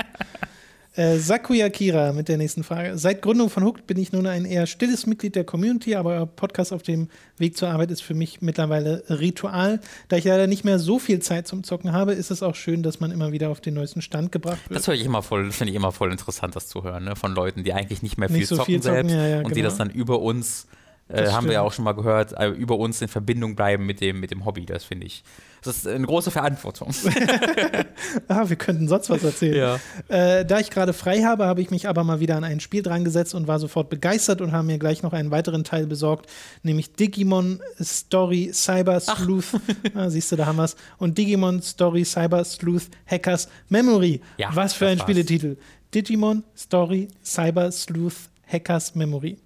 [0.95, 2.99] Äh, Sakuya Kira mit der nächsten Frage.
[2.99, 6.27] Seit Gründung von Hooked bin ich nun ein eher stilles Mitglied der Community, aber euer
[6.27, 9.81] Podcast auf dem Weg zur Arbeit ist für mich mittlerweile Ritual.
[10.09, 12.83] Da ich leider nicht mehr so viel Zeit zum Zocken habe, ist es auch schön,
[12.83, 14.79] dass man immer wieder auf den neuesten Stand gebracht wird.
[14.79, 17.17] Das höre ich immer voll, finde ich immer voll interessant, das zu hören, ne?
[17.17, 19.37] von Leuten, die eigentlich nicht mehr viel nicht so zocken viel selbst zocken, ja, ja,
[19.39, 19.55] und genau.
[19.55, 20.67] die das dann über uns
[21.13, 24.01] äh, haben wir ja auch schon mal gehört, äh, über uns in Verbindung bleiben mit
[24.01, 24.67] dem, mit dem Hobby.
[24.67, 25.23] Das finde ich.
[25.65, 26.89] Das ist eine große Verantwortung.
[28.29, 29.79] ah, wir könnten sonst was erzählen.
[30.09, 30.39] Ja.
[30.39, 32.83] Äh, da ich gerade frei habe, habe ich mich aber mal wieder an ein Spiel
[32.83, 36.29] dran gesetzt und war sofort begeistert und habe mir gleich noch einen weiteren Teil besorgt,
[36.65, 39.61] nämlich Digimon Story Cyber Sleuth.
[39.95, 40.77] ah, siehst du, da haben wir es.
[40.99, 44.21] Und Digimon Story Cyber Sleuth Hackers Memory.
[44.39, 44.99] Ja, was für ein.
[44.99, 45.57] Spieletitel.
[45.95, 49.39] Digimon Story Cyber Sleuth Hackers Memory.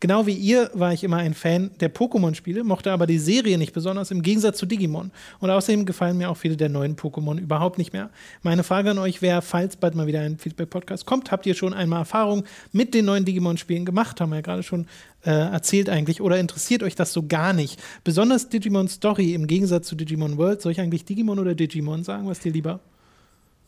[0.00, 3.74] Genau wie ihr war ich immer ein Fan der Pokémon-Spiele, mochte aber die Serie nicht
[3.74, 5.10] besonders, im Gegensatz zu Digimon.
[5.40, 8.08] Und außerdem gefallen mir auch viele der neuen Pokémon überhaupt nicht mehr.
[8.42, 11.74] Meine Frage an euch wäre, falls bald mal wieder ein Feedback-Podcast kommt, habt ihr schon
[11.74, 14.22] einmal Erfahrung mit den neuen Digimon-Spielen gemacht?
[14.22, 14.86] Haben wir ja gerade schon
[15.24, 16.22] äh, erzählt eigentlich.
[16.22, 17.78] Oder interessiert euch das so gar nicht?
[18.02, 20.62] Besonders Digimon Story im Gegensatz zu Digimon World.
[20.62, 22.26] Soll ich eigentlich Digimon oder Digimon sagen?
[22.26, 22.80] Was dir lieber?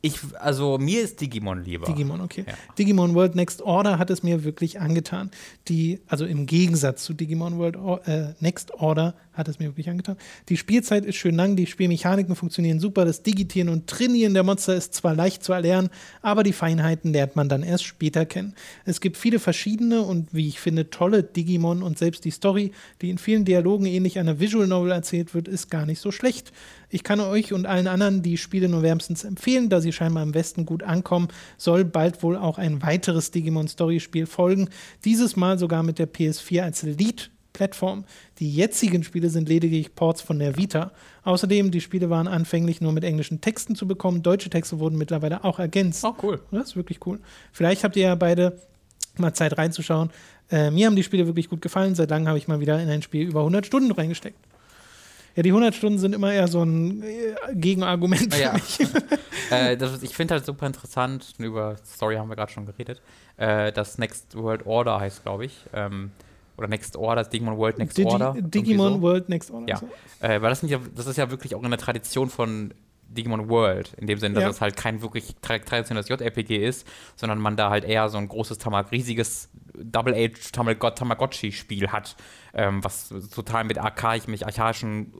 [0.04, 1.86] Ich, also mir ist Digimon lieber.
[1.86, 2.44] Digimon, okay.
[2.44, 2.54] Ja.
[2.76, 5.30] Digimon World Next Order hat es mir wirklich angetan.
[5.68, 10.16] Die, also im Gegensatz zu Digimon World äh, Next Order hat es mir wirklich angetan.
[10.48, 14.74] Die Spielzeit ist schön lang, die Spielmechaniken funktionieren super, das Digitieren und Trainieren der Monster
[14.74, 15.88] ist zwar leicht zu erlernen,
[16.20, 18.54] aber die Feinheiten lernt man dann erst später kennen.
[18.84, 23.10] Es gibt viele verschiedene und wie ich finde tolle Digimon und selbst die Story, die
[23.10, 26.52] in vielen Dialogen ähnlich einer Visual Novel erzählt wird, ist gar nicht so schlecht.
[26.94, 30.34] Ich kann euch und allen anderen die Spiele nur wärmstens empfehlen, da sie scheinbar im
[30.34, 34.68] Westen gut ankommen, soll bald wohl auch ein weiteres Digimon Story Spiel folgen,
[35.06, 38.04] dieses Mal sogar mit der PS4 als Lead Plattform.
[38.40, 40.92] Die jetzigen Spiele sind lediglich Ports von der Vita.
[41.24, 44.22] Außerdem, die Spiele waren anfänglich nur mit englischen Texten zu bekommen.
[44.22, 46.04] Deutsche Texte wurden mittlerweile auch ergänzt.
[46.04, 46.40] Oh, cool.
[46.50, 47.20] Das ist wirklich cool.
[47.52, 48.58] Vielleicht habt ihr ja beide
[49.16, 50.10] mal Zeit reinzuschauen.
[50.50, 51.94] Äh, mir haben die Spiele wirklich gut gefallen.
[51.94, 54.36] Seit langem habe ich mal wieder in ein Spiel über 100 Stunden reingesteckt.
[55.34, 58.52] Ja, die 100 Stunden sind immer eher so ein äh, Gegenargument für ja.
[58.52, 58.80] mich.
[59.50, 63.00] äh, das, ich finde halt super interessant, über Story haben wir gerade schon geredet,
[63.38, 65.54] äh, das Next World Order heißt, glaube ich.
[65.72, 66.10] Ähm,
[66.56, 68.34] oder Next Order, Digimon World Next Digi Order.
[68.38, 69.02] Digimon so.
[69.02, 69.68] World Next Order.
[69.68, 69.88] Ja, so.
[70.20, 72.74] äh, weil das, ja, das ist ja wirklich auch in der Tradition von
[73.08, 74.50] Digimon World, in dem Sinne, dass ja.
[74.50, 78.28] es halt kein wirklich tra traditionelles JRPG ist, sondern man da halt eher so ein
[78.28, 78.58] großes,
[78.90, 82.16] riesiges Double-Age Tamagotchi-Spiel hat,
[82.54, 85.12] ähm, was total mit archaisch, mit archaischen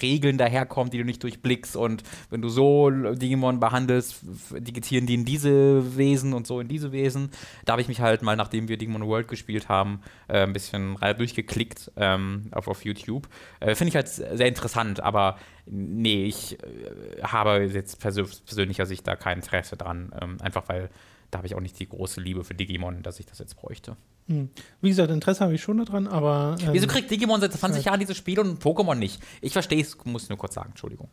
[0.00, 1.76] Regeln daherkommt, die du nicht durchblickst.
[1.76, 4.20] Und wenn du so Digimon behandelst,
[4.50, 7.30] digitieren die in diese Wesen und so in diese Wesen.
[7.64, 10.96] Da habe ich mich halt mal, nachdem wir Digimon World gespielt haben, äh, ein bisschen
[11.18, 13.28] durchgeklickt ähm, auf, auf YouTube.
[13.60, 15.36] Äh, Finde ich halt sehr interessant, aber
[15.66, 20.12] nee, ich äh, habe jetzt persönlich persönlicher Sicht da kein Interesse dran.
[20.20, 20.90] Ähm, einfach weil
[21.32, 23.96] da habe ich auch nicht die große Liebe für Digimon, dass ich das jetzt bräuchte.
[24.28, 24.50] Hm.
[24.82, 26.56] Wie gesagt, Interesse habe ich schon daran, aber.
[26.60, 29.20] Ähm, Wieso kriegt Digimon seit 20 Jahren diese Spiele und Pokémon nicht?
[29.40, 31.08] Ich verstehe es, muss nur kurz sagen, Entschuldigung.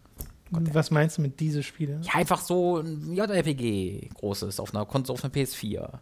[0.52, 2.02] Gott, Was meinst du mit diese Spiele?
[2.04, 6.00] Ja, einfach so ein JRPG großes auf einer, auf einer PS4.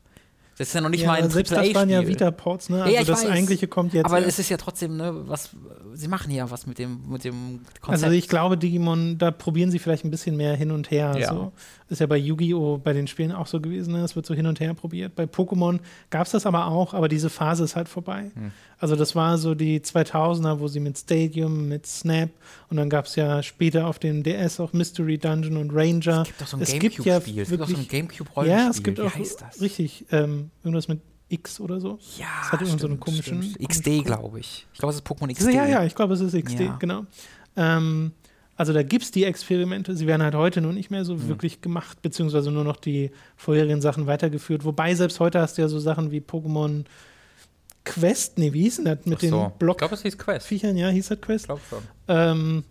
[0.57, 2.81] Das ist ja noch nicht ja, mal ein Selbst das waren ja Vita-Ports, ne?
[2.81, 3.29] Also ja, das weiß.
[3.29, 4.05] Eigentliche kommt jetzt.
[4.05, 5.51] Aber es ist ja trotzdem, ne, was,
[5.93, 8.05] sie machen ja was mit dem, mit dem Konzept.
[8.05, 11.15] Also ich glaube, Digimon, da probieren sie vielleicht ein bisschen mehr hin und her.
[11.19, 11.29] Ja.
[11.29, 11.51] So.
[11.89, 12.79] Ist ja bei Yu-Gi-Oh!
[12.83, 14.03] bei den Spielen auch so gewesen, ne?
[14.03, 15.15] Es wird so hin und her probiert.
[15.15, 15.79] Bei Pokémon
[16.09, 18.31] gab es das aber auch, aber diese Phase ist halt vorbei.
[18.33, 18.51] Hm.
[18.79, 22.29] Also das war so die 2000er, wo sie mit Stadium, mit Snap
[22.69, 26.21] und dann gab es ja später auf dem DS auch Mystery Dungeon und Ranger.
[26.21, 27.41] Es gibt doch so ein Gamecube-Spiel.
[27.41, 28.63] Es gibt auch so ein Gamecube-Rollenspiel.
[28.63, 29.61] Ja, es gibt Wie auch heißt das?
[29.61, 31.99] richtig ähm, irgendwas mit X oder so.
[32.17, 33.69] Ja, das hat irgendwie so einen komischen stimmt.
[33.69, 34.65] XD, glaube ich.
[34.73, 35.53] Ich glaube, es ist Pokémon XD.
[35.53, 36.75] Ja, ja, ich glaube, es ist XD, ja.
[36.79, 37.05] genau.
[37.55, 38.11] Ähm,
[38.55, 41.27] also da gibt es die Experimente, sie werden halt heute nur nicht mehr so mhm.
[41.27, 44.65] wirklich gemacht, beziehungsweise nur noch die vorherigen Sachen weitergeführt.
[44.65, 46.85] Wobei selbst heute hast du ja so Sachen wie Pokémon
[47.85, 49.27] Quest, nee, wie hieß denn das mit so.
[49.27, 49.75] den Block?
[49.75, 50.47] Ich glaube, es hieß Quest.
[50.47, 51.43] Viechern, ja, hieß das Quest?
[51.43, 51.83] Ich glaube schon.
[52.07, 52.63] Ähm,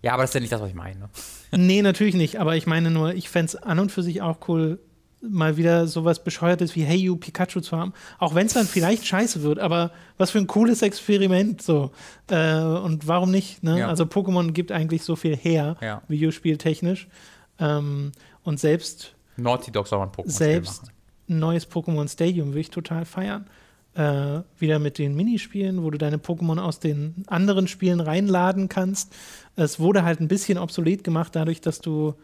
[0.00, 0.98] ja, aber das ist ja nicht das, was ich meine.
[0.98, 1.08] Ne?
[1.56, 2.40] nee, natürlich nicht.
[2.40, 4.78] Aber ich meine nur, ich fände es an und für sich auch cool,
[5.22, 7.92] mal wieder sowas Bescheuertes wie Hey You Pikachu zu haben.
[8.18, 11.90] Auch wenn es dann vielleicht scheiße wird, aber was für ein cooles Experiment so.
[12.30, 13.62] Äh, und warum nicht?
[13.62, 13.80] Ne?
[13.80, 13.88] Ja.
[13.88, 16.02] Also Pokémon gibt eigentlich so viel her, ja.
[16.08, 17.08] videospieltechnisch.
[17.58, 18.12] Ähm,
[18.42, 20.84] und selbst Naughty Dog soll man Pokémon Selbst
[21.28, 23.46] ein neues Pokémon Stadium würde ich total feiern
[23.94, 29.14] äh, wieder mit den Minispielen, wo du deine Pokémon aus den anderen Spielen reinladen kannst.
[29.56, 32.14] Es wurde halt ein bisschen obsolet gemacht, dadurch, dass du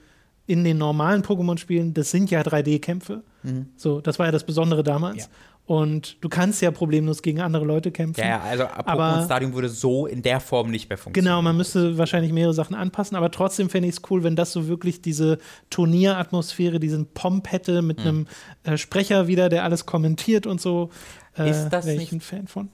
[0.48, 3.22] in den normalen Pokémon-Spielen, das sind ja 3D-Kämpfe.
[3.42, 3.66] Mhm.
[3.76, 5.24] So, das war ja das Besondere damals.
[5.24, 5.28] Ja.
[5.66, 8.22] Und du kannst ja problemlos gegen andere Leute kämpfen.
[8.22, 11.30] Ja, also Pokémon Stadium würde so in der Form nicht mehr funktionieren.
[11.30, 14.52] Genau, man müsste wahrscheinlich mehrere Sachen anpassen, aber trotzdem fände ich es cool, wenn das
[14.52, 15.36] so wirklich diese
[15.68, 18.06] Turnieratmosphäre, diesen Pomp hätte mit mhm.
[18.06, 18.26] einem
[18.64, 20.88] äh, Sprecher wieder, der alles kommentiert und so.
[21.36, 22.70] Äh, ist das nicht ein Fan von?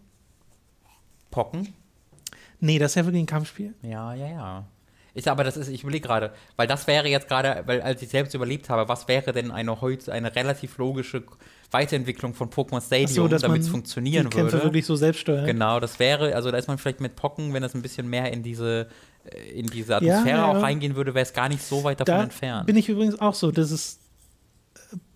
[1.33, 1.75] Pocken?
[2.61, 3.75] Nee, das ist ja wirklich ein Kampfspiel.
[3.83, 4.65] Ja, ja, ja.
[5.15, 8.09] Ich, aber das ist, ich überlege gerade, weil das wäre jetzt gerade, weil als ich
[8.09, 11.23] selbst überlebt habe, was wäre denn eine heute eine relativ logische
[11.71, 14.65] Weiterentwicklung von Pokémon Stadium, so, damit es funktionieren die Kämpfe würde.
[14.67, 15.47] wirklich so selbst steuern.
[15.47, 18.33] Genau, das wäre, also da ist man vielleicht mit Pocken, wenn das ein bisschen mehr
[18.33, 18.89] in diese
[19.25, 20.59] äh, in diese Atmosphäre ja, ja.
[20.59, 22.67] auch reingehen würde, wäre es gar nicht so weit davon da entfernt.
[22.67, 24.01] Bin ich übrigens auch so, dass es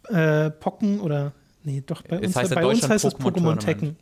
[0.09, 1.33] äh, Pocken oder
[1.65, 3.97] nee, doch bei uns, heißt bei uns heißt es Pokémon Tekken.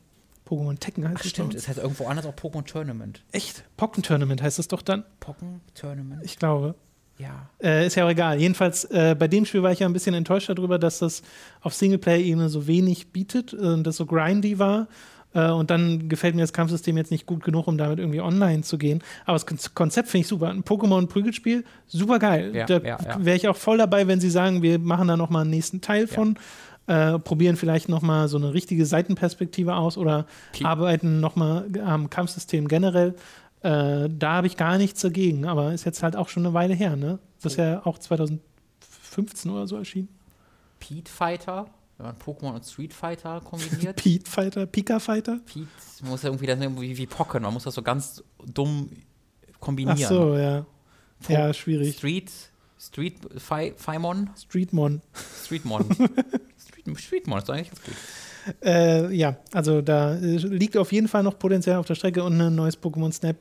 [0.47, 1.31] Pokémon Tekken heißt Ach, es.
[1.31, 3.23] Stimmt, es heißt irgendwo anders auch Pokémon Tournament.
[3.33, 3.65] Echt?
[3.77, 5.05] Pocken Tournament heißt es doch dann?
[5.21, 6.23] Pocken Tournament.
[6.25, 6.75] Ich glaube.
[7.19, 7.49] Ja.
[7.63, 8.39] Äh, ist ja auch egal.
[8.39, 11.23] Jedenfalls, äh, bei dem Spiel war ich ja ein bisschen enttäuscht darüber, dass das
[11.63, 14.89] auf Singleplayer-Ebene so wenig bietet, äh, das so grindy war.
[15.35, 18.63] Äh, und dann gefällt mir das Kampfsystem jetzt nicht gut genug, um damit irgendwie online
[18.63, 19.03] zu gehen.
[19.25, 20.51] Aber das Konzept finde ich super.
[20.51, 22.55] Ein Pokémon-Prügelspiel, super geil.
[22.55, 23.25] Ja, da ja, ja.
[23.25, 26.07] wäre ich auch voll dabei, wenn sie sagen, wir machen da nochmal einen nächsten Teil
[26.07, 26.39] von.
[26.87, 30.65] Äh, probieren vielleicht nochmal so eine richtige Seitenperspektive aus oder okay.
[30.65, 33.17] arbeiten nochmal am Kampfsystem generell.
[33.63, 36.75] Äh, da habe ich gar nichts dagegen, aber ist jetzt halt auch schon eine Weile
[36.75, 37.19] her, ne?
[37.43, 40.09] Das ist ja auch 2015 oder so erschienen.
[40.79, 43.97] Pete Fighter, wenn man Pokémon und Street Fighter kombiniert.
[44.03, 45.41] Pete Fighter, Pika Fighter?
[45.45, 45.67] Pete
[46.05, 48.91] muss ja irgendwie das irgendwie wie Pocken, man muss das so ganz dumm
[49.59, 49.99] kombinieren.
[50.05, 50.67] Ach so, ja.
[51.21, 51.97] Po ja, schwierig.
[51.97, 52.31] Street,
[52.79, 54.31] Street Fi Fimon?
[54.37, 55.03] Streetmon.
[55.45, 55.89] Streetmon.
[56.95, 57.95] Street, ist eigentlich ganz gut.
[58.63, 62.55] Äh, ja, also da liegt auf jeden Fall noch Potenzial auf der Strecke und ein
[62.55, 63.37] neues Pokémon Snap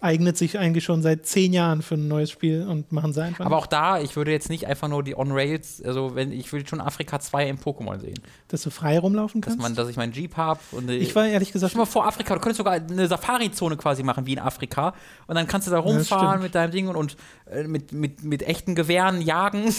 [0.00, 3.46] eignet sich eigentlich schon seit zehn Jahren für ein neues Spiel und machen sie einfach.
[3.46, 6.66] Aber auch da, ich würde jetzt nicht einfach nur die On-Rails, also wenn ich würde
[6.68, 8.18] schon Afrika 2 im Pokémon sehen.
[8.48, 9.58] Dass du frei rumlaufen kannst?
[9.58, 10.60] Dass, man, dass ich meinen Jeep habe.
[10.88, 11.72] Ich war ehrlich gesagt.
[11.72, 14.94] Schon mal vor Afrika, du könntest sogar eine Safari-Zone quasi machen wie in Afrika.
[15.26, 17.16] Und dann kannst du da rumfahren mit deinem Ding und, und
[17.50, 19.64] äh, mit, mit, mit echten Gewehren jagen.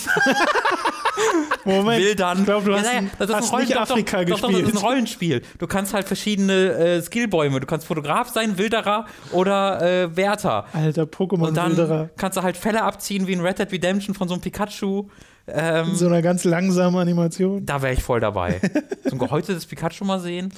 [1.65, 2.03] Moment.
[2.03, 2.39] Wildern.
[2.39, 4.29] Ich glaube, du hast, ja, ja, das ist nicht Afrika doch, gespielt.
[4.29, 5.41] Doch, das ist ein Rollenspiel.
[5.59, 7.59] Du kannst halt verschiedene äh, Skillbäume.
[7.59, 10.65] Du kannst Fotograf sein, Wilderer oder äh, Wärter.
[10.73, 11.47] Alter, Pokémon-Wilderer.
[11.47, 14.41] Und dann kannst du halt Fälle abziehen wie in Red Dead Redemption von so einem
[14.41, 15.07] Pikachu.
[15.49, 17.65] Ähm, so einer ganz langsamen Animation.
[17.65, 18.59] Da wäre ich voll dabei.
[19.05, 20.53] so ein gehäutetes Pikachu mal sehen.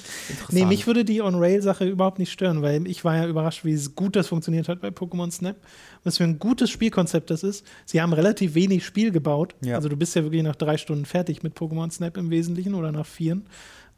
[0.50, 4.16] Nee, mich würde die On-Rail-Sache überhaupt nicht stören, weil ich war ja überrascht, wie gut
[4.16, 5.56] das funktioniert hat bei Pokémon Snap.
[6.02, 7.64] Was für ein gutes Spielkonzept das ist.
[7.84, 9.54] Sie haben relativ wenig Spiel gebaut.
[9.62, 9.76] Ja.
[9.76, 12.90] Also du bist ja wirklich nach drei Stunden fertig mit Pokémon Snap im Wesentlichen oder
[12.90, 13.46] nach vieren.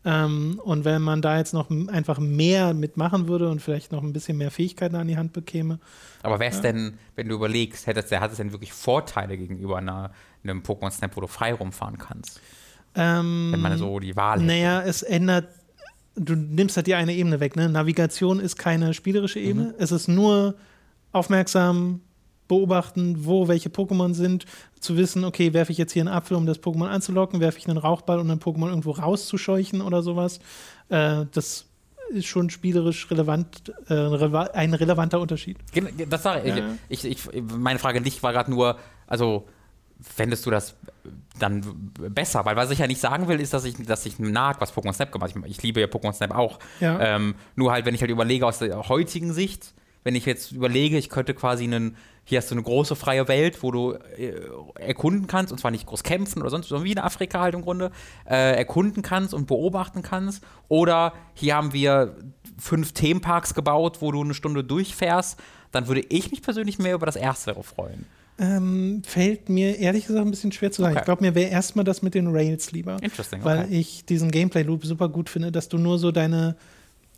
[0.05, 4.13] Ähm, und wenn man da jetzt noch einfach mehr mitmachen würde und vielleicht noch ein
[4.13, 5.79] bisschen mehr Fähigkeiten an die Hand bekäme.
[6.23, 6.63] Aber wäre es ja.
[6.63, 10.11] denn, wenn du überlegst, hätte es, hat es denn wirklich Vorteile gegenüber einer,
[10.45, 12.41] einem Pokémon Snap, wo du frei rumfahren kannst?
[12.95, 14.47] Ähm, wenn man so die Wahl hätte.
[14.47, 15.49] Naja, es ändert,
[16.15, 17.57] du nimmst halt die eine Ebene weg.
[17.57, 17.69] Ne?
[17.69, 19.69] Navigation ist keine spielerische Ebene.
[19.69, 19.75] Mhm.
[19.79, 20.55] Es ist nur
[21.13, 22.01] aufmerksam
[22.49, 24.45] beobachten, wo welche Pokémon sind,
[24.79, 27.69] zu wissen, okay, werfe ich jetzt hier einen Apfel, um das Pokémon anzulocken, werfe ich
[27.69, 30.39] einen Rauchball, um ein Pokémon irgendwo rauszuscheuchen oder sowas.
[30.89, 31.67] Äh, das
[32.11, 35.57] ist schon spielerisch relevant, äh, ein relevanter Unterschied.
[36.11, 36.57] Das sage ich.
[36.57, 36.65] Ja.
[36.89, 37.43] ich, ich.
[37.57, 39.47] Meine Frage nicht war gerade nur, also
[40.03, 40.77] fändest du das
[41.39, 41.63] dann
[41.97, 42.45] besser?
[42.45, 44.93] Weil was ich ja nicht sagen will, ist, dass ich, dass ich nag, was Pokémon
[44.93, 45.47] Snap gemacht habe.
[45.47, 46.59] Ich, ich liebe ja Pokémon Snap auch.
[46.81, 47.01] Ja.
[47.01, 49.75] Ähm, nur halt, wenn ich halt überlege aus der heutigen Sicht,
[50.05, 53.63] wenn ich jetzt überlege, ich könnte quasi einen, hier hast du eine große freie Welt,
[53.63, 54.33] wo du äh,
[54.75, 57.63] erkunden kannst, und zwar nicht groß kämpfen oder sonst, sondern wie in Afrika halt im
[57.63, 57.93] Grunde,
[58.29, 60.43] äh, erkunden kannst und beobachten kannst.
[60.69, 62.17] Oder hier haben wir
[62.59, 67.07] fünf Themenparks gebaut, wo du eine Stunde durchfährst, dann würde ich mich persönlich mehr über
[67.07, 68.07] das Erstere freuen.
[68.43, 70.95] Ähm, fällt mir ehrlich gesagt ein bisschen schwer zu sagen.
[70.95, 71.03] Okay.
[71.03, 72.97] Ich glaube, mir wäre erstmal das mit den Rails lieber.
[73.01, 73.49] Interesting, okay.
[73.49, 76.57] Weil ich diesen Gameplay-Loop super gut finde, dass du nur so deine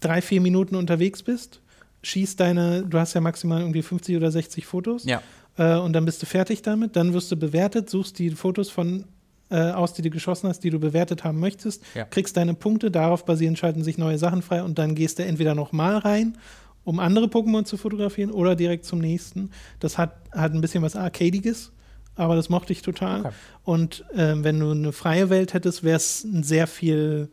[0.01, 1.61] drei, vier Minuten unterwegs bist
[2.07, 5.05] schießt deine, du hast ja maximal irgendwie 50 oder 60 Fotos.
[5.05, 5.23] Ja.
[5.57, 6.97] Äh, und dann bist du fertig damit.
[6.97, 9.05] Dann wirst du bewertet, suchst die Fotos von
[9.51, 12.05] äh, aus, die du geschossen hast, die du bewertet haben möchtest, ja.
[12.05, 15.55] kriegst deine Punkte, darauf basierend schalten sich neue Sachen frei und dann gehst du entweder
[15.55, 16.39] nochmal rein,
[16.85, 19.51] um andere Pokémon zu fotografieren oder direkt zum nächsten.
[19.81, 21.73] Das hat, hat ein bisschen was Arcadiges,
[22.15, 23.21] aber das mochte ich total.
[23.21, 23.31] Okay.
[23.65, 27.29] Und äh, wenn du eine freie Welt hättest, wäre es ein sehr viel,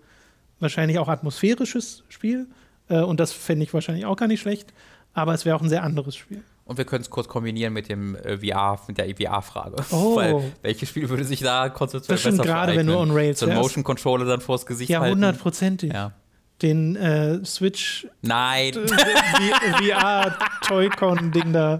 [0.60, 2.48] wahrscheinlich auch atmosphärisches Spiel.
[2.90, 4.74] Äh, und das fände ich wahrscheinlich auch gar nicht schlecht.
[5.14, 6.44] Aber es wäre auch ein sehr anderes Spiel.
[6.64, 9.76] Und wir können es kurz kombinieren mit dem äh, VR, mit der VR-Frage.
[9.92, 10.16] Oh.
[10.16, 12.14] Weil welches Spiel würde sich da konzentrieren?
[12.14, 15.02] Das stimmt gerade, wenn du on Rails So ein Motion Controller dann vors Gesicht ja,
[15.02, 15.20] halten.
[15.20, 15.92] Ja, hundertprozentig.
[15.92, 16.14] Ja.
[16.62, 18.74] Den äh, Switch Nein.
[18.74, 21.80] VR Toy-Con-Ding da.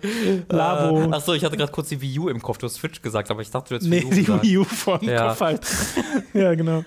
[0.50, 1.02] Labo.
[1.04, 2.58] Äh, Achso, ich hatte gerade kurz die Wii U im Kopf.
[2.58, 4.44] Du hast Switch gesagt, aber ich dachte, du hättest nee, Wii U die gesagt.
[4.44, 5.30] Wii U vom Ja.
[5.30, 5.62] Kopf halt.
[6.34, 6.84] ja, genau.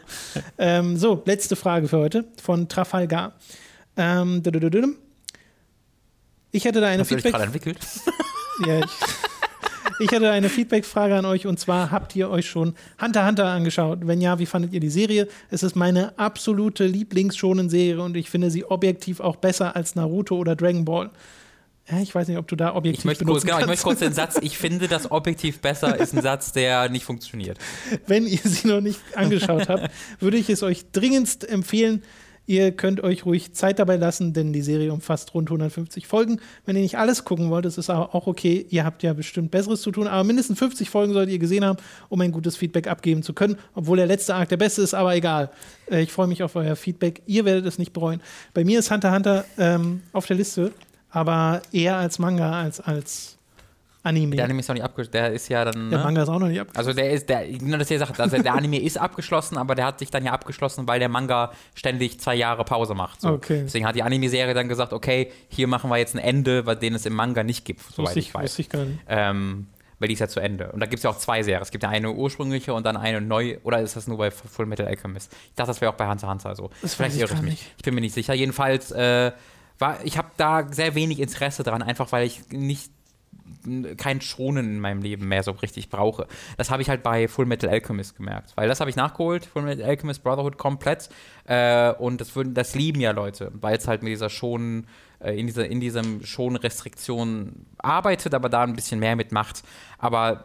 [0.58, 3.32] Ähm, so, letzte Frage für heute von Trafalgar.
[3.96, 4.42] Ähm,
[6.50, 7.32] ich hätte da eine Hast du dich Feedback.
[7.32, 7.78] gerade entwickelt?
[8.66, 8.84] Ja, ich,
[9.98, 13.46] ich hätte eine Feedback-Frage an euch und zwar habt ihr euch schon Hunter x Hunter
[13.46, 13.98] angeschaut?
[14.02, 15.28] Wenn ja, wie fandet ihr die Serie?
[15.50, 20.56] Es ist meine absolute Lieblingsschonen-Serie und ich finde sie objektiv auch besser als Naruto oder
[20.56, 21.10] Dragon Ball.
[21.90, 23.98] Ja, ich weiß nicht, ob du da objektiv Ich möchte, kurz, genau, ich möchte kurz
[23.98, 27.58] den Satz, ich finde das objektiv besser, ist ein Satz, der nicht funktioniert.
[28.06, 32.02] Wenn ihr sie noch nicht angeschaut habt, würde ich es euch dringendst empfehlen.
[32.46, 36.40] Ihr könnt euch ruhig Zeit dabei lassen, denn die Serie umfasst rund 150 Folgen.
[36.66, 38.66] Wenn ihr nicht alles gucken wollt, ist aber auch okay.
[38.68, 41.78] Ihr habt ja bestimmt Besseres zu tun, aber mindestens 50 Folgen solltet ihr gesehen haben,
[42.10, 43.56] um ein gutes Feedback abgeben zu können.
[43.74, 45.50] Obwohl der letzte Arc der beste ist, aber egal.
[45.90, 47.22] Äh, ich freue mich auf euer Feedback.
[47.26, 48.20] Ihr werdet es nicht bereuen.
[48.52, 50.72] Bei mir ist Hunter Hunter ähm, auf der Liste,
[51.10, 53.38] aber eher als Manga als als
[54.04, 54.36] Anime.
[54.36, 55.90] Der Anime ist noch nicht abgeschlossen, der ist ja dann.
[55.90, 56.04] Der Ne?
[56.04, 56.68] Manga ist auch noch nicht ab.
[56.74, 58.12] Also der ist, der, genau das die Sache.
[58.22, 61.52] Also der Anime ist abgeschlossen, aber der hat sich dann ja abgeschlossen, weil der Manga
[61.74, 63.20] ständig zwei Jahre Pause macht.
[63.22, 63.30] So.
[63.30, 63.62] Okay.
[63.64, 66.94] Deswegen hat die Anime-Serie dann gesagt, okay, hier machen wir jetzt ein Ende, weil den
[66.94, 68.42] es im Manga nicht gibt, soweit ich, ich, weiß.
[68.44, 68.98] wusste ich gar nicht.
[69.08, 69.66] Ähm,
[69.98, 70.70] weil die ist ja zu Ende.
[70.72, 71.62] Und da gibt es ja auch zwei Serien.
[71.62, 73.58] Es gibt ja eine ursprüngliche und dann eine neue.
[73.62, 75.32] Oder ist das nur bei Full Metal Alchemist?
[75.50, 76.70] Ich dachte, das wäre auch bei Hunter x Hunter so.
[76.82, 77.50] Das Vielleicht irre ich mich.
[77.52, 77.72] nicht.
[77.78, 78.34] Ich bin mir nicht sicher.
[78.34, 79.32] Jedenfalls, äh,
[79.78, 82.90] war, ich habe da sehr wenig Interesse dran, einfach weil ich nicht
[83.96, 86.26] kein Schonen in meinem Leben mehr so richtig brauche.
[86.56, 88.52] Das habe ich halt bei Full Metal Alchemist gemerkt.
[88.56, 91.08] Weil das habe ich nachgeholt, Full Metal Alchemist Brotherhood komplett.
[91.46, 94.86] Äh, und das, würden, das lieben ja Leute, weil es halt mit dieser Schonen,
[95.20, 99.62] äh, in, dieser, in diesem Schonrestriktion arbeitet, aber da ein bisschen mehr mitmacht.
[99.98, 100.44] Aber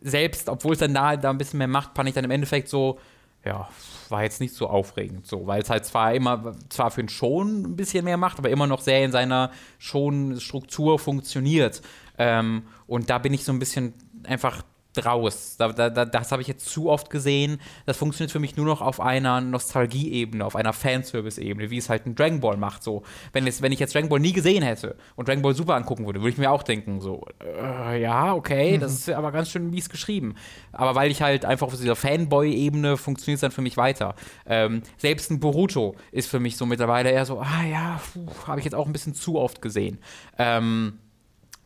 [0.00, 2.68] selbst, obwohl es dann da, da ein bisschen mehr macht, fand ich dann im Endeffekt
[2.68, 2.98] so,
[3.44, 3.68] ja,
[4.08, 7.62] war jetzt nicht so aufregend, so, weil es halt zwar immer, zwar für den Schon
[7.62, 11.82] ein bisschen mehr macht, aber immer noch sehr in seiner Schon-Struktur funktioniert.
[12.18, 14.62] Ähm, und da bin ich so ein bisschen einfach
[15.04, 15.56] raus.
[15.58, 17.60] Da, da, da, das habe ich jetzt zu oft gesehen.
[17.86, 22.06] Das funktioniert für mich nur noch auf einer Nostalgie-Ebene, auf einer Fanservice-Ebene, wie es halt
[22.06, 22.82] ein Dragon Ball macht.
[22.82, 25.74] So, wenn, es, wenn ich jetzt Dragon Ball nie gesehen hätte und Dragon Ball Super
[25.74, 29.50] angucken würde, würde ich mir auch denken, so, äh, ja, okay, das ist aber ganz
[29.50, 30.34] schön mies geschrieben.
[30.72, 34.14] Aber weil ich halt einfach auf dieser Fanboy-Ebene funktioniert es dann für mich weiter.
[34.46, 38.00] Ähm, selbst ein Boruto ist für mich so mittlerweile eher so, ah ja,
[38.46, 39.98] habe ich jetzt auch ein bisschen zu oft gesehen.
[40.38, 40.98] Ähm,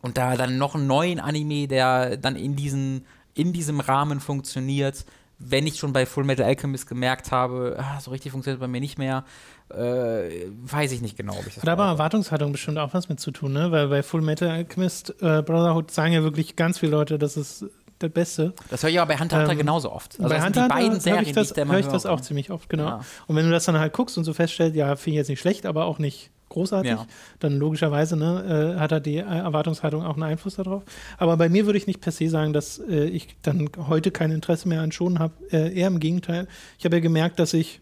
[0.03, 5.05] und da dann noch einen neuen Anime, der dann in, diesen, in diesem Rahmen funktioniert,
[5.39, 8.67] wenn ich schon bei Full Metal Alchemist gemerkt habe, ah, so richtig funktioniert es bei
[8.67, 9.23] mir nicht mehr,
[9.69, 11.85] äh, weiß ich nicht genau, ob ich das Hat aber.
[11.85, 13.71] Erwartungshaltung bestimmt auch was mit zu tun, ne?
[13.71, 17.65] Weil bei Full Metal Alchemist äh, Brotherhood sagen ja wirklich ganz viele Leute, das ist
[17.99, 18.53] das Beste.
[18.69, 20.19] Das höre ich aber bei Hunter x Hunter Ähm, genauso oft.
[20.19, 21.87] Also bei das Hunter die beiden höre Serien, ich das, die ich da höre ich
[21.87, 22.11] das höre.
[22.11, 22.85] auch ziemlich oft, genau.
[22.85, 23.01] Ja.
[23.27, 25.39] Und wenn du das dann halt guckst und so feststellst, ja, finde ich jetzt nicht
[25.39, 27.05] schlecht, aber auch nicht großartig, Ja.
[27.39, 30.83] dann logischerweise ne, äh, hat da die äh, Erwartungshaltung auch einen Einfluss darauf.
[31.17, 34.31] Aber bei mir würde ich nicht per se sagen, dass äh, ich dann heute kein
[34.31, 35.33] Interesse mehr an Schonen habe.
[35.51, 36.47] Äh, eher im Gegenteil.
[36.79, 37.81] Ich habe ja gemerkt, dass ich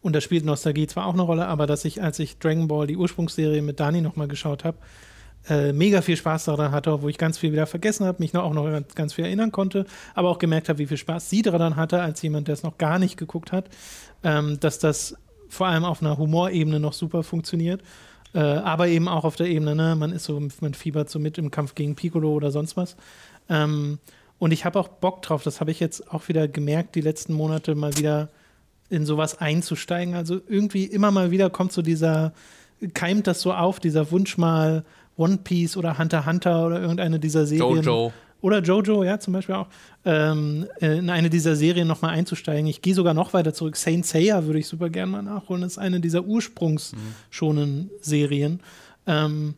[0.00, 2.86] und da spielt Nostalgie zwar auch eine Rolle, aber dass ich, als ich Dragon Ball,
[2.86, 4.78] die Ursprungsserie mit Dani nochmal geschaut habe,
[5.48, 8.44] äh, mega viel Spaß daran hatte, wo ich ganz viel wieder vergessen habe, mich noch
[8.44, 11.42] auch noch ganz, ganz viel erinnern konnte, aber auch gemerkt habe, wie viel Spaß sie
[11.42, 13.68] daran hatte, als jemand, der es noch gar nicht geguckt hat,
[14.22, 15.16] ähm, dass das
[15.48, 17.82] vor allem auf einer Humorebene noch super funktioniert.
[18.34, 21.38] Äh, aber eben auch auf der Ebene, ne, man ist so, man fiebert so mit
[21.38, 22.96] im Kampf gegen Piccolo oder sonst was.
[23.48, 23.98] Ähm,
[24.38, 27.32] und ich habe auch Bock drauf, das habe ich jetzt auch wieder gemerkt, die letzten
[27.32, 28.28] Monate mal wieder
[28.90, 30.14] in sowas einzusteigen.
[30.14, 32.32] Also irgendwie immer mal wieder kommt so dieser,
[32.94, 34.84] keimt das so auf, dieser Wunsch mal
[35.16, 37.82] One Piece oder Hunter Hunter oder irgendeine dieser Serien.
[37.82, 38.12] Jojo.
[38.40, 39.66] Oder Jojo, ja, zum Beispiel auch,
[40.04, 42.66] ähm, äh, in eine dieser Serien nochmal einzusteigen.
[42.66, 43.76] Ich gehe sogar noch weiter zurück.
[43.76, 45.62] Saint Seiya würde ich super gerne mal nachholen.
[45.62, 48.60] Das ist eine dieser ursprungsschonen Serien,
[49.06, 49.54] ähm,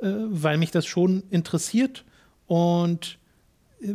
[0.00, 2.04] äh, weil mich das schon interessiert.
[2.46, 3.18] Und
[3.80, 3.92] äh,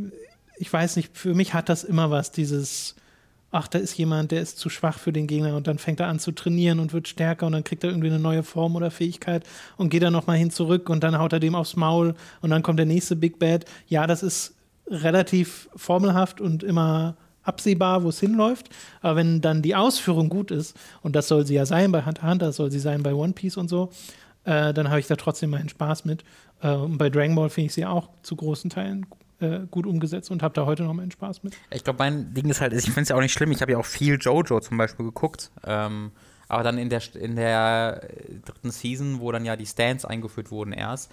[0.57, 2.95] ich weiß nicht, für mich hat das immer was, dieses,
[3.51, 6.07] ach, da ist jemand, der ist zu schwach für den Gegner und dann fängt er
[6.07, 8.91] an zu trainieren und wird stärker und dann kriegt er irgendwie eine neue Form oder
[8.91, 9.45] Fähigkeit
[9.77, 12.63] und geht dann nochmal hin zurück und dann haut er dem aufs Maul und dann
[12.63, 13.65] kommt der nächste Big Bad.
[13.87, 14.55] Ja, das ist
[14.87, 18.69] relativ formelhaft und immer absehbar, wo es hinläuft.
[19.01, 22.29] Aber wenn dann die Ausführung gut ist, und das soll sie ja sein bei Hunter
[22.29, 23.89] Hunter, das soll sie sein bei One Piece und so,
[24.43, 26.23] äh, dann habe ich da trotzdem meinen Spaß mit.
[26.61, 29.07] Äh, und bei Dragon Ball finde ich sie auch zu großen Teilen
[29.41, 31.55] äh, gut umgesetzt und habe da heute noch meinen Spaß mit.
[31.72, 33.51] Ich glaube, mein Ding ist halt, ich finde es ja auch nicht schlimm.
[33.51, 35.51] Ich habe ja auch viel Jojo zum Beispiel geguckt.
[35.65, 36.11] Ähm,
[36.47, 40.51] Aber dann in der, in der äh, dritten Season, wo dann ja die Stands eingeführt
[40.51, 41.09] wurden erst,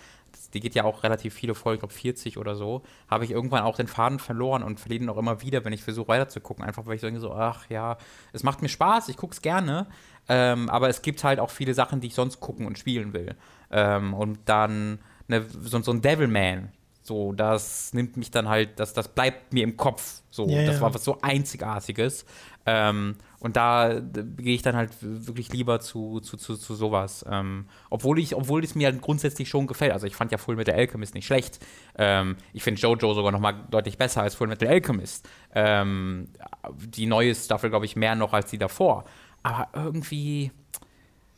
[0.52, 3.62] die geht ja auch relativ viele Folgen, ich glaube 40 oder so, habe ich irgendwann
[3.62, 6.64] auch den Faden verloren und verliere ihn auch immer wieder, wenn ich versuche weiterzugucken.
[6.64, 7.98] Einfach weil ich so, so, ach ja,
[8.32, 9.86] es macht mir Spaß, ich gucke es gerne,
[10.28, 13.36] ähm, aber es gibt halt auch viele Sachen, die ich sonst gucken und spielen will.
[13.70, 14.98] Ähm, und dann
[15.28, 16.72] eine, so, so ein Devilman,
[17.08, 20.22] so, das nimmt mich dann halt, das, das bleibt mir im Kopf.
[20.30, 20.80] So, ja, das ja.
[20.82, 22.24] war was so Einzigartiges.
[22.66, 27.24] Ähm, und da gehe ich dann halt wirklich lieber zu, zu, zu, zu sowas.
[27.28, 29.92] Ähm, obwohl ich, obwohl es mir halt grundsätzlich schon gefällt.
[29.92, 31.58] Also ich fand ja Full Metal Alchemist nicht schlecht.
[31.96, 35.28] Ähm, ich finde Jojo sogar noch mal deutlich besser als Full Metal Alchemist.
[35.54, 36.28] Ähm,
[36.76, 39.04] die neue Staffel, glaube ich, mehr noch als die davor.
[39.42, 40.52] Aber irgendwie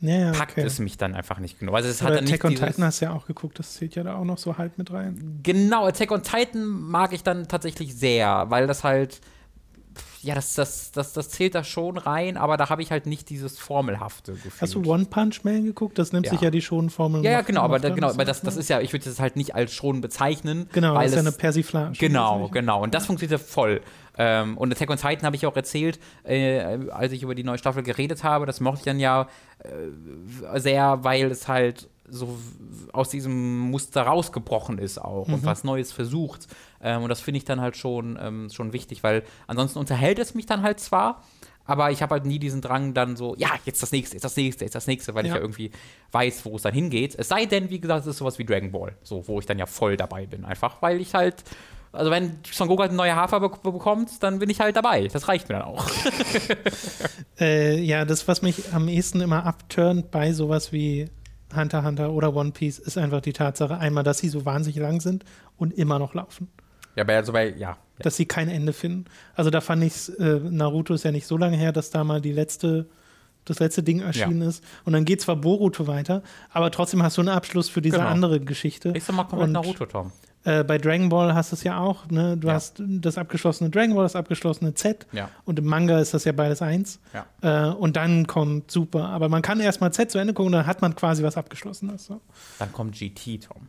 [0.01, 0.63] ja, ja, packt okay.
[0.63, 1.75] es mich dann einfach nicht genug.
[1.75, 4.03] Also es hat dann Attack on Titan hast du ja auch geguckt, das zählt ja
[4.03, 5.39] da auch noch so halb mit rein.
[5.43, 9.21] Genau, Attack on Titan mag ich dann tatsächlich sehr, weil das halt
[10.23, 13.29] ja, das, das, das, das zählt da schon rein, aber da habe ich halt nicht
[13.29, 14.61] dieses formelhafte Gefühl.
[14.61, 15.97] Hast du One Punch Man geguckt?
[15.97, 16.31] Das nimmt ja.
[16.31, 17.23] sich ja die Schonformel.
[17.23, 19.35] Ja, ja, genau, aber, da, genau, aber das, das ist ja, ich würde das halt
[19.35, 20.69] nicht als Schon bezeichnen.
[20.73, 21.97] Genau, weil das ist ja eine Persiflage.
[21.97, 22.83] Genau, genau.
[22.83, 23.81] Und das funktioniert ja voll.
[24.17, 26.59] Ähm, und Attack on Titan habe ich auch erzählt, äh,
[26.91, 28.45] als ich über die neue Staffel geredet habe.
[28.45, 29.27] Das mochte ich dann ja
[29.59, 32.37] äh, sehr, weil es halt so
[32.91, 35.35] aus diesem Muster rausgebrochen ist auch mhm.
[35.35, 36.47] und was Neues versucht.
[36.83, 40.33] Ähm, und das finde ich dann halt schon, ähm, schon wichtig, weil ansonsten unterhält es
[40.33, 41.23] mich dann halt zwar,
[41.65, 44.35] aber ich habe halt nie diesen Drang dann so, ja, jetzt das nächste, jetzt das
[44.35, 45.31] nächste, jetzt das nächste, weil ja.
[45.31, 45.71] ich ja irgendwie
[46.11, 47.15] weiß, wo es dann hingeht.
[47.17, 49.59] Es sei denn, wie gesagt, es ist sowas wie Dragon Ball, so, wo ich dann
[49.59, 51.43] ja voll dabei bin, einfach, weil ich halt
[51.93, 55.07] also wenn Son Goku halt eine neue Hafer be bekommt, dann bin ich halt dabei.
[55.07, 55.85] Das reicht mir dann auch.
[57.39, 61.09] äh, ja, das, was mich am ehesten immer abturnt bei sowas wie
[61.53, 65.01] Hunter Hunter oder One Piece, ist einfach die Tatsache, einmal, dass sie so wahnsinnig lang
[65.01, 65.25] sind
[65.57, 66.47] und immer noch laufen.
[66.95, 67.77] Ja, bei, also bei, ja, ja.
[67.99, 69.05] Dass sie kein Ende finden.
[69.35, 72.21] Also da fand ich äh, Naruto ist ja nicht so lange her, dass da mal
[72.21, 72.87] die letzte,
[73.45, 74.49] das letzte Ding erschienen ja.
[74.49, 74.63] ist.
[74.85, 78.09] Und dann geht zwar Boruto weiter, aber trotzdem hast du einen Abschluss für diese genau.
[78.09, 78.93] andere Geschichte.
[78.95, 80.11] Ich sag mal komplett Naruto, Tom.
[80.43, 82.35] Äh, bei Dragon Ball hast du es ja auch, ne?
[82.35, 82.55] Du ja.
[82.55, 85.05] hast das abgeschlossene Dragon Ball, das abgeschlossene Z.
[85.11, 85.29] Ja.
[85.45, 86.99] Und im Manga ist das ja beides eins.
[87.13, 87.69] Ja.
[87.69, 89.09] Äh, und dann kommt Super.
[89.09, 92.05] Aber man kann erstmal Z zu Ende gucken, dann hat man quasi was abgeschlossenes.
[92.05, 92.21] So.
[92.57, 93.67] Dann kommt GT, Tom.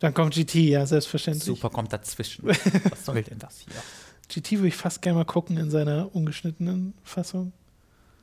[0.00, 1.44] Dann kommt GT, ja, selbstverständlich.
[1.44, 2.46] Super kommt dazwischen.
[2.48, 3.74] Was soll denn das hier?
[4.28, 7.52] GT würde ich fast gerne mal gucken in seiner ungeschnittenen Fassung.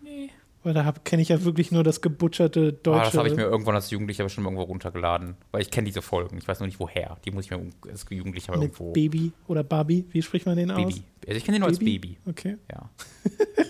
[0.02, 0.32] Nee.
[0.64, 3.02] Weil da kenne ich ja wirklich nur das gebutscherte Deutsche.
[3.02, 5.36] Ah, das habe ich mir irgendwann als Jugendlicher bestimmt irgendwo runtergeladen.
[5.52, 6.38] Weil ich kenne diese Folgen.
[6.38, 7.18] Ich weiß nur nicht woher.
[7.24, 8.92] Die muss ich mir als Jugendlicher Mit irgendwo.
[8.92, 10.86] Baby oder Barbie, wie spricht man den Baby.
[10.86, 11.02] aus?
[11.26, 12.18] Also ich kenne den nur als Baby.
[12.26, 12.58] Okay.
[12.72, 12.90] Ja.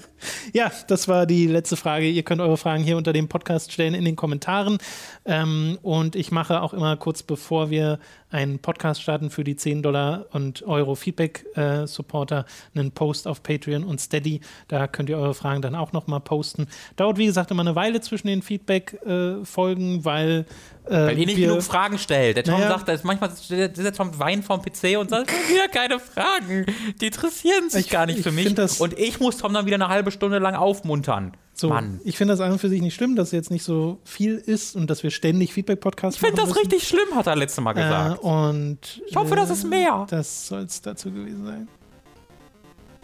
[0.53, 2.09] Ja, das war die letzte Frage.
[2.09, 4.77] Ihr könnt eure Fragen hier unter dem Podcast stellen in den Kommentaren.
[5.25, 7.99] Ähm, und ich mache auch immer kurz bevor wir
[8.29, 13.83] einen Podcast starten für die 10 Dollar und Euro Feedback-Supporter äh, einen Post auf Patreon
[13.83, 14.41] und Steady.
[14.67, 16.67] Da könnt ihr eure Fragen dann auch nochmal posten.
[16.95, 20.45] Dauert, wie gesagt, immer eine Weile zwischen den Feedback-Folgen, äh, weil
[20.89, 22.37] Weil ihr nicht genug Fragen stellt.
[22.37, 25.67] Der Tom naja, sagt, dass manchmal sitzt der Tom Wein vorm PC und sagt, wieder
[25.67, 26.65] keine Fragen.
[27.01, 28.57] Die interessieren sich ich, gar nicht für mich.
[28.79, 31.33] und ich muss Tom dann wieder eine halbe Stunde lang aufmuntern.
[31.53, 31.99] So, Mann.
[32.03, 34.75] Ich finde das an und für sich nicht schlimm, dass jetzt nicht so viel ist
[34.75, 36.33] und dass wir ständig Feedback-Podcasts machen.
[36.33, 36.71] Ich finde das müssen.
[36.71, 38.23] richtig schlimm, hat er letztes Mal gesagt.
[38.23, 40.05] Äh, und ich hoffe, äh, das ist mehr.
[40.09, 41.67] Das soll es dazu gewesen sein.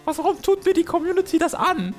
[0.06, 1.96] Was, warum tut mir die Community das an?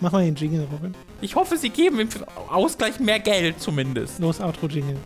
[0.00, 0.94] Mach mal den Jingle, Robin.
[1.20, 2.08] Ich hoffe, sie geben im
[2.48, 4.18] Ausgleich mehr Geld zumindest.
[4.20, 4.96] Los, Outro-Jingle.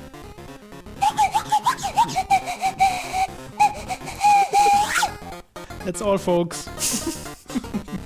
[5.84, 6.66] That's all, folks.